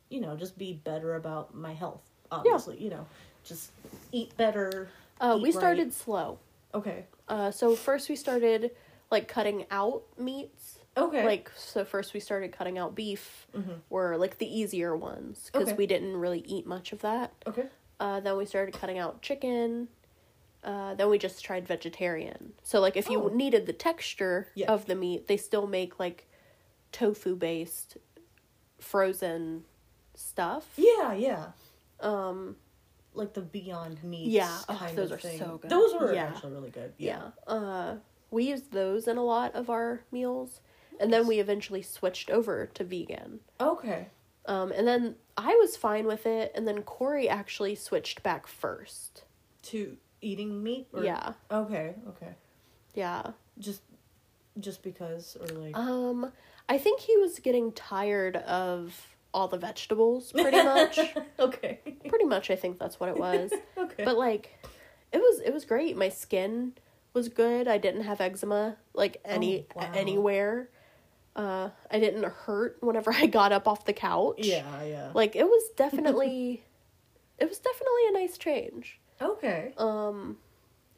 you 0.09 0.21
know, 0.21 0.35
just 0.37 0.59
be 0.59 0.73
better 0.85 1.15
about 1.15 1.55
my 1.55 1.73
health. 1.75 2.03
Obviously, 2.33 2.83
you 2.83 2.91
know, 2.91 3.07
just 3.45 3.71
eat 4.13 4.37
better. 4.37 4.89
Uh, 5.21 5.35
eat 5.37 5.43
we 5.43 5.49
right. 5.51 5.55
started 5.55 5.93
slow. 5.95 6.39
Okay. 6.75 7.05
Uh, 7.29 7.51
so 7.51 7.77
first 7.77 8.09
we 8.09 8.17
started 8.17 8.73
like 9.11 9.29
cutting 9.29 9.67
out 9.71 10.03
meats. 10.19 10.79
Okay. 10.97 11.25
Like 11.25 11.51
so 11.57 11.85
first 11.85 12.15
we 12.15 12.21
started 12.21 12.53
cutting 12.53 12.79
out 12.79 12.95
beef 12.95 13.47
Mhm. 13.55 13.81
were 13.91 14.17
like 14.17 14.39
the 14.39 14.47
easier 14.61 14.97
ones 14.97 15.51
because 15.53 15.69
Okay. 15.69 15.77
we 15.77 15.87
didn't 15.87 16.17
really 16.17 16.41
eat 16.41 16.67
much 16.67 16.93
of 16.93 17.01
that. 17.03 17.33
Okay. 17.47 17.67
Uh, 18.01 18.21
then 18.21 18.37
we 18.37 18.47
started 18.47 18.75
cutting 18.75 18.99
out 18.99 19.21
chicken. 19.23 19.89
Uh, 20.63 20.95
then 20.95 21.11
we 21.11 21.19
just 21.19 21.45
tried 21.45 21.67
vegetarian. 21.67 22.53
So 22.63 22.81
like 22.81 22.97
if 22.97 23.09
you 23.11 23.21
Oh. 23.23 23.29
needed 23.29 23.67
the 23.67 23.73
texture 23.73 24.49
Yeah. 24.55 24.73
of 24.73 24.87
the 24.87 24.95
meat, 24.95 25.27
they 25.27 25.37
still 25.37 25.67
make 25.67 25.99
like 25.99 26.29
tofu 26.93 27.35
based 27.37 27.97
frozen 28.79 29.65
stuff. 30.15 30.73
Yeah. 30.77 31.13
Yeah. 31.15 31.53
Um 32.01 32.57
Like 33.17 33.33
the 33.35 33.43
Beyond 33.43 34.03
Meats. 34.03 34.31
Yeah. 34.31 34.59
Oh, 34.69 34.89
those 34.95 35.13
of 35.13 35.19
are 35.19 35.21
thing. 35.21 35.39
so 35.39 35.59
good. 35.59 35.71
Those 35.71 35.95
were 35.95 36.13
Yeah. 36.13 36.25
actually 36.27 36.53
really 36.53 36.71
good. 36.71 36.95
yeah. 36.99 37.31
Uh 37.47 37.97
we 38.31 38.45
used 38.49 38.73
those 38.73 39.07
in 39.07 39.17
a 39.17 39.23
lot 39.25 39.55
of 39.55 39.71
our 39.71 40.03
meals. 40.11 40.61
And 41.01 41.13
then 41.13 41.27
we 41.27 41.39
eventually 41.39 41.83
switched 41.83 42.31
over 42.31 42.67
to 42.75 42.85
vegan. 42.85 43.41
Okay. 43.61 44.09
Um 44.47 44.73
and 44.73 44.87
then 44.87 45.17
I 45.37 45.55
was 45.55 45.77
fine 45.77 46.07
with 46.07 46.27
it 46.27 46.53
and 46.55 46.67
then 46.69 46.83
Corey 46.83 47.29
actually 47.29 47.75
switched 47.75 48.23
back 48.23 48.47
first. 48.47 49.25
To 49.65 49.97
eating 50.25 50.63
meat. 50.63 50.89
Or... 50.93 51.05
Yeah. 51.05 51.35
Okay. 51.51 51.95
Okay. 52.09 52.35
Yeah. 52.95 53.31
Just, 53.59 53.83
just 54.59 54.83
because, 54.83 55.37
or 55.41 55.47
like. 55.47 55.77
Um, 55.77 56.33
I 56.69 56.79
think 56.79 57.01
he 57.01 57.17
was 57.17 57.39
getting 57.39 57.73
tired 57.73 58.37
of 58.37 59.09
all 59.33 59.49
the 59.49 59.59
vegetables, 59.59 60.33
pretty 60.33 60.63
much. 60.63 60.99
okay. 61.39 61.81
pretty 62.09 62.25
much, 62.25 62.51
I 62.51 62.57
think 62.57 62.79
that's 62.79 62.99
what 62.99 63.09
it 63.11 63.17
was. 63.19 63.53
okay. 63.79 64.05
But 64.05 64.17
like, 64.17 64.59
it 65.13 65.19
was 65.19 65.41
it 65.41 65.53
was 65.53 65.65
great. 65.65 65.97
My 65.97 66.09
skin 66.09 66.73
was 67.13 67.29
good. 67.29 67.69
I 67.69 67.79
didn't 67.79 68.03
have 68.03 68.21
eczema 68.21 68.77
like 68.95 69.21
any 69.25 69.67
Oh, 69.77 69.81
wow. 69.81 69.91
anywhere. 69.95 70.69
Uh, 71.37 71.71
I 71.91 71.99
didn't 71.99 72.25
hurt 72.25 72.77
whenever 72.81 73.13
I 73.13 73.27
got 73.27 73.51
up 73.53 73.67
off 73.67 73.85
the 73.85 73.93
couch. 73.93 74.37
yeah. 74.39 74.83
Yeah. 74.85 75.11
Like 75.15 75.35
it 75.35 75.45
was 75.45 75.63
definitely, 75.77 76.63
it 77.39 77.49
was 77.49 77.59
definitely 77.59 78.07
a 78.09 78.13
nice 78.13 78.39
change. 78.39 79.01
okay. 79.21 79.73
Um, 79.77 80.37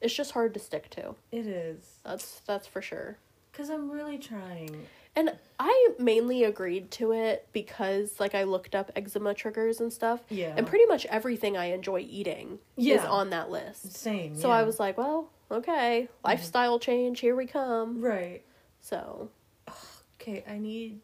it's 0.00 0.14
just 0.14 0.32
hard 0.32 0.52
to 0.54 0.60
stick 0.60 0.90
to. 0.90 1.14
It 1.32 1.46
is. 1.46 2.00
That's 2.04 2.40
that's 2.46 2.66
for 2.66 2.82
sure. 2.82 3.16
Cause 3.54 3.70
I'm 3.70 3.90
really 3.90 4.18
trying. 4.18 4.86
And 5.18 5.34
I 5.58 5.88
mainly 5.98 6.44
agreed 6.44 6.90
to 6.92 7.12
it 7.12 7.48
because 7.54 8.20
like 8.20 8.34
I 8.34 8.42
looked 8.42 8.74
up 8.74 8.92
eczema 8.94 9.32
triggers 9.32 9.80
and 9.80 9.90
stuff. 9.90 10.20
Yeah. 10.28 10.52
And 10.54 10.66
pretty 10.66 10.84
much 10.84 11.06
everything 11.06 11.56
I 11.56 11.66
enjoy 11.72 12.00
eating 12.00 12.58
is 12.76 13.02
on 13.02 13.30
that 13.30 13.50
list. 13.50 13.96
Same. 13.96 14.36
So 14.36 14.48
yeah. 14.48 14.56
I 14.56 14.62
was 14.64 14.78
like, 14.78 14.98
well, 14.98 15.30
okay, 15.50 16.08
lifestyle 16.22 16.78
change, 16.78 17.20
here 17.20 17.34
we 17.34 17.46
come. 17.46 18.02
right. 18.02 18.42
So, 18.82 19.30
Okay, 20.26 20.42
I 20.48 20.58
need 20.58 21.00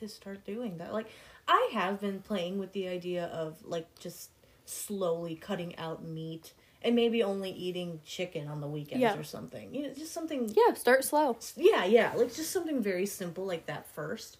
to 0.00 0.08
start 0.08 0.44
doing 0.44 0.78
that. 0.78 0.92
Like, 0.92 1.06
I 1.46 1.70
have 1.72 2.00
been 2.00 2.20
playing 2.20 2.58
with 2.58 2.72
the 2.72 2.88
idea 2.88 3.26
of 3.26 3.56
like 3.64 3.86
just 4.00 4.30
slowly 4.64 5.36
cutting 5.36 5.76
out 5.78 6.04
meat 6.04 6.52
and 6.82 6.96
maybe 6.96 7.22
only 7.22 7.50
eating 7.50 8.00
chicken 8.04 8.48
on 8.48 8.60
the 8.60 8.66
weekends 8.66 9.00
Yeah. 9.02 9.16
or 9.16 9.22
something. 9.22 9.72
You 9.74 9.82
know, 9.84 9.94
just 9.94 10.12
something. 10.12 10.52
yeah, 10.56 10.74
start 10.74 11.04
slow. 11.04 11.36
Yeah, 11.56 11.84
yeah, 11.84 12.12
like 12.16 12.34
just 12.34 12.50
something 12.50 12.82
very 12.82 13.06
simple 13.06 13.46
like 13.46 13.66
that 13.66 13.86
first. 13.88 14.38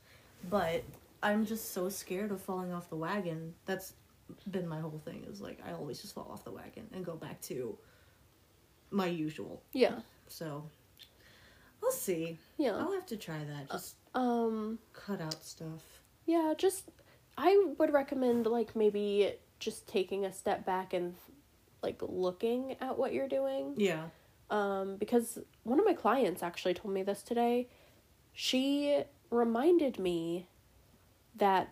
But 0.51 0.83
I'm 1.23 1.47
just 1.47 1.73
so 1.73 1.89
scared 1.89 2.31
of 2.33 2.41
falling 2.41 2.73
off 2.73 2.91
the 2.91 2.97
wagon. 2.97 3.55
That's 3.65 3.93
been 4.51 4.67
my 4.67 4.81
whole 4.81 5.01
thing. 5.05 5.25
Is 5.31 5.41
like 5.41 5.61
I 5.67 5.73
always 5.73 6.01
just 6.03 6.15
fall 6.15 6.29
off 6.33 6.45
the 6.45 6.51
wagon 6.51 6.89
and 6.93 7.05
go 7.05 7.15
back 7.15 7.41
to 7.43 7.79
my 8.91 9.07
usual. 9.07 9.63
Yeah. 9.73 10.01
So 10.29 10.65
we'll 11.81 11.91
see. 11.93 12.39
Yeah. 12.59 12.77
I'll 12.77 12.93
have 12.93 13.07
to 13.07 13.17
try 13.17 13.39
that. 13.39 13.67
Uh, 13.71 13.75
just 13.79 13.95
Um 14.17 14.79
cut 14.93 15.21
out 15.21 15.45
stuff. 15.45 15.83
yeah, 16.25 16.55
just 16.57 16.91
I 17.39 17.65
would 17.79 17.93
recommend 17.93 18.47
like 18.47 18.75
maybe 18.75 19.35
just 19.61 19.87
taking 19.87 20.25
a 20.25 20.33
step 20.33 20.65
back 20.67 20.93
and 20.95 21.15
like 21.83 22.01
looking 22.01 22.77
at 22.81 22.99
what 22.99 23.13
you're 23.13 23.29
doing. 23.29 23.75
Yeah. 23.77 24.05
um, 24.51 24.97
because 24.97 25.39
one 25.65 25.79
of 25.79 25.85
my 25.85 25.93
clients 25.93 26.43
actually 26.43 26.75
told 26.75 26.93
me 26.95 27.03
this 27.03 27.23
today. 27.23 27.69
She 28.33 29.03
reminded 29.31 29.99
me 29.99 30.47
that 31.37 31.69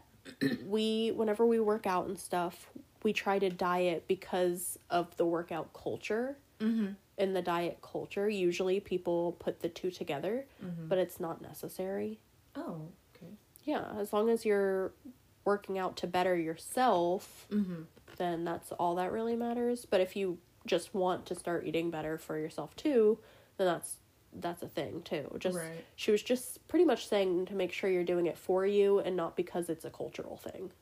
we, 0.66 1.10
whenever 1.14 1.44
we 1.46 1.60
work 1.60 1.86
out 1.86 2.06
and 2.06 2.18
stuff, 2.18 2.68
we 3.02 3.12
try 3.12 3.38
to 3.38 3.50
diet 3.50 4.04
because 4.08 4.78
of 4.90 5.16
the 5.16 5.24
workout 5.26 5.72
culture. 5.72 6.36
Mm-hmm. 6.60 6.88
In 7.18 7.32
the 7.34 7.42
diet 7.42 7.78
culture, 7.82 8.28
usually 8.28 8.80
people 8.80 9.36
put 9.38 9.60
the 9.60 9.68
two 9.68 9.90
together, 9.90 10.46
Mhm. 10.64 10.88
but 10.88 10.98
it's 10.98 11.20
not 11.20 11.40
necessary. 11.42 12.18
Oh, 12.56 12.88
okay. 13.16 13.32
Yeah, 13.64 13.84
as 13.98 14.12
long 14.12 14.30
as 14.30 14.44
you're 14.44 14.92
working 15.44 15.78
out 15.78 15.96
to 15.98 16.06
better 16.06 16.36
yourself, 16.36 17.46
Mm-hmm. 17.50 17.82
then 18.16 18.44
that's 18.44 18.72
all 18.72 18.94
that 18.96 19.12
really 19.12 19.36
matters. 19.36 19.86
But 19.88 20.00
if 20.00 20.16
you 20.16 20.38
just 20.66 20.94
want 20.94 21.26
to 21.26 21.34
start 21.34 21.66
eating 21.66 21.90
better 21.90 22.16
for 22.18 22.38
yourself 22.38 22.74
too, 22.76 23.18
then 23.58 23.66
that's 23.66 23.96
that's 24.36 24.62
a 24.62 24.68
thing 24.68 25.02
too. 25.02 25.30
Just 25.38 25.58
Right. 25.58 25.84
she 25.94 26.10
was 26.10 26.22
just 26.22 26.66
pretty 26.66 26.84
much 26.84 27.06
saying 27.08 27.46
to 27.46 27.54
make 27.54 27.72
sure 27.72 27.88
you're 27.88 28.02
doing 28.04 28.26
it 28.26 28.36
for 28.36 28.66
you 28.66 28.98
and 28.98 29.14
not 29.16 29.36
because 29.36 29.68
it's 29.68 29.84
a 29.84 29.90
cultural 29.90 30.36
thing. 30.36 30.72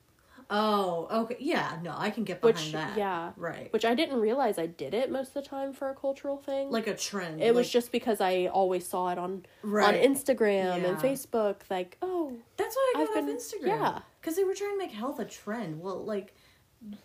Oh, 0.55 1.09
okay. 1.11 1.36
Yeah, 1.40 1.78
no, 1.82 1.94
I 1.96 2.11
can 2.11 2.24
get 2.24 2.40
behind 2.42 2.57
Which 2.59 2.72
that. 2.72 2.96
yeah, 2.98 3.32
Right. 3.36 3.72
which 3.72 3.84
I 3.86 3.94
didn't 3.94 4.20
realize 4.20 4.59
I 4.59 4.66
did 4.66 4.92
it 4.92 5.11
most 5.11 5.28
of 5.28 5.34
the 5.34 5.48
time 5.48 5.72
for 5.72 5.88
a 5.88 5.94
cultural 5.94 6.36
thing. 6.36 6.70
like 6.70 6.86
a 6.86 6.94
trend. 6.94 7.42
it 7.42 7.55
was 7.55 7.70
just 7.70 7.90
because 7.90 8.20
I 8.20 8.46
always 8.46 8.86
saw 8.86 9.09
it 9.09 9.18
on 9.18 9.46
right. 9.62 9.88
on 9.94 9.94
Instagram 10.14 10.84
and 10.84 10.98
Facebook 10.98 11.57
like, 11.70 11.96
"Oh, 12.03 12.36
That's 12.59 12.76
why 12.76 12.92
I 12.96 13.00
I've 13.00 13.09
got 13.09 13.16
off 13.18 13.26
been- 13.26 13.36
Instagram. 13.36 13.66
yeah. 13.66 13.98
because 14.20 14.36
they 14.36 14.44
were 14.44 14.55
trying 14.55 14.72
to 14.72 14.78
make 14.78 14.92
health 14.92 15.18
a 15.18 15.24
trend. 15.24 15.80
Well, 15.80 16.05
like, 16.05 16.34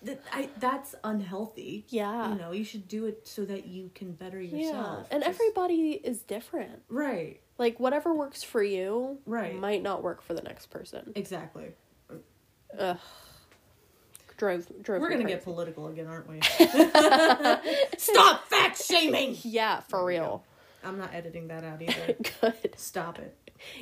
th- 0.05 0.17
I 0.33 0.49
that's 0.59 0.93
unhealthy. 1.03 1.85
yeah." 1.89 2.33
You 2.33 2.39
know, 2.39 2.51
you 2.51 2.63
should 2.65 2.87
do 2.87 3.05
it 3.05 3.27
so 3.27 3.45
that 3.45 3.65
you 3.65 3.91
can 3.95 4.11
better 4.11 4.41
yourself. 4.41 5.05
yeah. 5.09 5.15
And 5.15 5.23
Just- 5.23 5.29
everybody 5.39 5.91
is 6.03 6.21
different. 6.23 6.81
right, 6.89 7.39
Like 7.57 7.79
whatever 7.79 8.13
works 8.13 8.43
for 8.43 8.61
you 8.61 9.19
Right. 9.25 9.55
might 9.55 9.81
not 9.81 10.03
work 10.03 10.21
for 10.21 10.33
the 10.33 10.41
next 10.43 10.65
person. 10.67 11.13
exactly. 11.15 11.73
Ugh. 12.77 12.97
Drove 14.37 14.67
drove. 14.83 15.01
We're 15.01 15.09
gonna 15.09 15.23
crazy. 15.23 15.35
get 15.35 15.43
political 15.43 15.87
again, 15.87 16.07
aren't 16.07 16.29
we? 16.29 16.39
Stop 17.97 18.47
fat 18.47 18.77
shaming. 18.77 19.35
Yeah, 19.41 19.79
for 19.81 20.05
real. 20.05 20.43
I'm 20.83 20.97
not 20.97 21.13
editing 21.13 21.47
that 21.47 21.63
out 21.63 21.81
either. 21.81 22.15
Good. 22.41 22.73
Stop 22.77 23.17
it. 23.19 23.35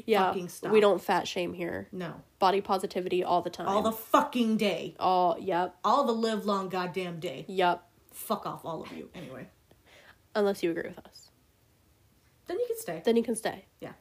Yeah. 0.06 0.28
Fucking 0.28 0.48
stop. 0.48 0.72
We 0.72 0.80
don't 0.80 1.02
fat 1.02 1.28
shame 1.28 1.54
here. 1.54 1.90
No. 1.92 2.14
Body 2.40 2.62
positivity 2.62 3.24
all 3.24 3.42
the 3.42 3.50
time. 3.50 3.68
All 3.68 3.82
the 3.82 3.92
fucking 3.92 4.56
day. 4.56 4.96
all 5.00 5.38
yep. 5.40 5.76
All 5.84 6.06
the 6.06 6.14
live 6.14 6.46
long 6.46 6.70
goddamn 6.70 7.20
day. 7.20 7.44
Yep. 7.50 7.84
Fuck 8.14 8.46
off, 8.46 8.64
all 8.64 8.82
of 8.82 8.92
you. 8.94 9.10
Anyway, 9.14 9.48
Unless 10.34 10.64
you 10.64 10.72
agree 10.72 10.88
with 10.88 11.06
us. 11.06 11.30
then 12.48 12.58
you 12.60 12.66
can 12.68 12.78
stay. 12.80 13.02
Then 13.04 13.18
you 13.18 13.24
can 13.24 13.36
stay. 13.36 13.66
Yeah. 13.82 13.92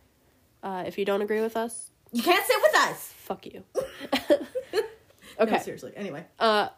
Uh, 0.63 0.85
if 0.87 0.97
you 0.99 1.05
don't 1.05 1.21
agree 1.23 1.41
with 1.41 1.57
us, 1.57 1.91
You 2.13 2.23
can't 2.23 2.47
sit 2.47 2.57
with 2.63 2.77
us. 2.77 3.13
fuck 3.17 3.45
you. 3.47 3.65
No, 5.39 5.45
okay. 5.45 5.59
seriously. 5.59 5.93
Anyway. 5.97 6.25
uh, 6.39 6.69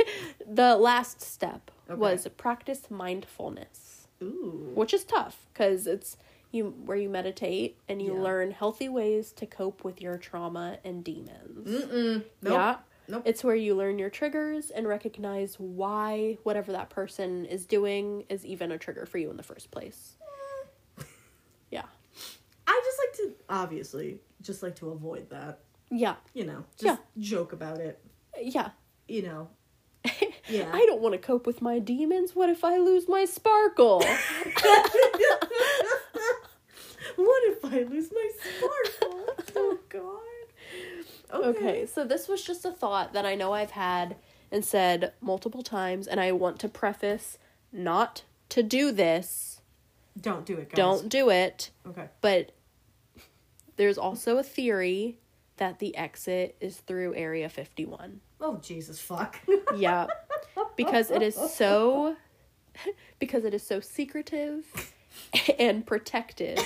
the 0.46 0.76
last 0.76 1.20
step 1.20 1.70
Okay. 1.88 1.98
was 2.00 2.26
practice 2.36 2.90
mindfulness, 2.90 4.08
Ooh. 4.22 4.72
which 4.74 4.92
is 4.92 5.04
tough 5.04 5.46
because 5.52 5.86
it's 5.86 6.16
you 6.50 6.74
where 6.84 6.96
you 6.96 7.08
meditate 7.08 7.76
and 7.88 8.00
you 8.02 8.14
Yeah. 8.14 8.20
learn 8.22 8.50
healthy 8.50 8.88
ways 8.88 9.30
to 9.32 9.46
cope 9.46 9.84
with 9.84 10.00
your 10.00 10.16
trauma 10.18 10.78
and 10.84 11.04
demons. 11.04 11.68
Mm-mm. 11.68 12.24
Nope. 12.42 12.52
Yeah. 12.52 12.76
Nope. 13.08 13.22
It's 13.24 13.44
where 13.44 13.54
you 13.54 13.76
learn 13.76 14.00
your 14.00 14.10
triggers 14.10 14.70
and 14.70 14.88
recognize 14.88 15.60
why 15.60 16.38
whatever 16.42 16.72
that 16.72 16.90
person 16.90 17.44
is 17.46 17.64
doing 17.66 18.24
is 18.28 18.44
even 18.44 18.72
a 18.72 18.78
trigger 18.78 19.06
for 19.06 19.18
you 19.18 19.30
in 19.30 19.36
the 19.36 19.44
first 19.44 19.70
place. 19.70 20.16
Yeah. 21.70 21.84
I 22.66 22.82
just 22.84 22.98
like 22.98 23.12
to 23.36 23.42
obviously 23.48 24.18
just 24.42 24.62
like 24.62 24.74
to 24.76 24.90
avoid 24.90 25.30
that. 25.30 25.60
Yeah. 25.90 26.16
You 26.34 26.44
know, 26.44 26.64
just 26.78 26.84
Yeah. 26.84 26.96
joke 27.18 27.52
about 27.52 27.78
it. 27.78 28.00
Yeah. 28.40 28.70
You 29.08 29.22
know. 29.22 29.48
Yeah. 30.48 30.70
I 30.72 30.86
don't 30.86 31.00
want 31.00 31.12
to 31.14 31.18
cope 31.18 31.44
with 31.44 31.60
my 31.60 31.80
demons. 31.80 32.36
What 32.36 32.48
if 32.48 32.62
I 32.62 32.78
lose 32.78 33.08
my 33.08 33.24
sparkle? 33.24 33.98
what 37.16 37.42
if 37.44 37.64
I 37.64 37.82
lose 37.82 38.12
my 38.12 38.30
sparkle? 38.38 39.26
oh 39.56 39.78
God. 39.88 40.20
okay, 41.32 41.84
so 41.86 42.04
this 42.04 42.28
was 42.28 42.44
just 42.44 42.64
a 42.64 42.70
thought 42.70 43.12
that 43.12 43.26
I 43.26 43.34
know 43.34 43.52
I've 43.52 43.72
had 43.72 44.14
and 44.52 44.64
said 44.64 45.14
multiple 45.20 45.64
times, 45.64 46.06
and 46.06 46.20
I 46.20 46.30
want 46.30 46.60
to 46.60 46.68
preface 46.68 47.38
not 47.72 48.22
to 48.50 48.62
do 48.62 48.92
this. 48.92 49.60
Don't 50.20 50.46
do 50.46 50.54
it, 50.58 50.70
guys. 50.70 50.76
Don't 50.76 51.08
do 51.08 51.28
it. 51.30 51.70
Okay. 51.88 52.08
But 52.20 52.52
there's 53.76 53.98
also 53.98 54.38
a 54.38 54.44
theory 54.44 55.18
that 55.56 55.78
the 55.78 55.96
exit 55.96 56.56
is 56.60 56.76
through 56.76 57.14
Area 57.14 57.48
51. 57.48 58.20
Oh 58.40 58.56
Jesus 58.58 59.00
fuck. 59.00 59.38
Yeah. 59.76 60.06
Because 60.76 61.10
it 61.10 61.22
is 61.22 61.34
so 61.34 62.16
because 63.18 63.44
it 63.44 63.54
is 63.54 63.62
so 63.62 63.80
secretive 63.80 64.92
and 65.58 65.86
protected 65.86 66.60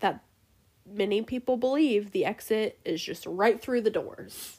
that 0.00 0.22
many 0.86 1.22
people 1.22 1.56
believe 1.56 2.12
the 2.12 2.24
exit 2.24 2.78
is 2.84 3.02
just 3.02 3.26
right 3.26 3.60
through 3.60 3.80
the 3.82 3.90
doors. 3.90 4.58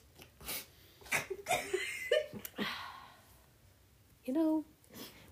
you 4.25 4.33
know, 4.33 4.65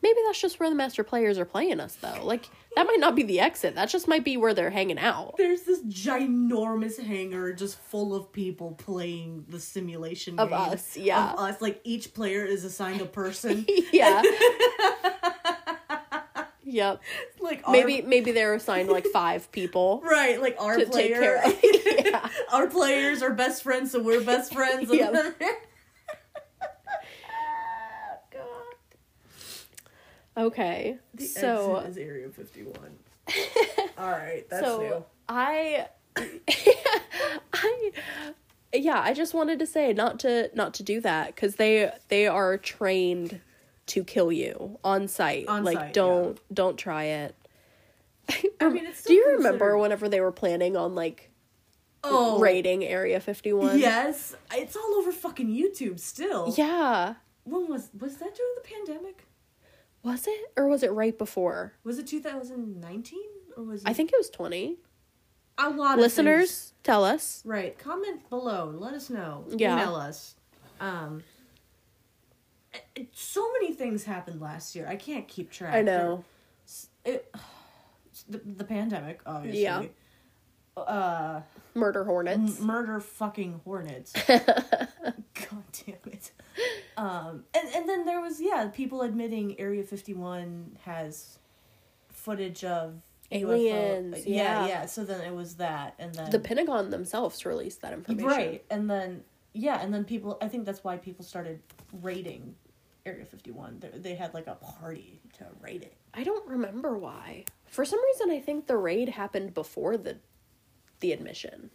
maybe 0.01 0.19
that's 0.25 0.41
just 0.41 0.59
where 0.59 0.69
the 0.69 0.75
master 0.75 1.03
players 1.03 1.37
are 1.37 1.45
playing 1.45 1.79
us 1.79 1.95
though. 1.95 2.23
Like 2.23 2.49
that 2.75 2.85
might 2.87 2.99
not 2.99 3.15
be 3.15 3.23
the 3.23 3.39
exit. 3.39 3.75
That 3.75 3.89
just 3.89 4.07
might 4.07 4.23
be 4.23 4.37
where 4.37 4.53
they're 4.53 4.69
hanging 4.69 4.99
out. 4.99 5.35
There's 5.37 5.63
this 5.63 5.81
ginormous 5.83 7.03
hangar 7.03 7.51
just 7.53 7.79
full 7.79 8.15
of 8.15 8.31
people 8.31 8.73
playing 8.73 9.45
the 9.49 9.59
simulation 9.59 10.39
Of 10.39 10.49
game 10.49 10.59
us, 10.59 10.95
yeah. 10.95 11.33
Of 11.33 11.39
us, 11.39 11.61
like 11.61 11.81
each 11.83 12.13
player 12.13 12.45
is 12.45 12.63
assigned 12.63 13.01
a 13.01 13.05
person. 13.05 13.65
yeah. 13.91 14.21
yep. 16.63 17.01
like 17.39 17.61
our, 17.65 17.71
Maybe 17.73 18.01
maybe 18.01 18.31
they're 18.31 18.53
assigned 18.53 18.89
like 18.89 19.05
five 19.13 19.51
people. 19.51 20.01
right, 20.03 20.41
like 20.41 20.55
our 20.59 20.77
to 20.77 20.85
player. 20.85 21.07
take 21.07 21.19
care 21.19 21.43
of. 21.43 21.59
Yeah. 22.05 22.29
our 22.51 22.67
players 22.67 23.21
are 23.21 23.33
best 23.33 23.63
friends, 23.63 23.91
so 23.91 24.01
we're 24.01 24.23
best 24.23 24.53
friends. 24.53 24.91
Yep. 24.91 25.41
Okay. 30.37 30.97
The 31.13 31.25
so 31.25 31.77
exit 31.77 31.91
is 31.91 31.97
Area 31.97 32.29
51. 32.29 32.75
All 33.97 34.09
right, 34.09 34.45
that's 34.49 34.65
so 34.65 34.81
new. 34.81 35.05
I 35.27 35.87
I 37.53 37.91
yeah, 38.73 39.01
I 39.01 39.13
just 39.13 39.33
wanted 39.33 39.59
to 39.59 39.65
say 39.65 39.93
not 39.93 40.19
to 40.21 40.49
not 40.53 40.73
to 40.75 40.83
do 40.83 41.01
that 41.01 41.35
cuz 41.35 41.55
they 41.55 41.91
they 42.07 42.27
are 42.27 42.57
trained 42.57 43.41
to 43.87 44.03
kill 44.03 44.31
you 44.31 44.79
on 44.83 45.07
sight. 45.07 45.47
On 45.47 45.63
like 45.63 45.77
sight, 45.77 45.93
don't 45.93 46.39
don't 46.53 46.77
try 46.77 47.05
it. 47.05 47.35
I 48.59 48.69
mean, 48.69 48.85
it's 48.85 49.03
Do 49.05 49.13
you 49.13 49.35
remember 49.37 49.77
whenever 49.77 50.07
they 50.07 50.21
were 50.21 50.31
planning 50.31 50.77
on 50.77 50.95
like 50.95 51.31
oh, 52.03 52.39
raiding 52.39 52.83
Area 52.85 53.19
51? 53.19 53.79
Yes, 53.79 54.35
it's 54.53 54.75
all 54.75 54.93
over 54.95 55.11
fucking 55.11 55.49
YouTube 55.49 55.99
still. 55.99 56.53
Yeah. 56.55 57.15
When 57.43 57.67
was 57.67 57.89
was 57.99 58.17
that 58.17 58.35
during 58.35 58.53
the 58.55 58.61
pandemic? 58.61 59.25
Was 60.03 60.27
it 60.27 60.51
or 60.55 60.67
was 60.67 60.83
it 60.83 60.91
right 60.91 61.17
before? 61.17 61.73
Was 61.83 61.99
it 61.99 62.07
2019 62.07 63.19
or 63.57 63.63
was 63.63 63.81
it 63.83 63.89
I 63.89 63.93
think 63.93 64.11
it 64.13 64.17
was 64.17 64.29
20. 64.29 64.77
a 65.57 65.69
lot 65.69 65.95
of 65.95 65.99
Listeners, 65.99 66.49
things- 66.49 66.73
tell 66.83 67.03
us. 67.03 67.41
Right. 67.45 67.77
Comment 67.77 68.27
below. 68.29 68.73
Let 68.77 68.93
us 68.93 69.09
know. 69.09 69.45
Yeah. 69.49 69.73
Email 69.75 69.95
us. 69.95 70.35
Um 70.79 71.23
so 73.13 73.51
many 73.53 73.73
things 73.73 74.03
happened 74.03 74.39
last 74.41 74.75
year. 74.75 74.87
I 74.87 74.95
can't 74.95 75.27
keep 75.27 75.51
track. 75.51 75.73
I 75.73 75.81
know. 75.81 76.23
It, 77.03 77.33
the, 78.29 78.37
the 78.45 78.63
pandemic, 78.63 79.19
obviously. 79.25 79.63
Yeah. 79.63 79.83
Uh 80.77 81.41
Murder 81.73 82.03
hornets. 82.05 82.59
m- 82.59 82.65
murder 82.65 82.99
fucking 82.99 83.61
hornets. 83.65 84.13
God 84.27 85.63
damn 85.85 85.95
it. 86.05 86.31
Um 86.97 87.45
and 87.53 87.69
and 87.75 87.87
then 87.87 88.05
there 88.05 88.19
was 88.19 88.41
yeah, 88.41 88.67
people 88.67 89.01
admitting 89.03 89.59
Area 89.59 89.83
51 89.83 90.77
has 90.83 91.39
footage 92.09 92.63
of 92.63 92.95
UFO 93.31 93.53
Aliens, 93.53 94.25
yeah, 94.25 94.65
yeah. 94.65 94.67
yeah. 94.67 94.85
So 94.85 95.03
then 95.05 95.21
it 95.21 95.33
was 95.33 95.55
that 95.55 95.95
and 95.99 96.13
then 96.13 96.29
the 96.29 96.39
Pentagon 96.39 96.89
themselves 96.89 97.45
released 97.45 97.81
that 97.81 97.93
information. 97.93 98.27
Right. 98.27 98.65
And 98.69 98.89
then 98.89 99.23
yeah, 99.53 99.81
and 99.81 99.93
then 99.93 100.03
people 100.03 100.37
I 100.41 100.47
think 100.47 100.65
that's 100.65 100.83
why 100.83 100.97
people 100.97 101.23
started 101.23 101.61
raiding 102.01 102.55
Area 103.05 103.25
51. 103.25 103.79
They, 103.79 103.97
they 103.99 104.15
had 104.15 104.33
like 104.33 104.47
a 104.47 104.55
party 104.55 105.19
to 105.37 105.45
raid 105.61 105.83
it. 105.83 105.95
I 106.13 106.23
don't 106.23 106.47
remember 106.47 106.97
why. 106.97 107.45
For 107.65 107.85
some 107.85 108.03
reason, 108.03 108.31
I 108.31 108.39
think 108.39 108.67
the 108.67 108.77
raid 108.77 109.09
happened 109.09 109.53
before 109.53 109.97
the 109.97 110.17
the 110.99 111.11
admission 111.13 111.69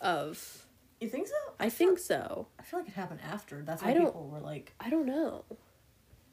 of. 0.00 0.64
You 1.00 1.08
think 1.08 1.26
so? 1.28 1.34
I 1.60 1.68
think 1.68 1.98
so. 1.98 2.48
I 2.58 2.62
feel 2.62 2.80
like 2.80 2.88
it 2.88 2.94
happened 2.94 3.20
after. 3.28 3.62
That's 3.62 3.82
why 3.82 3.90
I 3.90 3.94
people 3.94 4.28
were 4.32 4.40
like 4.40 4.74
I 4.80 4.90
don't 4.90 5.06
know. 5.06 5.44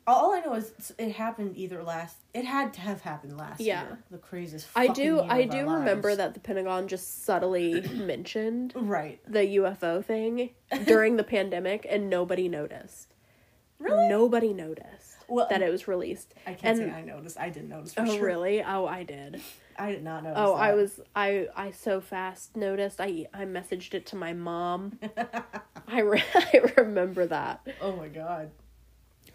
all 0.08 0.34
I 0.34 0.40
know 0.42 0.54
is 0.54 0.94
it 0.98 1.12
happened 1.14 1.56
either 1.58 1.84
last 1.84 2.18
it 2.34 2.46
had 2.46 2.74
to 2.76 2.82
have 2.82 3.02
happened 3.02 3.38
last 3.38 3.60
Yeah. 3.60 3.84
year. 3.84 4.00
The 4.12 4.18
craziest 4.18 4.68
I 4.76 4.88
do. 4.88 5.20
I 5.22 5.46
do 5.46 5.70
remember 5.70 6.10
lives. 6.10 6.18
that 6.18 6.34
the 6.34 6.40
Pentagon 6.40 6.88
just 6.88 7.24
subtly 7.26 7.82
mentioned 7.94 8.74
Right. 8.76 9.20
the 9.32 9.40
UFO 9.58 10.04
thing 10.04 10.52
during 10.86 11.18
the 11.18 11.24
pandemic, 11.24 11.86
and 11.90 12.10
nobody 12.10 12.48
noticed. 12.50 13.14
Really? 13.78 14.08
Nobody 14.08 14.54
noticed 14.54 15.18
Well, 15.28 15.48
that 15.50 15.62
it 15.62 15.70
was 15.70 15.88
released. 15.88 16.34
I 16.48 16.54
can't 16.54 16.80
and- 16.80 16.90
say 16.92 16.96
I 16.98 17.04
noticed. 17.04 17.38
I 17.40 17.50
didn't 17.50 17.70
notice 17.70 17.94
for 17.94 18.02
Oh, 18.02 18.06
sure. 18.06 18.26
really? 18.26 18.64
Oh, 18.64 18.86
I 18.88 19.04
did. 19.04 19.42
I 19.78 19.92
did 19.92 20.04
not 20.04 20.24
notice. 20.24 20.38
Oh, 20.40 20.54
I 20.54 20.74
was 20.74 21.00
I 21.16 21.48
I 21.56 21.72
so 21.72 22.02
fast 22.02 22.56
noticed. 22.56 23.00
I 23.02 23.28
I 23.34 23.46
messaged 23.46 23.94
it 23.94 24.06
to 24.08 24.16
my 24.16 24.34
mom. 24.34 25.00
I 25.88 26.00
re- 26.02 26.24
I 26.36 26.62
remember 26.78 27.26
that. 27.28 27.68
Oh 27.82 27.96
my 27.96 28.08
god. 28.08 28.52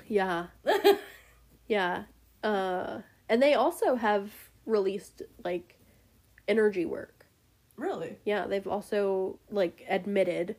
Yeah. 0.08 0.46
yeah. 1.68 2.04
Uh 2.42 3.00
and 3.28 3.42
they 3.42 3.54
also 3.54 3.94
have 3.96 4.30
released 4.66 5.22
like 5.44 5.78
energy 6.48 6.84
work. 6.84 7.26
Really? 7.76 8.16
Yeah, 8.24 8.46
they've 8.46 8.66
also 8.66 9.38
like 9.50 9.84
admitted 9.88 10.56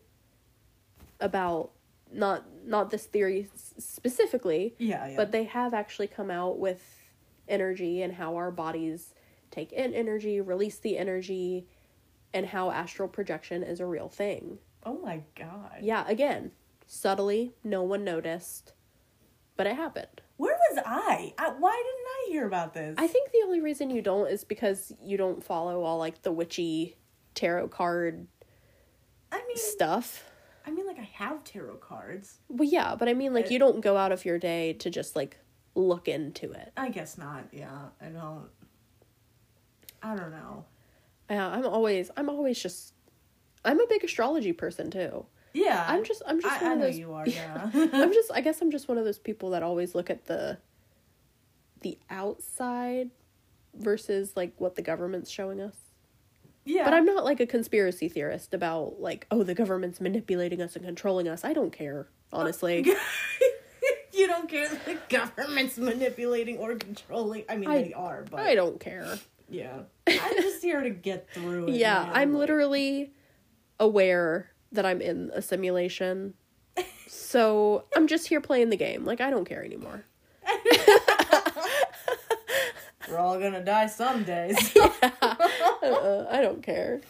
about 1.20 1.72
not 2.12 2.46
not 2.66 2.90
this 2.92 3.06
theory 3.06 3.48
specifically, 3.78 4.76
Yeah, 4.78 5.08
yeah. 5.08 5.16
but 5.18 5.32
they 5.32 5.46
have 5.46 5.74
actually 5.74 6.08
come 6.08 6.30
out 6.32 6.60
with 6.60 6.82
energy 7.48 8.02
and 8.02 8.14
how 8.14 8.36
our 8.36 8.52
bodies 8.52 9.14
take 9.52 9.72
in 9.72 9.94
energy, 9.94 10.42
release 10.42 10.80
the 10.80 10.98
energy, 10.98 11.68
and 12.34 12.48
how 12.48 12.72
astral 12.72 13.08
projection 13.08 13.62
is 13.64 13.80
a 13.80 13.86
real 13.86 14.10
thing. 14.10 14.58
oh 14.86 14.98
my 15.04 15.22
god. 15.38 15.78
Yeah, 15.82 16.06
again, 16.08 16.52
subtly, 16.88 17.54
no 17.64 17.84
one 17.84 18.04
noticed, 18.04 18.74
but 19.58 19.68
it 19.68 19.76
happened. 19.76 20.22
Where 20.38 20.56
was 20.72 20.84
I? 20.86 21.34
I? 21.38 21.50
Why 21.60 21.72
didn't 21.72 22.08
I 22.08 22.32
hear 22.32 22.48
about 22.48 22.74
this? 22.74 22.96
I 22.98 23.06
think 23.08 23.32
the 23.32 23.42
only 23.46 23.62
reason 23.62 23.92
you 23.92 24.02
don't 24.02 24.28
is 24.28 24.44
because 24.44 24.92
you 25.02 25.16
don't 25.18 25.44
follow 25.44 25.84
all 25.84 26.00
like 26.00 26.24
the 26.24 26.32
witchy 26.32 26.96
tarot 27.36 27.68
card 27.68 28.28
I 29.32 29.38
mean, 29.48 29.58
stuff. 29.58 30.26
I 30.66 30.72
mean, 30.72 30.88
like 30.88 30.98
I 31.00 31.10
have 31.14 31.44
tarot 31.44 31.76
cards. 31.76 32.40
Well, 32.50 32.68
yeah, 32.68 32.96
but 32.96 33.08
I 33.08 33.14
mean, 33.14 33.34
like, 33.34 33.52
you 33.52 33.60
don't 33.60 33.82
go 33.82 33.98
out 33.98 34.12
of 34.12 34.26
your 34.26 34.40
day 34.40 34.74
to 34.74 34.90
just 34.90 35.16
like 35.16 35.38
look 35.76 36.08
into 36.08 36.52
it. 36.52 36.72
I 36.76 36.90
guess 36.90 37.18
not. 37.18 37.46
Yeah, 37.52 37.90
I 38.02 38.06
don't. 38.06 38.48
I 40.04 40.16
don't 40.16 40.32
know. 40.32 40.66
Yeah, 41.30 41.48
I'm 41.48 41.66
always, 41.66 42.12
I'm 42.18 42.30
always 42.30 42.60
just, 42.62 42.94
I'm 43.64 43.80
a 43.80 43.88
big 43.88 44.04
astrology 44.04 44.54
person 44.54 44.92
too. 44.92 45.26
Yeah, 45.54 45.86
I'm 45.88 46.04
just, 46.04 46.22
I'm 46.26 46.42
just 46.42 46.62
I, 46.62 46.64
one 46.64 46.72
I 46.72 46.74
of 46.74 46.80
know 46.80 46.86
those. 46.88 46.98
you 46.98 47.14
are. 47.14 47.26
Yeah. 47.28 47.70
I'm 47.74 48.14
just, 48.20 48.32
I 48.34 48.42
guess 48.42 48.62
I'm 48.62 48.72
just 48.72 48.88
one 48.88 48.98
of 48.98 49.06
those 49.06 49.20
people 49.20 49.52
that 49.52 49.64
always 49.64 49.94
look 49.96 50.10
at 50.10 50.26
the, 50.26 50.58
the 51.82 51.98
outside, 52.10 53.10
versus 53.74 54.34
like 54.36 54.52
what 54.58 54.76
the 54.76 54.82
government's 54.82 55.30
showing 55.32 55.62
us. 55.62 55.76
yeah. 56.66 56.84
But 56.84 56.94
I'm 56.94 57.06
not 57.06 57.24
like 57.24 57.40
a 57.40 57.46
conspiracy 57.48 58.10
theorist 58.10 58.54
about 58.54 59.00
like, 59.00 59.26
oh, 59.32 59.44
the 59.44 59.54
government's 59.56 60.02
manipulating 60.02 60.62
us 60.62 60.76
and 60.76 60.84
controlling 60.84 61.28
us. 61.30 61.46
I 61.46 61.54
don't 61.54 61.72
care, 61.72 62.08
honestly. 62.34 62.84
you 64.14 64.28
don't 64.28 64.50
care 64.50 64.68
the 64.86 64.98
government's 65.08 65.78
manipulating 65.78 66.58
or 66.58 66.76
controlling. 66.76 67.46
I 67.48 67.56
mean, 67.56 67.70
I- 67.70 67.82
they 67.84 67.94
are, 67.94 68.26
but 68.30 68.42
I 68.42 68.56
don't 68.56 68.80
care. 68.80 69.18
Yeah. 69.52 69.82
I'm 70.08 70.36
just 70.42 70.64
here 70.64 70.82
to 70.82 70.90
get 70.90 71.30
through 71.32 71.68
it. 71.68 71.76
Yeah, 71.76 72.04
man. 72.06 72.12
I'm 72.14 72.32
Like, 72.34 72.40
literally 72.40 73.14
aware 73.80 74.50
that 74.72 74.86
I'm 74.86 75.02
in 75.02 75.30
a 75.34 75.42
simulation. 75.42 76.34
So 77.14 77.84
I'm 77.96 78.08
just 78.08 78.28
here 78.30 78.40
playing 78.42 78.70
the 78.70 78.78
game. 78.78 79.04
Like 79.06 79.20
I 79.22 79.30
don't 79.30 79.44
care 79.46 79.64
anymore. 79.64 80.06
We're 83.10 83.18
all 83.18 83.38
gonna 83.40 83.64
die 83.64 83.88
some 83.88 84.24
days. 84.24 84.56
Uh, 84.76 86.28
I 86.30 86.40
don't 86.42 86.64
care. 86.64 87.02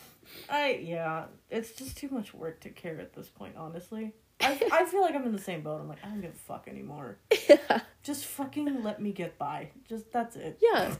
I 0.49 0.79
yeah, 0.83 1.25
it's 1.49 1.71
just 1.73 1.97
too 1.97 2.09
much 2.09 2.33
work 2.33 2.59
to 2.61 2.69
care 2.69 2.99
at 2.99 3.13
this 3.13 3.29
point. 3.29 3.55
Honestly, 3.57 4.13
I 4.39 4.59
I 4.71 4.85
feel 4.85 5.01
like 5.01 5.13
I'm 5.15 5.25
in 5.25 5.33
the 5.33 5.39
same 5.41 5.61
boat. 5.61 5.79
I'm 5.79 5.87
like 5.87 5.99
I 6.03 6.07
don't 6.09 6.21
give 6.21 6.31
a 6.31 6.37
fuck 6.37 6.67
anymore. 6.67 7.17
Yeah. 7.47 7.81
Just 8.03 8.25
fucking 8.25 8.81
let 8.83 9.01
me 9.01 9.11
get 9.11 9.37
by. 9.37 9.69
Just 9.87 10.11
that's 10.11 10.35
it. 10.35 10.57
Yeah. 10.61 10.95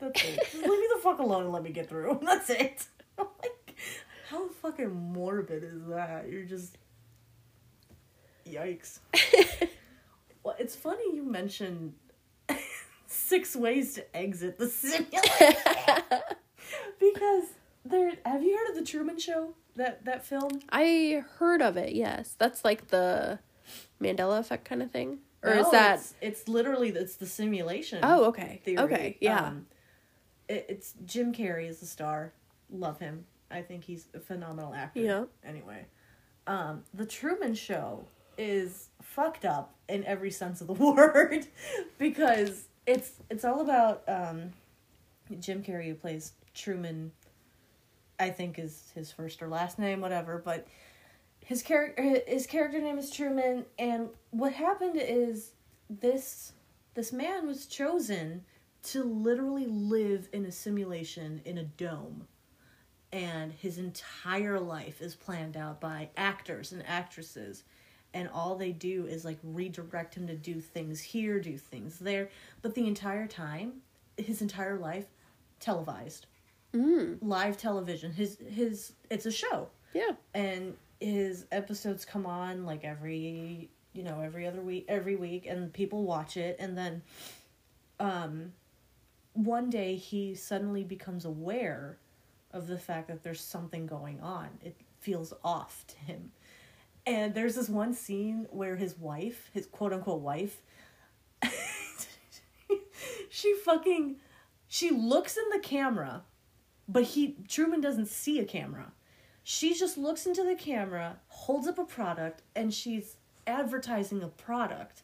That's 0.00 0.24
it. 0.24 0.38
Just 0.38 0.54
leave 0.54 0.80
me 0.80 0.86
the 0.94 1.00
fuck 1.02 1.18
alone 1.18 1.44
and 1.44 1.52
let 1.52 1.62
me 1.62 1.70
get 1.70 1.88
through. 1.88 2.20
That's 2.24 2.50
it. 2.50 2.86
like, 3.18 3.76
how 4.28 4.48
fucking 4.48 4.90
morbid 4.90 5.64
is 5.64 5.86
that? 5.88 6.28
You're 6.30 6.44
just. 6.44 6.78
Yikes. 8.48 9.00
well, 10.42 10.56
it's 10.58 10.74
funny 10.74 11.14
you 11.14 11.22
mentioned 11.22 11.94
six 13.06 13.54
ways 13.54 13.94
to 13.94 14.16
exit 14.16 14.58
the 14.58 14.68
simulation. 14.68 15.56
because 16.98 17.44
there. 17.84 18.12
Have 18.24 18.42
you 18.42 18.56
heard 18.56 18.70
of 18.70 18.76
the 18.76 18.84
Truman 18.84 19.18
Show? 19.18 19.54
That 19.76 20.04
that 20.04 20.26
film? 20.26 20.60
I 20.70 21.22
heard 21.38 21.62
of 21.62 21.76
it. 21.76 21.94
Yes, 21.94 22.34
that's 22.38 22.64
like 22.64 22.88
the 22.88 23.38
Mandela 24.02 24.40
effect 24.40 24.64
kind 24.64 24.82
of 24.82 24.90
thing, 24.90 25.18
or 25.42 25.52
is 25.52 25.70
that? 25.70 25.96
It's, 25.96 26.14
it's 26.20 26.48
literally 26.48 26.88
it's 26.90 27.16
the 27.16 27.26
simulation. 27.26 28.00
Oh, 28.02 28.26
okay. 28.26 28.60
theory. 28.64 28.78
Okay. 28.78 29.16
Yeah. 29.20 29.46
Um, 29.46 29.66
it's 30.50 30.94
Jim 31.04 31.32
Carrey 31.32 31.68
is 31.68 31.80
the 31.80 31.86
star. 31.86 32.32
Love 32.70 32.98
him. 32.98 33.24
I 33.50 33.62
think 33.62 33.84
he's 33.84 34.08
a 34.14 34.20
phenomenal 34.20 34.74
actor. 34.74 35.00
Yeah. 35.00 35.24
Anyway, 35.44 35.86
um, 36.46 36.84
the 36.94 37.06
Truman 37.06 37.54
Show 37.54 38.04
is 38.38 38.88
fucked 39.02 39.44
up 39.44 39.74
in 39.88 40.04
every 40.04 40.30
sense 40.30 40.60
of 40.60 40.66
the 40.66 40.72
word 40.72 41.46
because 41.98 42.66
it's 42.86 43.12
it's 43.28 43.44
all 43.44 43.60
about 43.60 44.02
um, 44.08 44.52
Jim 45.38 45.62
Carrey 45.62 45.86
who 45.86 45.94
plays 45.94 46.32
Truman. 46.54 47.12
I 48.18 48.28
think 48.28 48.58
is 48.58 48.92
his 48.94 49.10
first 49.10 49.42
or 49.42 49.48
last 49.48 49.78
name, 49.78 50.02
whatever. 50.02 50.42
But 50.44 50.66
his 51.44 51.62
character 51.62 52.22
his 52.26 52.46
character 52.46 52.80
name 52.80 52.98
is 52.98 53.10
Truman, 53.10 53.64
and 53.78 54.10
what 54.30 54.52
happened 54.52 54.96
is 54.96 55.52
this 55.88 56.52
this 56.94 57.12
man 57.12 57.46
was 57.46 57.66
chosen 57.66 58.44
to 58.82 59.02
literally 59.02 59.66
live 59.66 60.28
in 60.32 60.44
a 60.46 60.52
simulation 60.52 61.40
in 61.44 61.58
a 61.58 61.64
dome. 61.64 62.26
And 63.12 63.52
his 63.52 63.78
entire 63.78 64.60
life 64.60 65.02
is 65.02 65.14
planned 65.16 65.56
out 65.56 65.80
by 65.80 66.10
actors 66.16 66.72
and 66.72 66.86
actresses. 66.86 67.64
And 68.14 68.28
all 68.28 68.56
they 68.56 68.72
do 68.72 69.06
is 69.06 69.24
like 69.24 69.38
redirect 69.42 70.14
him 70.14 70.26
to 70.28 70.36
do 70.36 70.60
things 70.60 71.00
here 71.00 71.40
do 71.40 71.58
things 71.58 71.98
there. 71.98 72.30
But 72.62 72.74
the 72.74 72.86
entire 72.86 73.26
time 73.26 73.82
his 74.16 74.42
entire 74.42 74.78
life 74.78 75.06
televised. 75.58 76.26
Mm. 76.72 77.18
live 77.20 77.56
television. 77.56 78.12
His 78.12 78.38
his 78.48 78.92
it's 79.10 79.26
a 79.26 79.32
show. 79.32 79.68
Yeah. 79.92 80.12
and 80.34 80.76
his 81.00 81.46
episodes 81.50 82.04
come 82.04 82.26
on 82.26 82.64
like 82.64 82.84
every 82.84 83.70
you 83.92 84.04
know 84.04 84.20
every 84.20 84.46
other 84.46 84.60
week 84.60 84.84
every 84.86 85.16
week 85.16 85.46
and 85.46 85.72
people 85.72 86.04
watch 86.04 86.36
it. 86.36 86.56
And 86.60 86.78
then 86.78 87.02
um 87.98 88.52
one 89.32 89.70
day 89.70 89.96
he 89.96 90.34
suddenly 90.34 90.84
becomes 90.84 91.24
aware 91.24 91.98
of 92.52 92.66
the 92.66 92.78
fact 92.78 93.08
that 93.08 93.22
there's 93.22 93.40
something 93.40 93.86
going 93.86 94.20
on. 94.20 94.48
It 94.62 94.76
feels 95.00 95.32
off 95.44 95.84
to 95.88 95.96
him. 95.96 96.32
And 97.06 97.34
there's 97.34 97.54
this 97.54 97.68
one 97.68 97.94
scene 97.94 98.46
where 98.50 98.76
his 98.76 98.98
wife 98.98 99.50
his 99.52 99.66
quote 99.66 99.92
unquote 99.92 100.20
wife 100.20 100.60
she 103.30 103.54
fucking 103.64 104.16
she 104.68 104.90
looks 104.90 105.36
in 105.36 105.44
the 105.50 105.58
camera 105.58 106.22
but 106.90 107.04
he 107.04 107.36
Truman 107.48 107.80
doesn't 107.80 108.08
see 108.08 108.40
a 108.40 108.44
camera. 108.44 108.92
She 109.44 109.74
just 109.74 109.96
looks 109.96 110.26
into 110.26 110.44
the 110.44 110.54
camera, 110.54 111.18
holds 111.28 111.66
up 111.66 111.78
a 111.78 111.84
product, 111.84 112.42
and 112.54 112.74
she's 112.74 113.16
advertising 113.46 114.22
a 114.22 114.28
product 114.28 115.02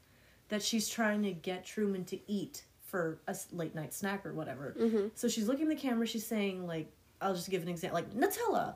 that 0.49 0.63
she's 0.63 0.89
trying 0.89 1.23
to 1.23 1.33
get 1.33 1.65
Truman 1.65 2.05
to 2.07 2.19
eat 2.31 2.65
for 2.87 3.19
a 3.29 3.37
late 3.53 3.75
night 3.75 3.93
snack 3.93 4.25
or 4.25 4.33
whatever. 4.33 4.75
Mm-hmm. 4.79 5.09
So 5.15 5.29
she's 5.29 5.47
looking 5.49 5.71
at 5.71 5.77
the 5.77 5.81
camera, 5.83 6.07
she's 6.07 6.27
saying 6.27 6.67
like 6.67 6.91
I'll 7.21 7.35
just 7.35 7.51
give 7.51 7.63
an 7.63 7.69
example 7.69 7.95
like 8.01 8.13
Nutella 8.15 8.75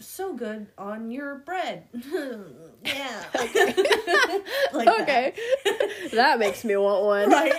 so 0.00 0.34
good 0.34 0.66
on 0.78 1.10
your 1.10 1.36
bread. 1.38 1.84
yeah. 2.84 3.24
like. 4.72 4.88
Okay. 5.00 5.34
that 6.12 6.36
makes 6.38 6.64
me 6.64 6.76
want 6.76 7.04
one. 7.04 7.30
Right. 7.40 7.52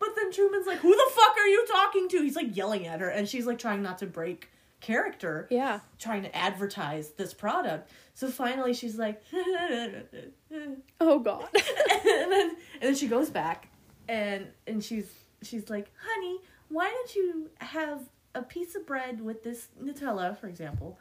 but 0.00 0.08
then 0.16 0.32
Truman's 0.32 0.66
like, 0.66 0.78
"Who 0.78 0.90
the 0.94 1.10
fuck 1.12 1.36
are 1.36 1.46
you 1.46 1.64
talking 1.66 2.08
to?" 2.10 2.22
He's 2.22 2.36
like 2.36 2.56
yelling 2.56 2.86
at 2.86 3.00
her, 3.00 3.08
and 3.08 3.28
she's 3.28 3.46
like 3.46 3.58
trying 3.58 3.82
not 3.82 3.98
to 3.98 4.06
break 4.06 4.48
character, 4.80 5.48
Yeah. 5.50 5.80
trying 5.98 6.22
to 6.22 6.36
advertise 6.36 7.10
this 7.12 7.32
product. 7.34 7.90
So 8.14 8.28
finally, 8.28 8.74
she's 8.74 8.96
like, 8.98 9.22
Oh 11.00 11.18
God. 11.18 11.48
and 11.54 12.32
then 12.32 12.50
and 12.50 12.56
then 12.82 12.94
she 12.94 13.08
goes 13.08 13.30
back, 13.30 13.68
and 14.08 14.46
and 14.66 14.82
she's 14.82 15.10
she's 15.42 15.70
like, 15.70 15.90
"Honey, 16.06 16.38
why 16.68 16.90
don't 16.90 17.14
you 17.14 17.50
have 17.58 18.00
a 18.34 18.42
piece 18.42 18.74
of 18.74 18.86
bread 18.86 19.20
with 19.20 19.42
this 19.42 19.68
Nutella, 19.82 20.38
for 20.38 20.48
example?" 20.48 20.98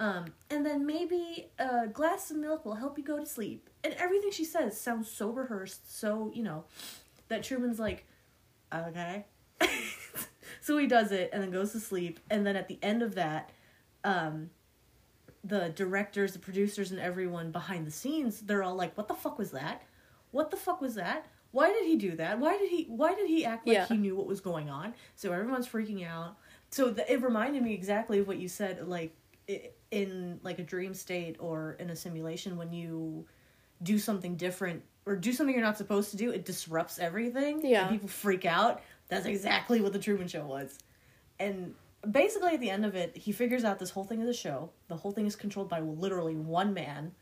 Um, 0.00 0.32
and 0.48 0.64
then 0.64 0.86
maybe 0.86 1.50
a 1.58 1.86
glass 1.86 2.30
of 2.30 2.38
milk 2.38 2.64
will 2.64 2.74
help 2.74 2.96
you 2.96 3.04
go 3.04 3.18
to 3.18 3.26
sleep. 3.26 3.68
And 3.84 3.92
everything 3.94 4.30
she 4.30 4.46
says 4.46 4.80
sounds 4.80 5.10
so 5.10 5.28
rehearsed, 5.28 5.94
so, 5.94 6.32
you 6.34 6.42
know, 6.42 6.64
that 7.28 7.42
Truman's 7.42 7.78
like, 7.78 8.06
okay. 8.74 9.26
so 10.62 10.78
he 10.78 10.86
does 10.86 11.12
it 11.12 11.28
and 11.34 11.42
then 11.42 11.50
goes 11.50 11.72
to 11.72 11.80
sleep. 11.80 12.18
And 12.30 12.46
then 12.46 12.56
at 12.56 12.66
the 12.66 12.78
end 12.82 13.02
of 13.02 13.14
that, 13.16 13.50
um, 14.02 14.48
the 15.44 15.68
directors, 15.68 16.32
the 16.32 16.38
producers, 16.38 16.90
and 16.90 17.00
everyone 17.00 17.50
behind 17.50 17.86
the 17.86 17.90
scenes, 17.90 18.40
they're 18.40 18.62
all 18.62 18.74
like, 18.74 18.96
what 18.96 19.06
the 19.06 19.14
fuck 19.14 19.38
was 19.38 19.50
that? 19.50 19.82
What 20.30 20.50
the 20.50 20.56
fuck 20.56 20.80
was 20.80 20.94
that? 20.94 21.26
Why 21.52 21.72
did 21.72 21.84
he 21.84 21.96
do 21.96 22.16
that? 22.16 22.38
Why 22.38 22.56
did 22.58 22.70
he 22.70 22.84
why 22.84 23.14
did 23.14 23.28
he 23.28 23.44
act 23.44 23.66
like 23.66 23.74
Yeah. 23.74 23.86
he 23.86 23.96
knew 23.96 24.16
what 24.16 24.26
was 24.26 24.40
going 24.40 24.70
on? 24.70 24.94
So 25.16 25.32
everyone's 25.32 25.68
freaking 25.68 26.06
out. 26.06 26.36
So 26.70 26.90
the, 26.90 27.10
it 27.12 27.22
reminded 27.22 27.62
me 27.62 27.74
exactly 27.74 28.20
of 28.20 28.28
what 28.28 28.38
you 28.38 28.48
said 28.48 28.86
like 28.86 29.14
in 29.90 30.38
like 30.42 30.58
a 30.58 30.62
dream 30.62 30.94
state 30.94 31.36
or 31.40 31.72
in 31.80 31.90
a 31.90 31.96
simulation 31.96 32.56
when 32.56 32.72
you 32.72 33.26
do 33.82 33.98
something 33.98 34.36
different 34.36 34.82
or 35.06 35.16
do 35.16 35.32
something 35.32 35.54
you're 35.54 35.64
not 35.64 35.78
supposed 35.78 36.10
to 36.12 36.16
do, 36.16 36.30
it 36.30 36.44
disrupts 36.44 36.98
everything. 36.98 37.64
Yeah. 37.64 37.82
And 37.82 37.90
people 37.90 38.08
freak 38.08 38.44
out. 38.44 38.82
That's 39.08 39.26
exactly 39.26 39.80
what 39.80 39.92
the 39.92 39.98
Truman 39.98 40.28
Show 40.28 40.44
was. 40.44 40.78
And 41.40 41.74
basically, 42.08 42.54
at 42.54 42.60
the 42.60 42.70
end 42.70 42.84
of 42.84 42.94
it, 42.94 43.16
he 43.16 43.32
figures 43.32 43.64
out 43.64 43.78
this 43.78 43.90
whole 43.90 44.04
thing 44.04 44.20
is 44.20 44.28
a 44.28 44.34
show. 44.34 44.70
The 44.88 44.96
whole 44.96 45.10
thing 45.10 45.26
is 45.26 45.34
controlled 45.34 45.68
by 45.68 45.80
literally 45.80 46.36
one 46.36 46.74
man 46.74 47.12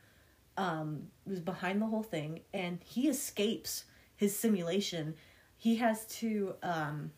um, 0.58 1.04
who's 1.26 1.40
behind 1.40 1.80
the 1.80 1.86
whole 1.86 2.02
thing, 2.02 2.40
and 2.52 2.80
he 2.84 3.08
escapes 3.08 3.84
his 4.18 4.36
simulation. 4.36 5.14
He 5.56 5.76
has 5.76 6.04
to. 6.18 6.56
Um, 6.62 7.12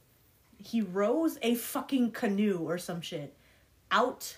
he 0.56 0.82
rows 0.82 1.38
a 1.42 1.54
fucking 1.56 2.12
canoe 2.12 2.58
or 2.58 2.78
some 2.78 3.00
shit 3.00 3.34
out 3.90 4.36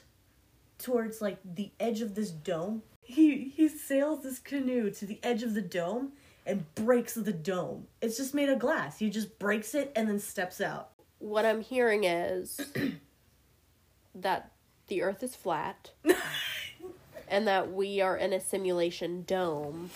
towards 0.78 1.20
like 1.20 1.38
the 1.44 1.70
edge 1.78 2.00
of 2.00 2.14
this 2.14 2.30
dome. 2.30 2.82
He 3.02 3.52
he 3.54 3.68
sails 3.68 4.22
this 4.22 4.38
canoe 4.38 4.90
to 4.92 5.04
the 5.04 5.18
edge 5.22 5.42
of 5.42 5.52
the 5.54 5.60
dome 5.60 6.12
and 6.46 6.72
breaks 6.74 7.14
the 7.14 7.32
dome. 7.32 7.86
It's 8.00 8.16
just 8.16 8.34
made 8.34 8.48
of 8.48 8.58
glass. 8.58 8.98
He 8.98 9.10
just 9.10 9.38
breaks 9.38 9.74
it 9.74 9.92
and 9.94 10.08
then 10.08 10.18
steps 10.18 10.60
out. 10.60 10.90
what 11.18 11.44
I'm 11.44 11.60
hearing 11.60 12.04
is 12.04 12.60
that 14.14 14.50
the 14.88 15.02
Earth 15.02 15.22
is 15.22 15.34
flat, 15.36 15.92
and 17.28 17.46
that 17.46 17.72
we 17.72 18.00
are 18.00 18.16
in 18.16 18.32
a 18.32 18.40
simulation 18.40 19.22
dome. 19.26 19.90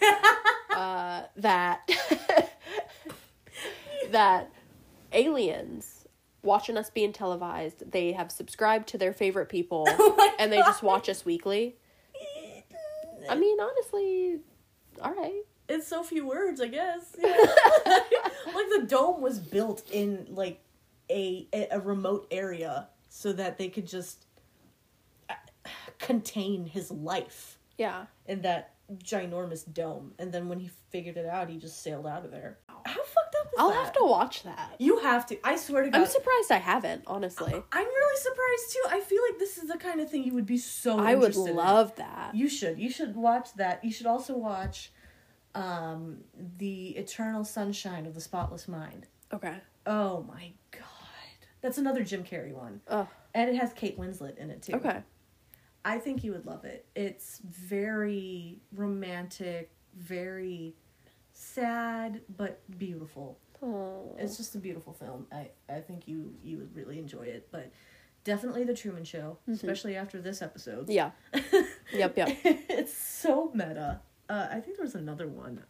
uh, 0.74 1.22
that 1.36 1.88
that 4.10 4.50
aliens 5.12 6.06
watching 6.42 6.76
us 6.76 6.90
being 6.90 7.12
televised. 7.12 7.90
They 7.92 8.12
have 8.12 8.30
subscribed 8.32 8.88
to 8.88 8.98
their 8.98 9.12
favorite 9.12 9.48
people, 9.48 9.84
my 10.16 10.34
and 10.38 10.52
they 10.52 10.58
just 10.58 10.82
watch 10.82 11.08
us 11.08 11.24
weekly. 11.24 11.76
I 13.28 13.36
mean, 13.36 13.58
honestly, 13.60 14.40
all 15.00 15.14
right. 15.14 15.42
It's 15.68 15.86
so 15.86 16.02
few 16.02 16.26
words, 16.26 16.60
I 16.60 16.68
guess. 16.68 17.16
Yeah. 17.22 17.36
like 18.54 18.66
the 18.80 18.84
dome 18.86 19.22
was 19.22 19.38
built 19.38 19.82
in 19.90 20.26
like 20.30 20.60
a 21.10 21.46
a 21.70 21.80
remote 21.80 22.26
area 22.30 22.88
so 23.08 23.32
that 23.32 23.58
they 23.58 23.68
could 23.68 23.86
just 23.86 24.26
uh, 25.30 25.34
contain 25.98 26.66
his 26.66 26.90
life 26.90 27.58
Yeah. 27.78 28.06
And 28.26 28.42
that 28.42 28.71
ginormous 29.04 29.70
dome, 29.72 30.12
and 30.18 30.32
then 30.32 30.48
when 30.48 30.58
he 30.58 30.70
figured 30.90 31.16
it 31.16 31.26
out, 31.26 31.48
he 31.48 31.56
just 31.58 31.82
sailed 31.82 32.06
out 32.06 32.24
of 32.24 32.30
there. 32.30 32.58
How 32.68 33.02
fucked 33.04 33.36
up 33.40 33.46
is 33.46 33.52
I'll 33.58 33.70
that? 33.70 33.76
have 33.84 33.92
to 33.94 34.04
watch 34.04 34.42
that. 34.42 34.74
You 34.78 34.98
have 35.00 35.24
to. 35.26 35.38
I 35.46 35.56
swear 35.56 35.84
to 35.84 35.90
God. 35.90 36.00
I'm 36.00 36.06
surprised 36.06 36.50
I 36.50 36.56
haven't, 36.58 37.04
honestly. 37.06 37.52
I'm 37.52 37.86
really 37.86 38.20
surprised 38.20 38.72
too. 38.72 38.82
I 38.90 39.00
feel 39.00 39.22
like 39.30 39.38
this 39.38 39.56
is 39.58 39.68
the 39.68 39.78
kind 39.78 40.00
of 40.00 40.10
thing 40.10 40.24
you 40.24 40.34
would 40.34 40.46
be 40.46 40.58
so. 40.58 40.98
I 40.98 41.14
would 41.14 41.26
interested 41.28 41.50
in. 41.50 41.56
love 41.56 41.94
that. 41.96 42.34
You 42.34 42.48
should. 42.48 42.78
You 42.78 42.90
should 42.90 43.14
watch 43.16 43.54
that. 43.54 43.84
You 43.84 43.92
should 43.92 44.06
also 44.06 44.36
watch 44.36 44.90
um 45.54 46.18
the 46.58 46.88
Eternal 46.90 47.44
Sunshine 47.44 48.06
of 48.06 48.14
the 48.14 48.20
Spotless 48.20 48.68
Mind. 48.68 49.06
Okay. 49.32 49.56
Oh 49.86 50.22
my 50.28 50.52
god. 50.70 50.80
That's 51.60 51.78
another 51.78 52.02
Jim 52.04 52.24
Carrey 52.24 52.52
one. 52.52 52.80
Oh, 52.88 53.06
And 53.34 53.48
it 53.50 53.56
has 53.56 53.72
Kate 53.72 53.98
Winslet 53.98 54.38
in 54.38 54.50
it 54.50 54.62
too. 54.62 54.74
okay. 54.74 55.02
I 55.84 55.98
think 55.98 56.22
you 56.24 56.32
would 56.32 56.46
love 56.46 56.64
it. 56.64 56.86
It's 56.94 57.40
very 57.44 58.60
romantic, 58.74 59.70
very 59.96 60.74
sad 61.32 62.20
but 62.36 62.60
beautiful. 62.78 63.38
Oh. 63.62 64.14
It's 64.18 64.36
just 64.36 64.54
a 64.54 64.58
beautiful 64.58 64.92
film. 64.92 65.26
I 65.32 65.50
I 65.68 65.80
think 65.80 66.06
you 66.08 66.34
you 66.42 66.58
would 66.58 66.74
really 66.74 66.98
enjoy 66.98 67.22
it, 67.22 67.48
but 67.50 67.70
definitely 68.24 68.64
the 68.64 68.74
Truman 68.74 69.04
Show, 69.04 69.38
especially 69.50 69.96
after 69.96 70.20
this 70.20 70.42
episode. 70.42 70.88
Yeah. 70.88 71.10
Yep, 71.92 72.16
yep. 72.16 72.38
it's 72.44 72.96
so 72.96 73.50
meta. 73.52 74.00
Uh, 74.26 74.48
I 74.50 74.60
think 74.60 74.78
there 74.78 74.84
was 74.84 74.94
another 74.94 75.28
one. 75.28 75.62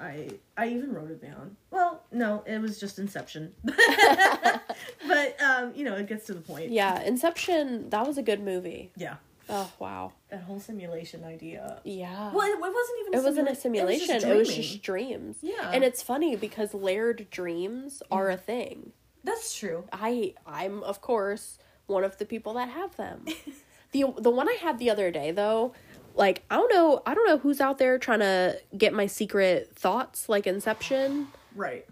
I 0.00 0.30
I 0.56 0.68
even 0.68 0.92
wrote 0.92 1.10
it 1.10 1.20
down. 1.20 1.56
Well, 1.70 2.04
no, 2.12 2.42
it 2.46 2.60
was 2.60 2.78
just 2.78 2.98
Inception. 2.98 3.52
but 3.64 5.42
um, 5.42 5.72
you 5.74 5.84
know, 5.84 5.96
it 5.96 6.06
gets 6.06 6.26
to 6.26 6.34
the 6.34 6.40
point. 6.40 6.70
Yeah, 6.70 7.02
Inception, 7.02 7.90
that 7.90 8.06
was 8.06 8.18
a 8.18 8.22
good 8.22 8.40
movie. 8.40 8.92
Yeah. 8.96 9.16
Oh, 9.50 9.70
wow. 9.78 10.12
That 10.28 10.42
whole 10.42 10.60
simulation 10.60 11.24
idea. 11.24 11.80
Yeah. 11.82 12.32
Well, 12.32 12.46
it, 12.46 12.52
it 12.52 12.60
wasn't 12.60 12.98
even. 13.00 13.14
A 13.14 13.16
simulation. 13.16 13.18
It 13.18 13.24
wasn't 13.24 13.48
a 13.48 13.54
simulation, 13.54 14.16
It 14.16 14.24
it 14.24 14.36
was 14.36 14.54
just 14.54 14.82
dreams. 14.82 15.36
Yeah. 15.40 15.70
And 15.72 15.82
it's 15.84 16.02
funny 16.02 16.36
because 16.36 16.74
layered 16.74 17.28
dreams 17.30 18.02
are 18.10 18.30
a 18.30 18.36
thing. 18.36 18.92
That's 19.24 19.56
true. 19.56 19.84
I 19.92 20.34
I'm 20.46 20.82
of 20.82 21.00
course 21.00 21.58
one 21.86 22.04
of 22.04 22.18
the 22.18 22.24
people 22.24 22.54
that 22.54 22.68
have 22.68 22.96
them. 22.96 23.24
the 23.92 24.04
the 24.18 24.30
one 24.30 24.48
I 24.48 24.58
had 24.60 24.78
the 24.78 24.90
other 24.90 25.10
day 25.10 25.30
though, 25.30 25.72
like 26.18 26.44
I 26.50 26.56
don't 26.56 26.72
know, 26.72 27.02
I 27.06 27.14
don't 27.14 27.26
know 27.26 27.38
who's 27.38 27.60
out 27.60 27.78
there 27.78 27.98
trying 27.98 28.18
to 28.20 28.60
get 28.76 28.92
my 28.92 29.06
secret 29.06 29.70
thoughts 29.74 30.28
like 30.28 30.46
Inception 30.46 31.28
Right. 31.54 31.86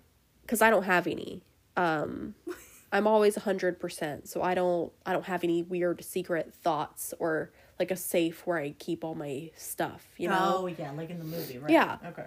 cuz 0.47 0.61
I 0.61 0.68
don't 0.68 0.83
have 0.83 1.07
any. 1.07 1.43
Um 1.77 2.35
I'm 2.93 3.07
always 3.07 3.37
100%, 3.37 4.29
so 4.29 4.43
I 4.43 4.55
don't 4.55 4.93
I 5.07 5.12
don't 5.12 5.24
have 5.27 5.43
any 5.45 5.62
weird 5.62 6.05
secret 6.05 6.53
thoughts 6.53 7.14
or 7.18 7.51
like 7.79 7.91
a 7.91 7.97
safe 7.97 8.47
where 8.47 8.59
I 8.59 8.70
keep 8.79 9.05
all 9.05 9.14
my 9.14 9.51
stuff, 9.57 10.07
you 10.18 10.29
know. 10.29 10.59
Oh 10.59 10.66
yeah, 10.66 10.91
like 10.93 11.11
in 11.11 11.18
the 11.18 11.24
movie, 11.24 11.59
right? 11.59 11.70
Yeah. 11.70 11.99
Okay. 12.07 12.27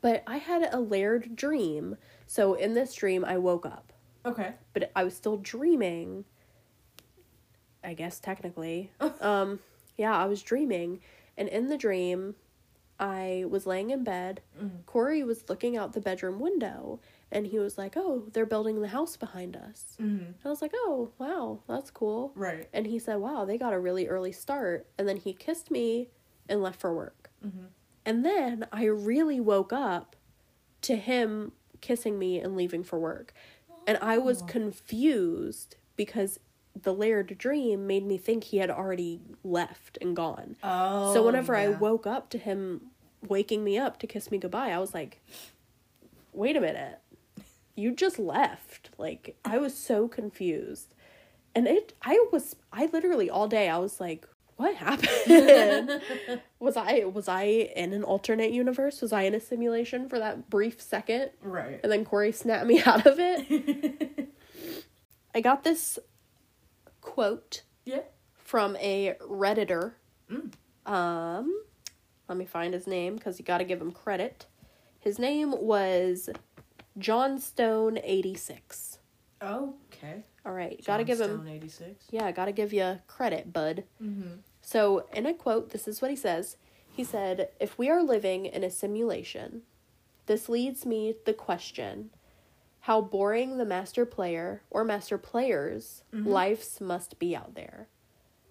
But 0.00 0.22
I 0.26 0.36
had 0.38 0.68
a 0.72 0.80
layered 0.80 1.34
dream. 1.36 1.96
So 2.26 2.54
in 2.54 2.74
this 2.74 2.94
dream 2.94 3.24
I 3.24 3.38
woke 3.38 3.64
up. 3.66 3.92
Okay. 4.26 4.54
but 4.72 4.90
I 4.96 5.04
was 5.04 5.14
still 5.14 5.36
dreaming. 5.36 6.24
I 7.82 7.94
guess 7.94 8.18
technically. 8.18 8.90
um 9.20 9.60
yeah, 9.96 10.16
I 10.16 10.26
was 10.26 10.42
dreaming 10.42 11.00
and 11.36 11.48
in 11.48 11.68
the 11.68 11.76
dream 11.78 12.34
I 12.98 13.44
was 13.48 13.66
laying 13.66 13.90
in 13.90 14.04
bed. 14.04 14.40
Corey 14.86 15.24
was 15.24 15.48
looking 15.48 15.76
out 15.76 15.92
the 15.94 16.00
bedroom 16.00 16.38
window 16.38 17.00
and 17.32 17.44
he 17.46 17.58
was 17.58 17.76
like, 17.76 17.94
"Oh, 17.96 18.28
they're 18.32 18.46
building 18.46 18.80
the 18.80 18.88
house 18.88 19.16
behind 19.16 19.56
us." 19.56 19.96
Mm-hmm. 20.00 20.46
I 20.46 20.48
was 20.48 20.62
like, 20.62 20.70
"Oh, 20.74 21.10
wow, 21.18 21.58
that's 21.66 21.90
cool." 21.90 22.30
Right. 22.36 22.68
And 22.72 22.86
he 22.86 23.00
said, 23.00 23.16
"Wow, 23.16 23.44
they 23.44 23.58
got 23.58 23.72
a 23.72 23.78
really 23.80 24.06
early 24.06 24.30
start." 24.30 24.86
And 24.96 25.08
then 25.08 25.16
he 25.16 25.32
kissed 25.32 25.72
me 25.72 26.10
and 26.48 26.62
left 26.62 26.78
for 26.80 26.94
work. 26.94 27.30
Mm-hmm. 27.44 27.64
And 28.06 28.24
then 28.24 28.66
I 28.70 28.84
really 28.84 29.40
woke 29.40 29.72
up 29.72 30.14
to 30.82 30.94
him 30.94 31.50
kissing 31.80 32.16
me 32.18 32.38
and 32.38 32.54
leaving 32.56 32.84
for 32.84 32.98
work. 33.00 33.34
And 33.88 33.98
I 34.00 34.18
was 34.18 34.42
Oh. 34.42 34.46
confused 34.46 35.76
because 35.96 36.38
the 36.80 36.92
layered 36.92 37.38
dream 37.38 37.86
made 37.86 38.04
me 38.04 38.18
think 38.18 38.44
he 38.44 38.58
had 38.58 38.70
already 38.70 39.20
left 39.42 39.98
and 40.00 40.16
gone. 40.16 40.56
Oh. 40.62 41.14
so 41.14 41.24
whenever 41.24 41.54
I 41.54 41.68
woke 41.68 42.06
up 42.06 42.30
to 42.30 42.38
him 42.38 42.90
waking 43.28 43.64
me 43.64 43.78
up 43.78 43.98
to 44.00 44.06
kiss 44.06 44.30
me 44.30 44.38
goodbye, 44.38 44.70
I 44.70 44.78
was 44.78 44.94
like, 44.94 45.22
wait 46.32 46.56
a 46.56 46.60
minute. 46.60 47.00
You 47.76 47.92
just 47.92 48.18
left. 48.18 48.90
Like, 48.98 49.36
I 49.44 49.58
was 49.58 49.76
so 49.76 50.08
confused. 50.08 50.94
And 51.54 51.66
it, 51.66 51.94
I 52.02 52.24
was, 52.32 52.56
I 52.72 52.86
literally 52.86 53.30
all 53.30 53.48
day, 53.48 53.68
I 53.68 53.78
was 53.78 54.00
like, 54.00 54.26
what 54.56 54.74
happened? 54.76 56.00
was 56.60 56.76
I, 56.76 57.04
was 57.04 57.28
I 57.28 57.42
in 57.42 57.92
an 57.92 58.04
alternate 58.04 58.52
universe? 58.52 59.00
Was 59.00 59.12
I 59.12 59.22
in 59.22 59.34
a 59.34 59.40
simulation 59.40 60.08
for 60.08 60.18
that 60.18 60.48
brief 60.50 60.80
second? 60.80 61.30
Right. 61.42 61.80
And 61.82 61.90
then 61.90 62.04
Corey 62.04 62.32
snapped 62.32 62.66
me 62.66 62.82
out 62.86 63.06
of 63.06 63.16
it. 63.18 64.28
I 65.34 65.40
got 65.40 65.64
this 65.64 65.98
quote 67.04 67.62
yeah. 67.84 68.00
from 68.34 68.76
a 68.76 69.14
redditor. 69.20 69.92
Mm. 70.30 70.52
Um, 70.90 71.62
let 72.28 72.36
me 72.36 72.46
find 72.46 72.74
his 72.74 72.86
name 72.86 73.14
because 73.14 73.38
you 73.38 73.44
got 73.44 73.58
to 73.58 73.64
give 73.64 73.80
him 73.80 73.92
credit. 73.92 74.46
His 74.98 75.18
name 75.18 75.54
was 75.56 76.30
John 76.98 77.38
Stone 77.38 77.98
eighty 78.02 78.34
six. 78.34 78.98
Okay. 79.42 80.24
All 80.46 80.52
right, 80.52 80.82
got 80.84 80.96
to 80.96 81.04
give 81.04 81.20
him. 81.20 81.46
eighty 81.46 81.68
six. 81.68 82.06
Yeah, 82.10 82.32
got 82.32 82.46
to 82.46 82.52
give 82.52 82.72
you 82.72 82.98
credit, 83.06 83.52
bud. 83.52 83.84
Mm-hmm. 84.02 84.40
So, 84.62 85.06
in 85.12 85.26
a 85.26 85.34
quote, 85.34 85.70
this 85.70 85.86
is 85.86 86.00
what 86.00 86.10
he 86.10 86.16
says. 86.16 86.56
He 86.90 87.04
said, 87.04 87.50
"If 87.60 87.78
we 87.78 87.90
are 87.90 88.02
living 88.02 88.46
in 88.46 88.64
a 88.64 88.70
simulation, 88.70 89.62
this 90.26 90.48
leads 90.48 90.86
me 90.86 91.14
the 91.26 91.34
question." 91.34 92.10
How 92.84 93.00
boring 93.00 93.56
the 93.56 93.64
master 93.64 94.04
player 94.04 94.60
or 94.68 94.84
master 94.84 95.16
players' 95.16 96.02
mm-hmm. 96.12 96.28
lives 96.28 96.82
must 96.82 97.18
be 97.18 97.34
out 97.34 97.54
there. 97.54 97.88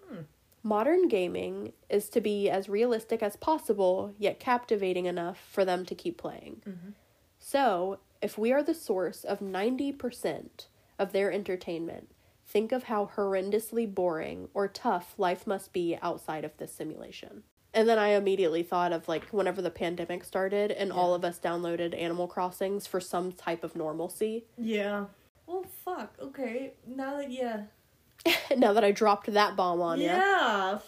Hmm. 0.08 0.22
Modern 0.60 1.06
gaming 1.06 1.72
is 1.88 2.08
to 2.08 2.20
be 2.20 2.50
as 2.50 2.68
realistic 2.68 3.22
as 3.22 3.36
possible, 3.36 4.12
yet 4.18 4.40
captivating 4.40 5.06
enough 5.06 5.38
for 5.38 5.64
them 5.64 5.86
to 5.86 5.94
keep 5.94 6.18
playing. 6.18 6.62
Mm-hmm. 6.66 6.90
So, 7.38 8.00
if 8.20 8.36
we 8.36 8.50
are 8.50 8.64
the 8.64 8.74
source 8.74 9.22
of 9.22 9.38
90% 9.38 10.66
of 10.98 11.12
their 11.12 11.30
entertainment, 11.30 12.10
think 12.44 12.72
of 12.72 12.82
how 12.82 13.12
horrendously 13.14 13.86
boring 13.86 14.48
or 14.52 14.66
tough 14.66 15.14
life 15.16 15.46
must 15.46 15.72
be 15.72 15.96
outside 16.02 16.44
of 16.44 16.56
this 16.56 16.72
simulation. 16.72 17.44
And 17.74 17.88
then 17.88 17.98
I 17.98 18.08
immediately 18.10 18.62
thought 18.62 18.92
of 18.92 19.08
like 19.08 19.24
whenever 19.30 19.60
the 19.60 19.70
pandemic 19.70 20.24
started 20.24 20.70
and 20.70 20.92
all 20.92 21.12
of 21.12 21.24
us 21.24 21.38
downloaded 21.40 22.00
Animal 22.00 22.28
Crossings 22.28 22.86
for 22.86 23.00
some 23.00 23.32
type 23.32 23.64
of 23.64 23.74
normalcy. 23.74 24.44
Yeah. 24.56 25.06
Well, 25.46 25.64
fuck. 25.84 26.14
Okay. 26.20 26.74
Now 26.86 27.16
that 27.16 27.30
yeah. 27.32 27.64
now 28.56 28.72
that 28.72 28.84
I 28.84 28.92
dropped 28.92 29.32
that 29.32 29.56
bomb 29.56 29.80
on 29.82 29.98
you. 29.98 30.06
Yeah. 30.06 30.78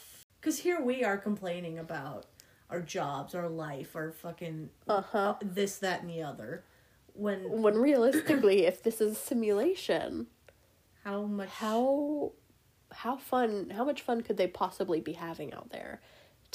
Because 0.40 0.60
here 0.60 0.80
we 0.80 1.02
are 1.02 1.18
complaining 1.18 1.78
about 1.78 2.26
our 2.70 2.80
jobs, 2.80 3.34
our 3.34 3.48
life, 3.48 3.96
our 3.96 4.12
fucking 4.12 4.70
Uh-huh. 4.86 5.34
this, 5.42 5.78
that, 5.78 6.02
and 6.02 6.10
the 6.10 6.22
other. 6.22 6.62
When 7.14 7.62
When 7.62 7.76
realistically, 7.78 8.64
if 8.66 8.82
this 8.82 9.00
is 9.00 9.12
a 9.12 9.14
simulation, 9.16 10.28
how 11.04 11.22
much? 11.22 11.48
how 11.48 12.32
how 12.92 13.16
fun 13.16 13.70
how 13.70 13.84
much 13.84 14.00
fun 14.02 14.22
could 14.22 14.36
they 14.36 14.46
possibly 14.46 15.00
be 15.00 15.12
having 15.12 15.52
out 15.52 15.70
there 15.70 16.00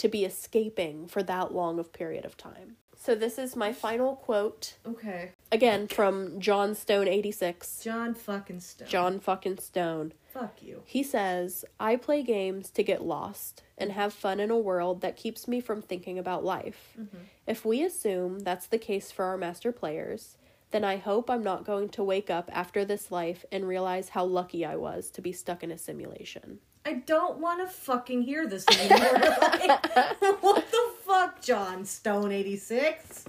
to 0.02 0.08
be 0.08 0.26
escaping 0.26 1.08
for 1.08 1.22
that 1.24 1.54
long 1.54 1.80
of 1.80 1.94
period 1.94 2.26
of 2.26 2.36
time 2.36 2.76
so 2.98 3.16
this 3.16 3.38
is 3.38 3.56
my 3.56 3.72
final 3.74 4.16
quote 4.16 4.74
Okay. 4.88 5.32
again 5.52 5.88
from 5.88 6.40
john 6.40 6.74
stone 6.76 7.08
86 7.08 7.84
John 7.84 8.14
fucking 8.16 8.60
Stone. 8.62 8.88
john 8.88 9.20
fucking 9.20 9.60
stone 9.60 10.14
Fuck 10.34 10.64
you. 10.64 10.82
he 10.86 11.04
says 11.04 11.64
i 11.80 11.96
play 11.96 12.24
games 12.24 12.72
to 12.72 12.84
get 12.84 13.04
lost 13.04 13.62
and 13.78 13.92
have 13.92 14.12
fun 14.14 14.40
in 14.40 14.50
a 14.50 14.58
world 14.58 15.02
that 15.02 15.18
keeps 15.18 15.48
me 15.48 15.62
from 15.62 15.82
thinking 15.82 16.18
about 16.18 16.44
life 16.44 16.94
mm-hmm. 17.00 17.18
if 17.46 17.64
we 17.64 17.84
assume 17.84 18.40
that's 18.40 18.66
the 18.68 18.80
case 18.80 19.12
for 19.12 19.26
our 19.26 19.38
master 19.38 19.72
players 19.72 20.38
then 20.72 20.86
I 20.86 20.96
hope 20.96 21.30
I'm 21.30 21.44
not 21.44 21.66
going 21.66 21.90
to 21.90 22.04
wake 22.04 22.30
up 22.30 22.50
after 22.54 22.86
this 22.86 23.12
life 23.12 23.44
and 23.52 23.68
realize 23.68 24.08
how 24.08 24.24
lucky 24.24 24.64
I 24.66 24.78
was 24.78 25.10
to 25.12 25.22
be 25.22 25.34
stuck 25.34 25.64
in 25.64 25.72
a 25.72 25.78
simulation. 25.78 26.60
I 26.86 26.94
don't 26.94 27.38
want 27.40 27.60
to 27.62 27.68
fucking 27.68 28.24
hear 28.24 28.48
this 28.48 28.66
anymore. 28.68 29.12
Like, 29.42 30.42
what 30.44 30.66
the 30.72 30.92
fuck, 31.06 31.42
John 31.42 31.86
Stone 31.86 32.32
eighty 32.32 32.58
six? 32.58 33.26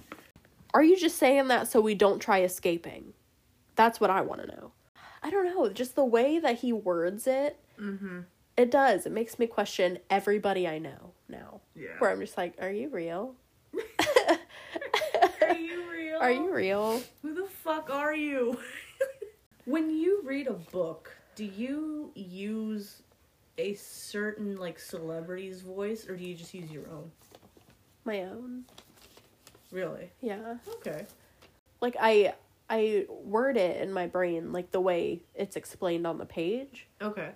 Are 0.75 0.83
you 0.83 0.97
just 0.97 1.19
saying 1.19 1.49
that 1.49 1.69
so 1.69 1.81
we 1.81 1.95
don't 1.95 2.19
try 2.19 2.43
escaping? 2.43 3.13
That's 3.77 4.01
what 4.01 4.09
I 4.11 4.23
want 4.23 4.41
to 4.43 4.47
know. 4.49 4.73
I 5.23 5.31
don't 5.31 5.45
know, 5.45 5.69
just 5.69 5.95
the 5.95 6.05
way 6.05 6.39
that 6.39 6.59
he 6.61 6.73
words 6.73 7.27
it, 7.27 7.59
Mm-hmm. 7.81 8.21
it 8.57 8.71
does. 8.71 9.07
It 9.07 9.13
makes 9.13 9.39
me 9.39 9.47
question 9.47 9.99
everybody 10.11 10.67
I 10.69 10.79
know 10.79 11.13
now. 11.29 11.61
Yeah. 11.75 11.89
Where 11.99 12.11
I'm 12.11 12.21
just 12.21 12.37
like, 12.37 12.55
are 12.61 12.71
you 12.71 12.89
real? 12.89 13.35
Are 15.43 15.59
you 15.59 15.83
real? 15.91 16.19
Are 16.21 16.31
you 16.31 16.53
real? 16.55 17.03
Who 17.23 17.35
the 17.35 17.47
fuck 17.47 17.91
are 17.91 18.15
you? 18.15 18.59
when 19.65 19.91
you 19.91 20.21
read 20.25 20.47
a 20.47 20.53
book, 20.53 21.15
do 21.35 21.45
you 21.45 22.11
use 22.15 23.02
a 23.63 23.75
certain 23.75 24.57
like 24.57 24.79
celebrity's 24.79 25.61
voice 25.61 26.09
or 26.09 26.17
do 26.17 26.25
you 26.25 26.35
just 26.35 26.53
use 26.55 26.71
your 26.71 26.89
own? 26.91 27.11
my 28.05 28.23
own. 28.23 28.65
Really? 29.71 30.11
Yeah. 30.21 30.57
Okay. 30.77 31.07
Like 31.81 31.97
I 32.01 32.35
I 32.69 33.07
word 33.09 33.57
it 33.57 33.81
in 33.81 33.93
my 33.93 34.07
brain 34.07 34.53
like 34.53 34.71
the 34.71 34.81
way 34.81 35.23
it's 35.35 35.57
explained 35.57 36.07
on 36.07 36.19
the 36.19 36.27
page. 36.27 36.87
Okay. 37.01 37.31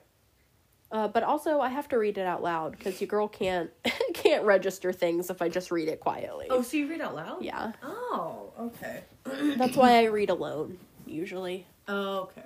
Uh, 0.93 1.09
but 1.09 1.23
also 1.25 1.61
I 1.61 1.69
have 1.69 1.89
to 1.89 1.99
read 1.99 2.17
it 2.17 2.27
out 2.27 2.43
loud 2.43 2.73
because 2.73 3.01
your 3.01 3.09
girl 3.09 3.27
can't 3.29 3.71
can't 4.15 4.45
register 4.45 4.93
things 4.93 5.31
if 5.31 5.43
I 5.43 5.49
just 5.49 5.71
read 5.71 5.89
it 5.89 6.01
quietly. 6.01 6.47
Oh, 6.51 6.63
so 6.63 6.77
you 6.77 6.89
read 6.89 7.01
out 7.01 7.15
loud? 7.15 7.43
Yeah. 7.43 7.73
Oh, 7.83 8.53
okay. 8.61 9.03
That's 9.57 9.77
why 9.77 9.99
I 9.99 10.05
read 10.05 10.31
alone 10.31 10.79
usually. 11.07 11.67
Okay. 11.89 12.43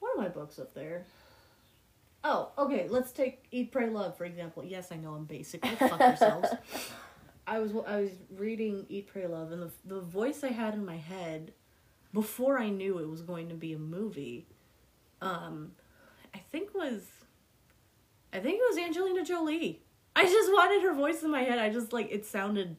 One 0.00 0.12
of 0.12 0.18
my 0.18 0.28
books 0.28 0.58
up 0.58 0.74
there? 0.74 1.04
Oh, 2.22 2.50
okay. 2.58 2.86
Let's 2.88 3.12
take 3.12 3.46
Eat, 3.50 3.72
Pray, 3.72 3.88
Love 3.88 4.16
for 4.16 4.24
example. 4.24 4.64
Yes, 4.64 4.92
I 4.92 4.96
know 4.96 5.14
I'm 5.14 5.24
basic. 5.24 5.62
Go 5.62 5.68
fuck 5.70 6.00
yourselves. 6.00 6.48
I 7.46 7.58
was 7.58 7.72
I 7.86 8.00
was 8.02 8.10
reading 8.36 8.86
Eat, 8.88 9.08
Pray, 9.08 9.26
Love, 9.26 9.52
and 9.52 9.62
the 9.62 9.70
the 9.84 10.00
voice 10.00 10.44
I 10.44 10.48
had 10.48 10.74
in 10.74 10.84
my 10.84 10.96
head 10.96 11.52
before 12.12 12.58
I 12.58 12.68
knew 12.68 12.98
it 12.98 13.08
was 13.08 13.22
going 13.22 13.48
to 13.48 13.54
be 13.54 13.72
a 13.72 13.78
movie, 13.78 14.46
um, 15.20 15.72
I 16.34 16.38
think 16.38 16.74
was, 16.74 17.06
I 18.32 18.40
think 18.40 18.56
it 18.60 18.64
was 18.68 18.78
Angelina 18.78 19.24
Jolie. 19.24 19.82
I 20.16 20.24
just 20.24 20.50
wanted 20.52 20.82
her 20.82 20.94
voice 20.94 21.22
in 21.22 21.30
my 21.30 21.42
head. 21.42 21.58
I 21.58 21.70
just 21.70 21.92
like 21.92 22.10
it 22.10 22.26
sounded 22.26 22.76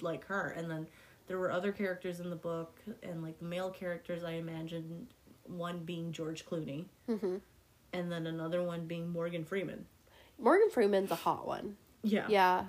like 0.00 0.24
her, 0.26 0.54
and 0.56 0.70
then 0.70 0.86
there 1.26 1.38
were 1.38 1.50
other 1.50 1.72
characters 1.72 2.20
in 2.20 2.30
the 2.30 2.36
book, 2.36 2.78
and 3.02 3.22
like 3.22 3.38
the 3.38 3.44
male 3.44 3.70
characters. 3.70 4.22
I 4.24 4.32
imagined 4.32 5.08
one 5.46 5.80
being 5.80 6.12
George 6.12 6.46
Clooney, 6.46 6.86
hmm 7.06 7.36
and 7.92 8.10
then 8.12 8.26
another 8.26 8.62
one 8.62 8.86
being 8.86 9.08
Morgan 9.10 9.44
Freeman. 9.44 9.86
Morgan 10.38 10.70
Freeman's 10.70 11.10
a 11.10 11.14
hot 11.16 11.46
one. 11.46 11.76
Yeah, 12.02 12.26
Yeah. 12.28 12.64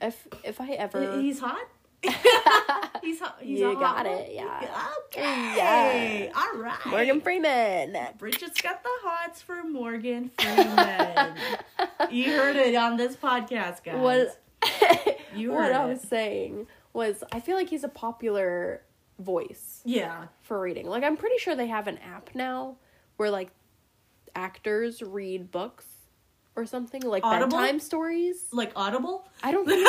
If 0.00 0.26
if 0.42 0.60
I 0.60 0.70
ever 0.72 1.20
He's 1.20 1.38
hot. 1.40 1.66
he's 3.02 3.20
hot. 3.20 3.38
He's 3.40 3.60
You 3.60 3.70
a 3.70 3.74
hot 3.76 3.80
got 3.80 3.96
one? 4.06 4.20
it, 4.20 4.32
yeah. 4.34 4.88
Okay. 5.06 5.22
Yeah. 5.56 6.32
All 6.36 6.58
right. 6.60 6.78
Morgan 6.86 7.20
Freeman. 7.22 7.96
Bridgett's 8.18 8.60
got 8.60 8.82
the 8.82 8.90
hots 9.02 9.40
for 9.40 9.62
Morgan 9.64 10.30
Freeman. 10.38 11.34
you 12.10 12.32
heard 12.32 12.56
it 12.56 12.74
on 12.74 12.96
this 12.98 13.16
podcast, 13.16 13.82
guys. 13.84 13.96
What 13.98 14.38
You 15.34 15.52
heard 15.52 15.56
what 15.58 15.66
heard 15.72 15.76
I 15.76 15.86
was 15.86 16.00
saying 16.02 16.66
was 16.92 17.24
I 17.32 17.40
feel 17.40 17.56
like 17.56 17.70
he's 17.70 17.84
a 17.84 17.88
popular 17.88 18.82
voice 19.18 19.80
Yeah. 19.84 20.26
for 20.42 20.60
reading. 20.60 20.86
Like 20.86 21.04
I'm 21.04 21.16
pretty 21.16 21.38
sure 21.38 21.54
they 21.56 21.68
have 21.68 21.86
an 21.88 21.98
app 21.98 22.30
now 22.34 22.76
where 23.16 23.30
like 23.30 23.50
actors 24.34 25.02
read 25.02 25.50
books 25.50 25.86
or 26.56 26.66
something 26.66 27.02
like 27.02 27.24
Audible? 27.24 27.58
bedtime 27.58 27.80
stories. 27.80 28.46
Like 28.52 28.72
Audible? 28.76 29.26
I 29.42 29.52
don't 29.52 29.66
think 29.68 29.86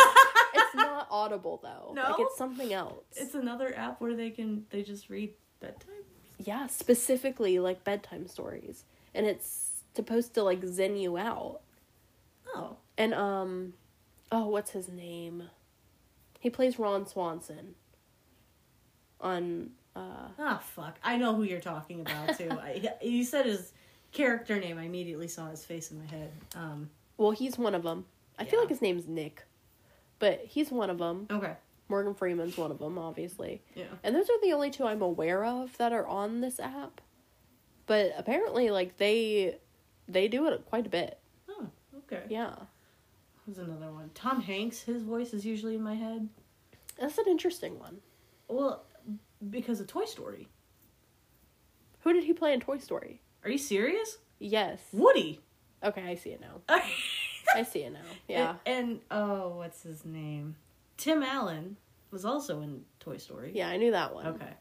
it's 0.54 0.76
not 0.76 1.08
Audible 1.12 1.60
though. 1.64 1.93
No? 1.93 2.04
Like 2.04 2.16
it's 2.20 2.38
something 2.38 2.74
else. 2.74 3.04
It's 3.16 3.36
another 3.36 3.74
app 3.78 4.02
where 4.02 4.16
they 4.16 4.30
can 4.32 4.66
they 4.70 4.82
just 4.84 5.10
read 5.10 5.34
bedtime. 5.60 6.04
yeah, 6.39 6.68
specifically 6.68 7.60
like 7.60 7.84
bedtime 7.84 8.28
stories. 8.28 8.84
And 9.14 9.26
it's 9.26 9.82
supposed 9.96 10.34
to 10.34 10.43
like 10.43 10.64
zen 10.66 10.98
you 10.98 11.18
out. 11.18 11.62
Oh. 12.56 12.78
And 12.98 13.14
um 13.14 13.74
oh, 14.32 14.48
what's 14.48 14.72
his 14.72 14.89
name? 14.89 15.43
He 16.39 16.50
plays 16.50 16.78
Ron 16.80 17.06
Swanson 17.08 17.76
on 19.22 19.70
uh 19.96 20.30
Ah, 20.38 20.62
fuck. 20.76 20.98
I 21.04 21.18
know 21.18 21.36
who 21.36 21.43
you're 21.43 21.62
talking 21.62 22.02
about 22.02 22.38
too. 22.38 22.50
I, 22.52 22.91
you 23.02 23.24
said 23.24 23.46
his 23.46 23.72
character 24.16 24.59
name. 24.59 24.78
I 24.78 24.84
immediately 24.84 25.28
saw 25.28 25.49
his 25.49 25.63
face 25.63 25.91
in 25.91 25.99
my 25.99 26.05
head. 26.05 26.32
Um. 26.55 26.89
well, 27.18 27.32
he's 27.32 27.57
one 27.57 27.76
of 27.76 27.84
them. 27.84 28.05
I 28.39 28.45
feel 28.45 28.59
like 28.59 28.70
his 28.70 28.82
name's 28.82 29.07
Nick. 29.07 29.43
But 30.20 30.41
he's 30.45 30.72
one 30.72 30.89
of 30.89 30.97
them. 30.97 31.28
Okay. 31.30 31.53
Morgan 31.88 32.16
Freeman's 32.16 32.57
one 32.57 32.72
of 32.72 32.80
them, 32.80 32.97
obviously. 32.97 33.61
Yeah. 33.76 33.86
And 34.03 34.16
those 34.16 34.30
are 34.30 34.41
the 34.41 34.53
only 34.53 34.72
two 34.72 34.86
I'm 34.86 35.01
aware 35.01 35.45
of 35.45 35.78
that 35.78 35.93
are 35.93 36.07
on 36.07 36.41
this 36.41 36.59
app. 36.59 37.01
But 37.86 38.13
apparently 38.18 38.72
like 38.72 38.97
they 38.97 39.57
they 40.07 40.28
do 40.28 40.47
it 40.47 40.66
quite 40.66 40.88
a 40.88 40.89
bit. 40.89 41.20
Oh. 41.49 41.68
Okay. 41.97 42.24
Yeah. 42.30 42.55
There's 43.45 43.59
another 43.59 43.91
one. 43.91 44.09
Tom 44.16 44.41
Hanks. 44.41 44.82
His 44.82 45.03
voice 45.03 45.34
is 45.34 45.45
usually 45.45 45.76
in 45.76 45.84
my 45.84 45.93
head. 45.93 46.28
That's 46.99 47.18
an 47.18 47.26
interesting 47.28 47.78
one. 47.78 47.97
Well, 48.47 48.86
because 49.49 49.80
of 49.80 49.88
Toy 49.88 50.05
Story. 50.05 50.47
Who 52.01 52.13
did 52.13 52.24
he 52.24 52.34
play 52.34 52.53
in 52.53 52.59
Toy 52.59 52.78
Story? 52.78 53.22
Are 53.46 53.52
you 53.52 53.58
serious? 53.58 54.18
Yes. 54.39 54.80
Woody. 54.91 55.39
Okay, 55.84 56.02
I 56.02 56.16
see 56.16 56.32
it 56.32 56.41
now. 56.41 56.62
I 57.56 57.62
see 57.64 57.84
it 57.84 57.93
now. 57.93 58.00
Yeah. 58.28 58.56
And, 58.66 58.89
and 58.89 59.00
oh, 59.12 59.58
what's 59.58 59.84
his 59.84 60.04
name? 60.04 60.56
Tim 60.98 61.22
Allen 61.22 61.78
was 62.12 62.26
also 62.26 62.62
in 62.62 62.82
Toy 63.00 63.18
Story. 63.18 63.52
Yeah, 63.54 63.70
I 63.70 63.78
knew 63.78 63.91
that 63.91 64.14
one. 64.16 64.26
Okay. 64.28 64.54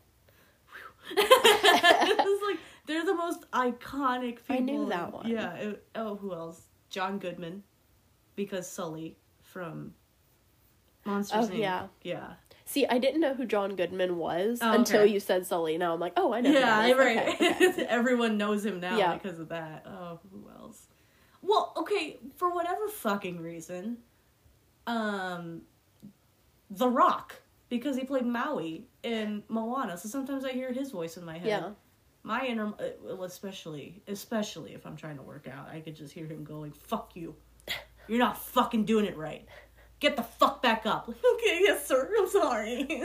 it's 1.16 2.42
like 2.42 2.58
they're 2.86 3.04
the 3.04 3.14
most 3.14 3.50
iconic 3.52 4.36
people. 4.36 4.56
I 4.56 4.58
knew 4.58 4.86
that 4.90 5.12
one. 5.12 5.28
Yeah. 5.28 5.54
it- 5.54 5.86
oh, 5.94 6.16
who 6.16 6.32
else? 6.34 6.60
John 6.90 7.18
Goodman, 7.18 7.62
because 8.36 8.68
Sully 8.70 9.16
from 9.42 9.94
Monsters 11.04 11.46
Oh, 11.46 11.52
Inc. 11.52 11.58
yeah. 11.58 11.86
Yeah. 12.02 12.34
See, 12.66 12.86
I 12.86 12.98
didn't 12.98 13.20
know 13.20 13.34
who 13.34 13.44
John 13.44 13.76
Goodman 13.76 14.16
was 14.16 14.58
Oh, 14.62 14.72
until 14.72 15.04
you 15.04 15.20
said 15.20 15.46
Sully. 15.46 15.76
Now 15.76 15.92
I'm 15.92 16.00
like, 16.00 16.14
oh, 16.16 16.32
I 16.32 16.40
know. 16.40 16.50
Yeah, 16.50 16.92
right. 16.92 17.28
Okay, 17.34 17.54
okay. 17.68 17.86
Everyone 17.88 18.38
knows 18.38 18.64
him 18.64 18.80
now 18.80 18.96
Yeah. 18.96 19.14
because 19.14 19.38
of 19.38 19.48
that. 19.50 19.84
Oh, 19.86 20.18
who 20.32 20.48
else? 20.58 20.86
Well, 21.42 21.72
okay, 21.76 22.18
for 22.36 22.54
whatever 22.54 22.88
fucking 22.88 23.40
reason, 23.40 23.98
um, 24.86 25.62
The 26.70 26.88
Rock 26.88 27.36
because 27.68 27.96
he 27.96 28.04
played 28.04 28.24
Maui 28.26 28.86
in 29.02 29.42
Moana. 29.48 29.96
So 29.98 30.08
sometimes 30.08 30.44
I 30.44 30.52
hear 30.52 30.72
his 30.72 30.90
voice 30.90 31.16
in 31.16 31.24
my 31.24 31.38
head. 31.38 31.46
yeah. 31.48 31.68
My 32.26 32.46
inner, 32.46 32.68
uh, 32.68 32.84
well, 33.02 33.24
especially, 33.24 34.00
especially 34.08 34.72
if 34.72 34.86
I'm 34.86 34.96
trying 34.96 35.16
to 35.16 35.22
work 35.22 35.46
out, 35.46 35.68
I 35.68 35.80
could 35.80 35.94
just 35.94 36.14
hear 36.14 36.24
him 36.26 36.42
going, 36.42 36.72
"Fuck 36.72 37.14
you, 37.16 37.34
you're 38.08 38.18
not 38.18 38.38
fucking 38.38 38.86
doing 38.86 39.04
it 39.04 39.14
right. 39.14 39.46
Get 40.00 40.16
the 40.16 40.22
fuck 40.22 40.62
back 40.62 40.86
up." 40.86 41.08
Like, 41.08 41.16
okay, 41.34 41.60
yes, 41.62 41.86
sir. 41.86 42.10
I'm 42.18 42.28
sorry. 42.28 42.84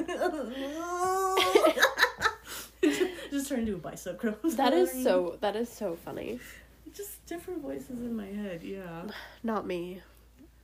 just, 2.81 3.01
just 3.31 3.49
turn 3.49 3.59
into 3.59 3.75
a 3.75 3.77
bicep 3.77 4.19
curl. 4.19 4.35
That 4.43 4.73
is 4.73 4.91
so. 5.03 5.37
That 5.41 5.55
is 5.55 5.69
so 5.69 5.95
funny. 5.95 6.39
Just 6.93 7.25
different 7.25 7.61
voices 7.61 8.01
in 8.01 8.15
my 8.15 8.27
head. 8.27 8.63
Yeah. 8.63 9.03
Not 9.43 9.65
me. 9.65 10.01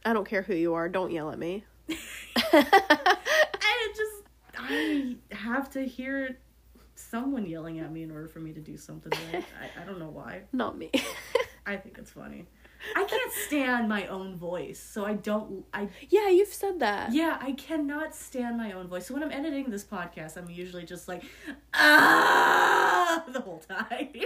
I 0.04 0.14
don't 0.14 0.28
care 0.28 0.44
who 0.44 0.54
you 0.54 0.76
are. 0.76 0.88
Don't 0.88 1.12
yell 1.12 1.32
at 1.32 1.40
me. 1.40 1.64
I 2.54 3.94
just, 3.96 4.24
I 4.58 5.16
have 5.32 5.70
to 5.72 5.84
hear 5.84 6.38
someone 6.96 7.46
yelling 7.46 7.80
at 7.80 7.92
me 7.92 8.04
in 8.04 8.12
order 8.12 8.28
for 8.28 8.40
me 8.40 8.54
to 8.54 8.60
do 8.60 8.78
something 8.78 9.12
right. 9.34 9.44
I, 9.62 9.82
I 9.82 9.86
don't 9.86 10.00
know 10.00 10.10
why. 10.10 10.42
Not 10.54 10.78
me. 10.78 10.92
I 11.66 11.76
think 11.78 11.98
it's 11.98 12.12
funny. 12.12 12.46
I 12.96 13.04
can't 13.04 13.32
stand 13.48 13.90
my 13.90 14.06
own 14.08 14.36
voice, 14.36 14.80
so 14.80 15.06
I 15.06 15.14
don't. 15.14 15.66
I 15.74 15.90
yeah, 16.10 16.30
you've 16.30 16.54
said 16.54 16.80
that. 16.80 17.14
yeah, 17.14 17.38
I 17.42 17.54
cannot 17.54 18.14
stand 18.16 18.58
my 18.58 18.72
own 18.74 18.88
voice. 18.88 19.08
So 19.08 19.14
when 19.14 19.24
I'm 19.24 19.32
editing 19.32 19.70
this 19.72 19.84
podcast, 19.84 20.38
I'm 20.38 20.50
usually 20.50 20.86
just 20.86 21.08
like 21.08 21.24
ah 21.74 23.24
the 23.32 23.42
whole 23.42 23.60
time. 23.60 24.10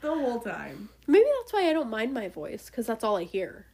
the 0.00 0.14
whole 0.14 0.40
time. 0.40 0.88
Maybe 1.06 1.26
that's 1.40 1.52
why 1.52 1.68
I 1.68 1.72
don't 1.72 1.90
mind 1.90 2.12
my 2.14 2.28
voice 2.28 2.66
because 2.70 2.86
that's 2.86 3.04
all 3.04 3.16
I 3.16 3.24
hear. 3.24 3.66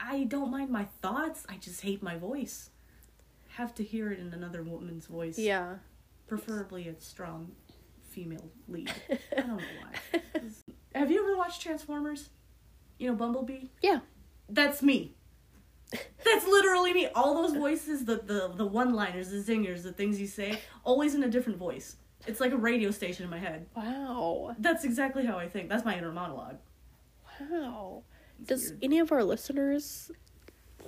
I 0.00 0.24
don't 0.24 0.50
mind 0.50 0.70
my 0.70 0.86
thoughts. 1.02 1.44
I 1.48 1.56
just 1.56 1.80
hate 1.82 2.02
my 2.02 2.16
voice. 2.16 2.70
Have 3.56 3.74
to 3.76 3.84
hear 3.84 4.10
it 4.10 4.18
in 4.18 4.32
another 4.34 4.62
woman's 4.62 5.06
voice. 5.06 5.38
Yeah. 5.38 5.76
Preferably 6.26 6.88
a 6.88 7.00
strong 7.00 7.52
female 8.10 8.50
lead. 8.68 8.90
I 9.36 9.40
don't 9.40 9.48
know 9.48 9.58
why. 9.80 10.20
'Cause- 10.34 10.63
Have 10.94 11.10
you 11.10 11.22
ever 11.22 11.36
watched 11.36 11.60
Transformers? 11.62 12.30
You 12.98 13.08
know 13.08 13.14
Bumblebee? 13.16 13.66
Yeah. 13.82 14.00
That's 14.48 14.82
me. 14.82 15.14
That's 16.24 16.46
literally 16.46 16.92
me. 16.92 17.08
All 17.14 17.42
those 17.42 17.54
voices, 17.54 18.04
the 18.04 18.16
the 18.16 18.52
the 18.54 18.66
one-liners, 18.66 19.30
the 19.30 19.38
zingers, 19.38 19.82
the 19.82 19.92
things 19.92 20.20
you 20.20 20.26
say, 20.26 20.60
always 20.84 21.14
in 21.14 21.22
a 21.22 21.28
different 21.28 21.58
voice. 21.58 21.96
It's 22.26 22.40
like 22.40 22.52
a 22.52 22.56
radio 22.56 22.90
station 22.90 23.24
in 23.24 23.30
my 23.30 23.38
head. 23.38 23.66
Wow. 23.76 24.54
That's 24.58 24.84
exactly 24.84 25.26
how 25.26 25.38
I 25.38 25.48
think. 25.48 25.68
That's 25.68 25.84
my 25.84 25.96
inner 25.96 26.12
monologue. 26.12 26.56
Wow. 27.40 28.02
It's 28.40 28.48
Does 28.48 28.70
weird. 28.70 28.78
any 28.84 28.98
of 29.00 29.12
our 29.12 29.22
listeners 29.22 30.10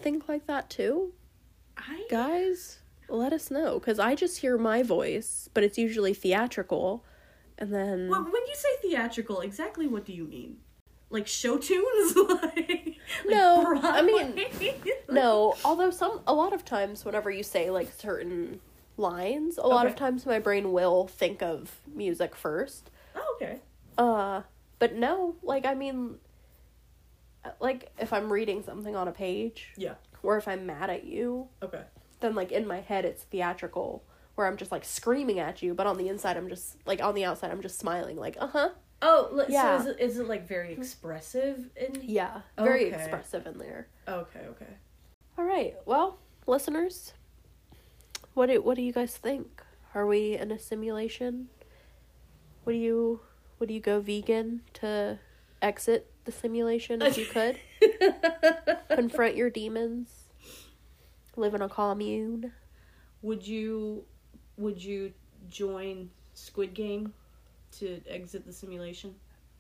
think 0.01 0.29
like 0.29 0.47
that 0.47 0.71
too? 0.71 1.13
I 1.77 2.07
Guys, 2.11 2.79
let 3.09 3.33
us 3.33 3.51
know 3.51 3.79
because 3.79 3.99
I 3.99 4.15
just 4.15 4.39
hear 4.39 4.57
my 4.57 4.83
voice, 4.83 5.49
but 5.53 5.63
it's 5.63 5.77
usually 5.77 6.15
theatrical. 6.15 7.05
And 7.59 7.73
then 7.73 8.09
When, 8.09 8.25
when 8.25 8.47
you 8.47 8.55
say 8.55 8.69
theatrical, 8.89 9.41
exactly 9.41 9.87
what 9.87 10.05
do 10.05 10.13
you 10.13 10.25
mean? 10.25 10.59
Like 11.09 11.27
show 11.27 11.57
tunes? 11.57 12.17
like, 12.43 12.97
No, 13.27 13.79
I 13.83 14.03
mean- 14.03 14.39
no, 15.11 15.55
although 15.65 15.91
some 15.91 16.21
a 16.27 16.35
lot 16.35 16.53
of 16.53 16.65
times 16.65 17.05
whenever 17.05 17.31
you 17.31 17.43
say 17.43 17.71
like 17.71 17.93
certain 17.97 18.61
lines, 18.97 19.57
a 19.59 19.67
lot 19.67 19.87
of 19.87 19.95
times 19.97 20.27
my 20.27 20.39
brain 20.39 20.73
will 20.73 21.07
think 21.07 21.43
of 21.43 21.81
music 21.95 22.35
first. 22.35 22.91
Oh, 23.15 23.37
okay. 23.37 23.61
Uh, 23.97 24.43
but 24.79 24.95
no, 24.95 25.37
like 25.43 25.65
I 25.65 25.75
mean, 25.75 26.17
like 27.61 27.91
if 27.99 28.13
I'm 28.13 28.33
reading 28.33 28.63
something 28.63 28.97
on 28.97 29.09
a 29.09 29.13
page, 29.13 29.69
Yeah. 29.77 29.95
or 30.23 30.37
if 30.37 30.49
I'm 30.49 30.67
mad 30.67 30.91
at 30.91 31.05
you, 31.05 31.49
Okay. 31.63 31.83
then 32.21 32.35
like 32.35 32.53
in 32.53 32.67
my 32.67 32.81
head 32.81 33.05
it's 33.05 33.23
theatrical 33.23 34.03
where 34.37 34.47
I'm 34.47 34.57
just 34.57 34.71
like 34.71 34.85
screaming 34.85 35.39
at 35.41 35.63
you, 35.63 35.75
but 35.75 35.87
on 35.87 35.99
the 35.99 36.09
inside 36.09 36.37
I'm 36.37 36.49
just 36.49 36.77
like 36.87 37.03
on 37.03 37.15
the 37.15 37.25
outside 37.25 37.51
I'm 37.51 37.63
just 37.63 37.79
smiling 37.79 38.17
like, 38.17 38.37
"Uh-huh." 38.41 38.71
Oh, 39.03 39.45
Yeah. 39.49 39.79
so 39.79 39.91
is 39.91 39.97
it, 39.97 40.01
is 40.01 40.19
it 40.19 40.29
like 40.29 40.47
very 40.47 40.73
expressive 40.73 41.69
in 41.77 42.03
Yeah, 42.05 42.43
very 42.57 42.87
Okay. 42.87 42.95
expressive 42.95 43.47
in 43.47 43.59
there. 43.59 43.89
Okay, 44.09 44.41
okay. 44.51 44.75
All 45.37 45.45
right. 45.45 45.75
Well, 45.85 46.19
listeners, 46.47 47.13
what 48.35 48.47
do 48.47 48.61
what 48.63 48.77
do 48.77 48.83
you 48.83 48.93
guys 48.93 49.17
think? 49.17 49.63
Are 49.95 50.07
we 50.07 50.37
in 50.37 50.51
a 50.51 50.59
simulation? 50.59 51.49
Would 52.65 52.77
you 52.77 53.21
would 53.59 53.71
you 53.71 53.81
go 53.81 54.01
vegan 54.01 54.63
to 54.75 55.19
exit 55.63 56.11
the 56.25 56.33
simulation 56.33 57.01
if 57.03 57.17
you 57.17 57.25
could? 57.27 57.59
Confront 58.91 59.37
your 59.37 59.51
demons. 59.51 60.25
Live 61.37 61.55
in 61.55 61.63
a 61.63 61.69
commune. 61.69 62.53
Would 63.23 63.47
you 63.47 64.05
would 64.57 64.83
you 64.83 65.13
join 65.49 66.11
Squid 66.35 66.75
Game 66.75 67.13
to 67.79 68.01
exit 68.09 68.47
the 68.47 68.53
simulation? 68.53 69.15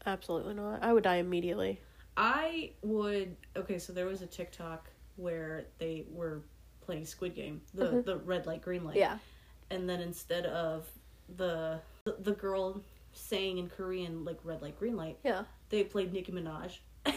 Absolutely 0.06 0.54
not. 0.54 0.82
I 0.82 0.92
would 0.92 1.04
die 1.04 1.16
immediately. 1.16 1.80
I 2.16 2.70
would. 2.82 3.36
Okay, 3.56 3.78
so 3.78 3.92
there 3.92 4.06
was 4.06 4.22
a 4.22 4.26
TikTok 4.26 4.88
where 5.16 5.64
they 5.78 6.04
were 6.12 6.40
playing 6.84 7.04
Squid 7.04 7.34
Game, 7.34 7.60
the 7.74 7.86
Mhm. 7.86 8.04
the 8.04 8.16
red 8.18 8.46
light, 8.46 8.62
green 8.62 8.84
light. 8.84 8.96
Yeah. 8.96 9.18
And 9.70 9.88
then 9.88 10.00
instead 10.00 10.46
of 10.46 10.86
the 11.36 11.80
the, 12.04 12.16
the 12.20 12.32
girl 12.32 12.80
saying 13.12 13.58
in 13.58 13.68
Korean 13.68 14.24
like 14.24 14.38
red 14.44 14.62
light, 14.62 14.78
green 14.78 14.96
light, 14.96 15.18
Yeah. 15.24 15.44
they 15.70 15.82
played 15.84 16.12
Nicki 16.12 16.30
Minaj. 16.32 16.78
this 17.04 17.14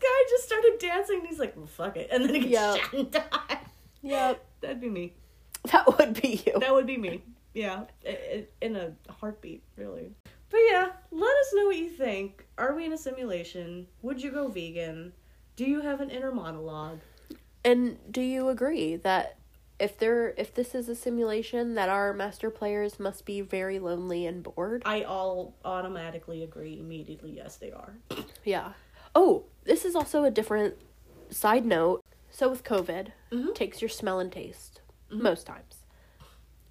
guy 0.00 0.24
just 0.30 0.44
started 0.44 0.76
dancing. 0.80 1.18
And 1.20 1.28
he's 1.28 1.38
like, 1.38 1.56
"Well, 1.56 1.66
fuck 1.66 1.96
it," 1.96 2.08
and 2.10 2.24
then 2.24 2.34
he 2.34 2.40
gets 2.40 2.52
Yep. 2.52 2.76
shot 2.80 2.92
and 2.94 3.10
died. 3.10 3.58
Yep. 4.02 4.46
That'd 4.60 4.80
be 4.80 4.88
me. 4.88 5.14
That 5.72 5.98
would 5.98 6.20
be 6.20 6.42
you. 6.46 6.58
That 6.58 6.72
would 6.72 6.86
be 6.86 6.96
me. 6.96 7.22
Yeah, 7.52 7.84
in 8.60 8.76
a 8.76 8.92
heartbeat, 9.10 9.62
really. 9.76 10.12
But 10.50 10.60
yeah, 10.70 10.90
let 11.10 11.36
us 11.36 11.52
know 11.54 11.66
what 11.66 11.76
you 11.76 11.88
think. 11.88 12.46
Are 12.58 12.74
we 12.74 12.84
in 12.84 12.92
a 12.92 12.98
simulation? 12.98 13.86
Would 14.02 14.22
you 14.22 14.30
go 14.30 14.48
vegan? 14.48 15.12
Do 15.56 15.64
you 15.64 15.80
have 15.80 16.00
an 16.00 16.10
inner 16.10 16.32
monologue? 16.32 17.00
And 17.64 17.98
do 18.10 18.20
you 18.20 18.48
agree 18.48 18.96
that 18.96 19.36
if 19.78 19.98
there 19.98 20.34
if 20.36 20.54
this 20.54 20.74
is 20.74 20.88
a 20.88 20.94
simulation 20.94 21.74
that 21.74 21.88
our 21.88 22.12
master 22.12 22.50
players 22.50 23.00
must 23.00 23.24
be 23.24 23.40
very 23.40 23.78
lonely 23.78 24.26
and 24.26 24.42
bored? 24.42 24.82
I 24.86 25.02
all 25.02 25.54
automatically 25.64 26.42
agree 26.42 26.78
immediately. 26.78 27.32
Yes, 27.36 27.56
they 27.56 27.72
are. 27.72 27.96
Yeah. 28.44 28.72
Oh, 29.14 29.44
this 29.64 29.84
is 29.84 29.94
also 29.94 30.24
a 30.24 30.30
different 30.30 30.76
side 31.30 31.66
note. 31.66 32.04
So 32.30 32.48
with 32.48 32.64
COVID, 32.64 33.12
Mhm. 33.30 33.54
takes 33.54 33.82
your 33.82 33.88
smell 33.88 34.20
and 34.20 34.32
taste 34.32 34.80
most 35.10 35.46
times. 35.46 35.84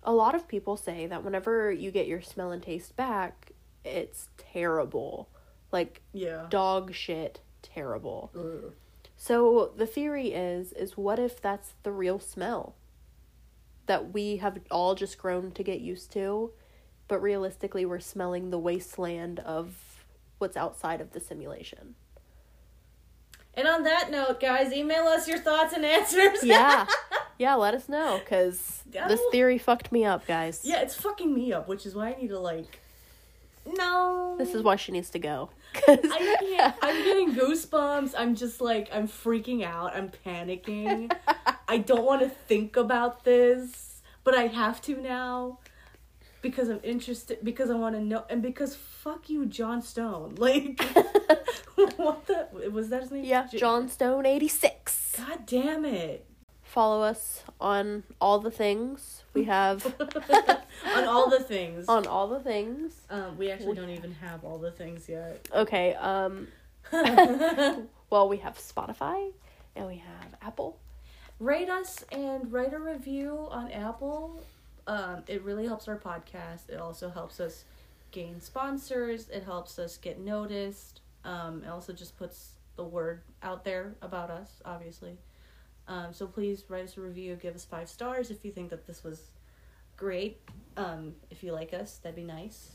A 0.04 0.14
lot 0.14 0.34
of 0.36 0.48
people 0.48 0.78
say 0.78 1.06
that 1.08 1.24
whenever 1.24 1.72
you 1.72 1.92
get 1.92 2.08
your 2.08 2.22
smell 2.22 2.52
and 2.52 2.64
taste 2.64 2.96
back, 2.96 3.52
it's 3.84 4.30
terrible. 4.38 5.30
Like 5.72 6.02
Yeah. 6.14 6.48
dog 6.50 6.94
shit 6.94 7.42
terrible. 7.62 8.32
Ugh. 8.36 8.74
So 9.18 9.74
the 9.76 9.86
theory 9.86 10.32
is 10.32 10.72
is 10.74 10.98
what 10.98 11.20
if 11.20 11.42
that's 11.42 11.74
the 11.84 11.92
real 11.92 12.20
smell 12.20 12.76
that 13.86 14.14
we 14.14 14.38
have 14.38 14.60
all 14.72 14.96
just 14.96 15.18
grown 15.18 15.52
to 15.52 15.64
get 15.64 15.82
used 15.82 16.12
to, 16.14 16.54
but 17.08 17.20
realistically 17.22 17.86
we're 17.86 18.00
smelling 18.00 18.50
the 18.50 18.60
wasteland 18.60 19.40
of 19.40 20.06
what's 20.38 20.56
outside 20.56 21.02
of 21.02 21.12
the 21.12 21.20
simulation. 21.20 21.96
And 23.56 23.68
on 23.68 23.84
that 23.84 24.10
note, 24.12 24.40
guys, 24.40 24.72
email 24.72 25.04
us 25.08 25.28
your 25.28 25.40
thoughts 25.40 25.74
and 25.74 25.84
answers. 25.86 26.44
Yeah. 26.44 26.86
yeah, 27.38 27.56
let 27.56 27.74
us 27.74 27.90
know 27.90 28.22
cuz 28.26 28.84
this 29.08 29.20
theory 29.32 29.58
fucked 29.58 29.92
me 29.92 30.06
up, 30.06 30.26
guys. 30.26 30.62
yeah, 30.64 30.80
it's 30.82 30.96
fucking 30.96 31.34
me 31.34 31.52
up, 31.54 31.68
which 31.68 31.86
is 31.86 31.94
why 31.96 32.14
I 32.14 32.22
need 32.22 32.30
to 32.30 32.40
like. 32.40 32.80
No. 33.66 34.36
This 34.38 34.54
is 34.56 34.64
why 34.64 34.76
she 34.78 34.92
needs 34.92 35.10
to 35.12 35.20
go. 35.20 35.50
'Cause- 35.74 36.00
I 36.04 36.36
can't. 36.40 36.76
I'm 36.82 37.04
getting 37.04 37.36
goosebumps. 37.36 38.14
I'm 38.18 38.36
just 38.36 38.62
like 38.62 38.90
I'm 38.94 39.08
freaking 39.08 39.64
out. 39.64 39.96
I'm 39.96 40.10
panicking. 40.26 41.12
I 41.68 41.78
don't 41.78 42.04
want 42.06 42.22
to 42.22 42.30
think 42.30 42.78
about 42.78 43.26
this, 43.26 44.02
but 44.24 44.34
I 44.34 44.48
have 44.48 44.82
to 44.84 44.96
now 44.96 45.60
because 46.42 46.70
I'm 46.70 46.80
interested. 46.84 47.40
Because 47.44 47.70
I 47.70 47.76
want 47.76 47.96
to 47.96 48.02
know, 48.02 48.26
and 48.30 48.42
because 48.42 48.76
fuck 48.76 49.30
you, 49.30 49.46
John 49.46 49.82
Stone. 49.82 50.36
Like, 50.40 50.82
what 51.98 52.26
the 52.28 52.70
was 52.72 52.90
that 52.90 53.02
his 53.04 53.12
name? 53.12 53.24
yeah, 53.24 53.48
John 53.56 53.88
Stone 53.90 54.26
86. 54.26 55.16
God 55.18 55.46
damn 55.46 55.86
it! 55.86 56.26
Follow 56.64 57.02
us 57.02 57.44
on 57.60 58.04
all 58.22 58.40
the 58.40 58.52
things. 58.52 59.24
We 59.34 59.46
have 59.46 59.86
On 60.96 61.06
all 61.08 61.30
the 61.30 61.40
things. 61.40 61.88
on 61.88 62.06
all 62.06 62.28
the 62.28 62.40
things. 62.40 62.94
Um, 63.10 63.38
we 63.38 63.50
actually 63.50 63.76
don't 63.76 63.90
even 63.90 64.14
have 64.14 64.44
all 64.46 64.58
the 64.60 64.72
things 64.72 65.10
yet. 65.10 65.48
Okay, 65.54 65.96
um 65.96 66.48
well, 68.10 68.28
we 68.30 68.38
have 68.38 68.58
Spotify 68.58 69.32
and 69.76 69.88
we 69.88 69.98
have 69.98 70.36
Apple. 70.42 70.80
rate 71.40 71.70
us 71.70 72.04
and 72.12 72.52
write 72.52 72.74
a 72.74 72.80
review 72.80 73.48
on 73.52 73.72
Apple. 73.72 74.42
Um, 74.90 75.24
it 75.28 75.44
really 75.44 75.68
helps 75.68 75.88
our 75.88 75.98
podcast. 75.98 76.68
It 76.68 76.80
also 76.80 77.10
helps 77.10 77.40
us 77.40 77.64
gain 78.10 78.42
sponsors. 78.42 79.30
It 79.30 79.44
helps 79.44 79.78
us 79.78 79.98
get 79.98 80.20
noticed. 80.20 81.02
Um, 81.24 81.62
it 81.64 81.70
also 81.70 81.94
just 81.94 82.18
puts 82.18 82.54
the 82.76 82.84
word 82.84 83.22
out 83.44 83.64
there 83.64 83.94
about 84.02 84.32
us, 84.32 84.50
obviously. 84.66 85.16
Um, 85.88 86.08
so 86.12 86.26
please 86.26 86.64
write 86.70 86.86
us 86.86 86.98
a 86.98 87.02
review. 87.02 87.36
Give 87.36 87.54
us 87.54 87.66
five 87.66 87.88
stars 87.88 88.32
if 88.32 88.44
you 88.44 88.52
think 88.52 88.72
that 88.72 88.88
this 88.88 89.04
was 89.04 89.30
great. 89.96 90.42
Um, 90.76 91.14
if 91.30 91.44
you 91.44 91.52
like 91.52 91.72
us, 91.72 92.00
that'd 92.02 92.16
be 92.16 92.24
nice. 92.24 92.72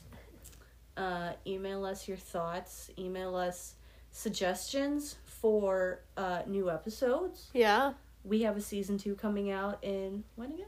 Uh, 0.97 1.33
email 1.49 1.85
us 1.85 2.07
your 2.07 2.17
thoughts. 2.17 2.91
Email 2.97 3.35
us 3.35 3.75
suggestions 4.13 5.17
for 5.25 6.01
uh, 6.17 6.43
new 6.47 6.71
episodes. 6.71 7.51
Yeah, 7.53 7.95
We 8.23 8.43
have 8.43 8.57
a 8.57 8.61
season 8.61 8.99
two 8.99 9.17
coming 9.17 9.51
out 9.51 9.83
in 9.83 10.23
when 10.37 10.53
again? 10.53 10.67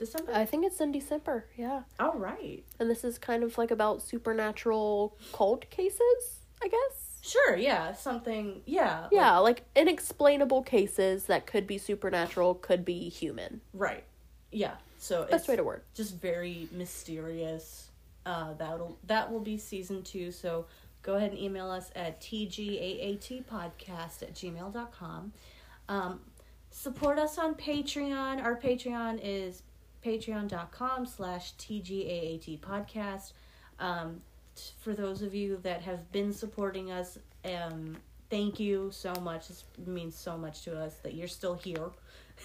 December. 0.00 0.32
I 0.34 0.44
think 0.44 0.66
it's 0.66 0.80
in 0.80 0.90
December. 0.90 1.46
Yeah. 1.56 1.82
All 2.00 2.18
right. 2.18 2.64
And 2.80 2.90
this 2.90 3.04
is 3.04 3.16
kind 3.18 3.44
of 3.44 3.56
like 3.56 3.70
about 3.70 4.02
supernatural 4.02 5.16
cold 5.30 5.70
cases, 5.70 6.40
I 6.60 6.66
guess. 6.68 7.18
Sure. 7.22 7.56
Yeah. 7.56 7.92
Something. 7.94 8.62
Yeah. 8.66 9.02
like- 9.02 9.12
Yeah, 9.12 9.38
like 9.38 9.62
inexplainable 9.76 10.62
cases 10.62 11.26
that 11.26 11.46
could 11.46 11.66
be 11.66 11.78
supernatural, 11.78 12.54
could 12.54 12.84
be 12.84 13.08
human. 13.08 13.60
right. 13.72 14.04
Yeah. 14.50 14.74
So 14.98 15.22
Best 15.22 15.34
it's 15.34 15.48
way 15.48 15.56
to 15.56 15.62
word. 15.62 15.82
just 15.94 16.16
very 16.16 16.68
mysterious. 16.72 17.88
Uh, 18.26 18.52
that'll 18.54 18.98
that 19.06 19.30
will 19.32 19.40
be 19.40 19.56
season 19.56 20.02
two. 20.02 20.32
So 20.32 20.66
go 21.02 21.14
ahead 21.14 21.30
and 21.30 21.38
email 21.38 21.70
us 21.70 21.90
at 21.94 22.20
tgaatpodcast 22.20 24.22
at 24.22 24.34
gmail.com. 24.34 25.32
Um, 25.88 26.20
support 26.70 27.18
us 27.18 27.38
on 27.38 27.54
Patreon. 27.54 28.42
Our 28.42 28.56
Patreon 28.58 29.20
is 29.22 29.62
patreon.com 30.04 31.06
slash 31.06 31.54
tgaat 31.56 32.60
podcast. 32.60 33.32
Um, 33.78 34.20
t- 34.54 34.72
for 34.80 34.92
those 34.94 35.22
of 35.22 35.34
you 35.34 35.58
that 35.62 35.82
have 35.82 36.10
been 36.12 36.32
supporting 36.32 36.90
us, 36.90 37.18
um, 37.44 37.96
thank 38.30 38.60
you 38.60 38.90
so 38.92 39.12
much. 39.22 39.48
This 39.48 39.64
means 39.86 40.14
so 40.14 40.36
much 40.36 40.62
to 40.62 40.78
us 40.78 40.94
that 41.02 41.14
you're 41.14 41.28
still 41.28 41.54
here. 41.54 41.90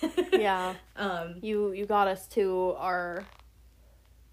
Yeah. 0.33 0.73
um, 0.97 1.35
You 1.41 1.71
you 1.71 1.85
got 1.85 2.07
us 2.07 2.27
to 2.29 2.75
our 2.77 3.23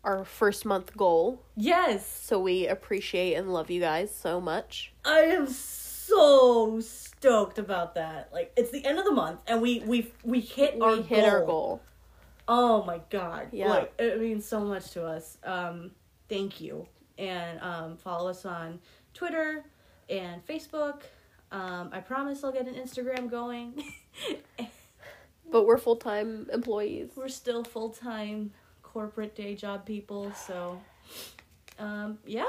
our 0.05 0.25
first 0.25 0.65
month 0.65 0.97
goal. 0.97 1.45
yes. 1.57 2.05
So 2.07 2.41
we 2.41 2.67
appreciate 2.67 3.35
and 3.35 3.53
love 3.53 3.71
you 3.71 3.81
guys 3.81 4.13
so 4.13 4.41
much. 4.41 4.93
I 5.05 5.21
am 5.21 5.47
so 5.47 6.81
stoked 6.81 7.59
about 7.61 7.95
that. 7.95 8.31
Like 8.33 8.53
it's 8.57 8.73
the 8.73 8.85
end 8.85 8.99
of 8.99 9.05
the 9.05 9.13
month 9.13 9.39
and 9.47 9.63
we 9.63 9.79
we 9.87 10.11
we 10.25 10.41
hit 10.41 10.75
We 10.75 10.81
our 10.81 10.97
hit 10.97 11.09
goal. 11.21 11.31
our 11.31 11.45
goal. 11.45 11.81
Oh 12.55 12.85
my 12.85 13.01
god. 13.09 13.49
Yeah. 13.53 13.69
Like 13.69 13.95
it 13.99 14.21
means 14.21 14.45
so 14.45 14.61
much 14.61 14.91
to 14.91 15.07
us. 15.07 15.39
Um 15.43 15.93
thank 16.29 16.61
you. 16.61 16.87
And 17.19 17.59
um 17.61 17.97
follow 17.97 18.29
us 18.29 18.45
on 18.45 18.79
Twitter 19.15 19.65
and 20.11 20.45
Facebook. 20.47 21.03
Um 21.51 21.89
I 21.93 22.01
promise 22.01 22.45
I'll 22.45 22.53
get 22.53 22.69
an 22.69 22.75
Instagram 22.75 23.31
going. 23.31 23.83
But 25.51 25.67
we're 25.67 25.77
full 25.77 25.97
time 25.97 26.49
employees. 26.51 27.11
We're 27.15 27.29
still 27.29 27.63
full-time 27.63 28.53
corporate 28.83 29.37
day 29.37 29.55
job 29.55 29.85
people, 29.85 30.33
so 30.33 30.81
um 31.79 32.19
yeah. 32.27 32.49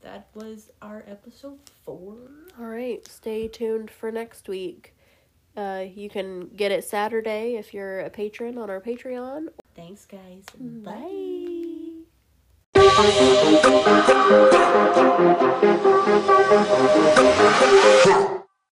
That 0.00 0.26
was 0.34 0.70
our 0.82 1.04
episode 1.06 1.60
4. 1.84 1.94
All 1.94 2.18
right, 2.66 3.06
stay 3.06 3.46
tuned 3.46 3.88
for 3.88 4.10
next 4.10 4.48
week. 4.48 4.91
Uh, 5.56 5.84
you 5.94 6.08
can 6.08 6.48
get 6.48 6.72
it 6.72 6.84
Saturday 6.84 7.56
if 7.56 7.74
you're 7.74 8.00
a 8.00 8.10
patron 8.10 8.56
on 8.56 8.70
our 8.70 8.80
Patreon. 8.80 9.48
Thanks 9.74 10.06
guys. 10.06 10.44
Bye. 10.58 10.92
Bye. 18.04 18.38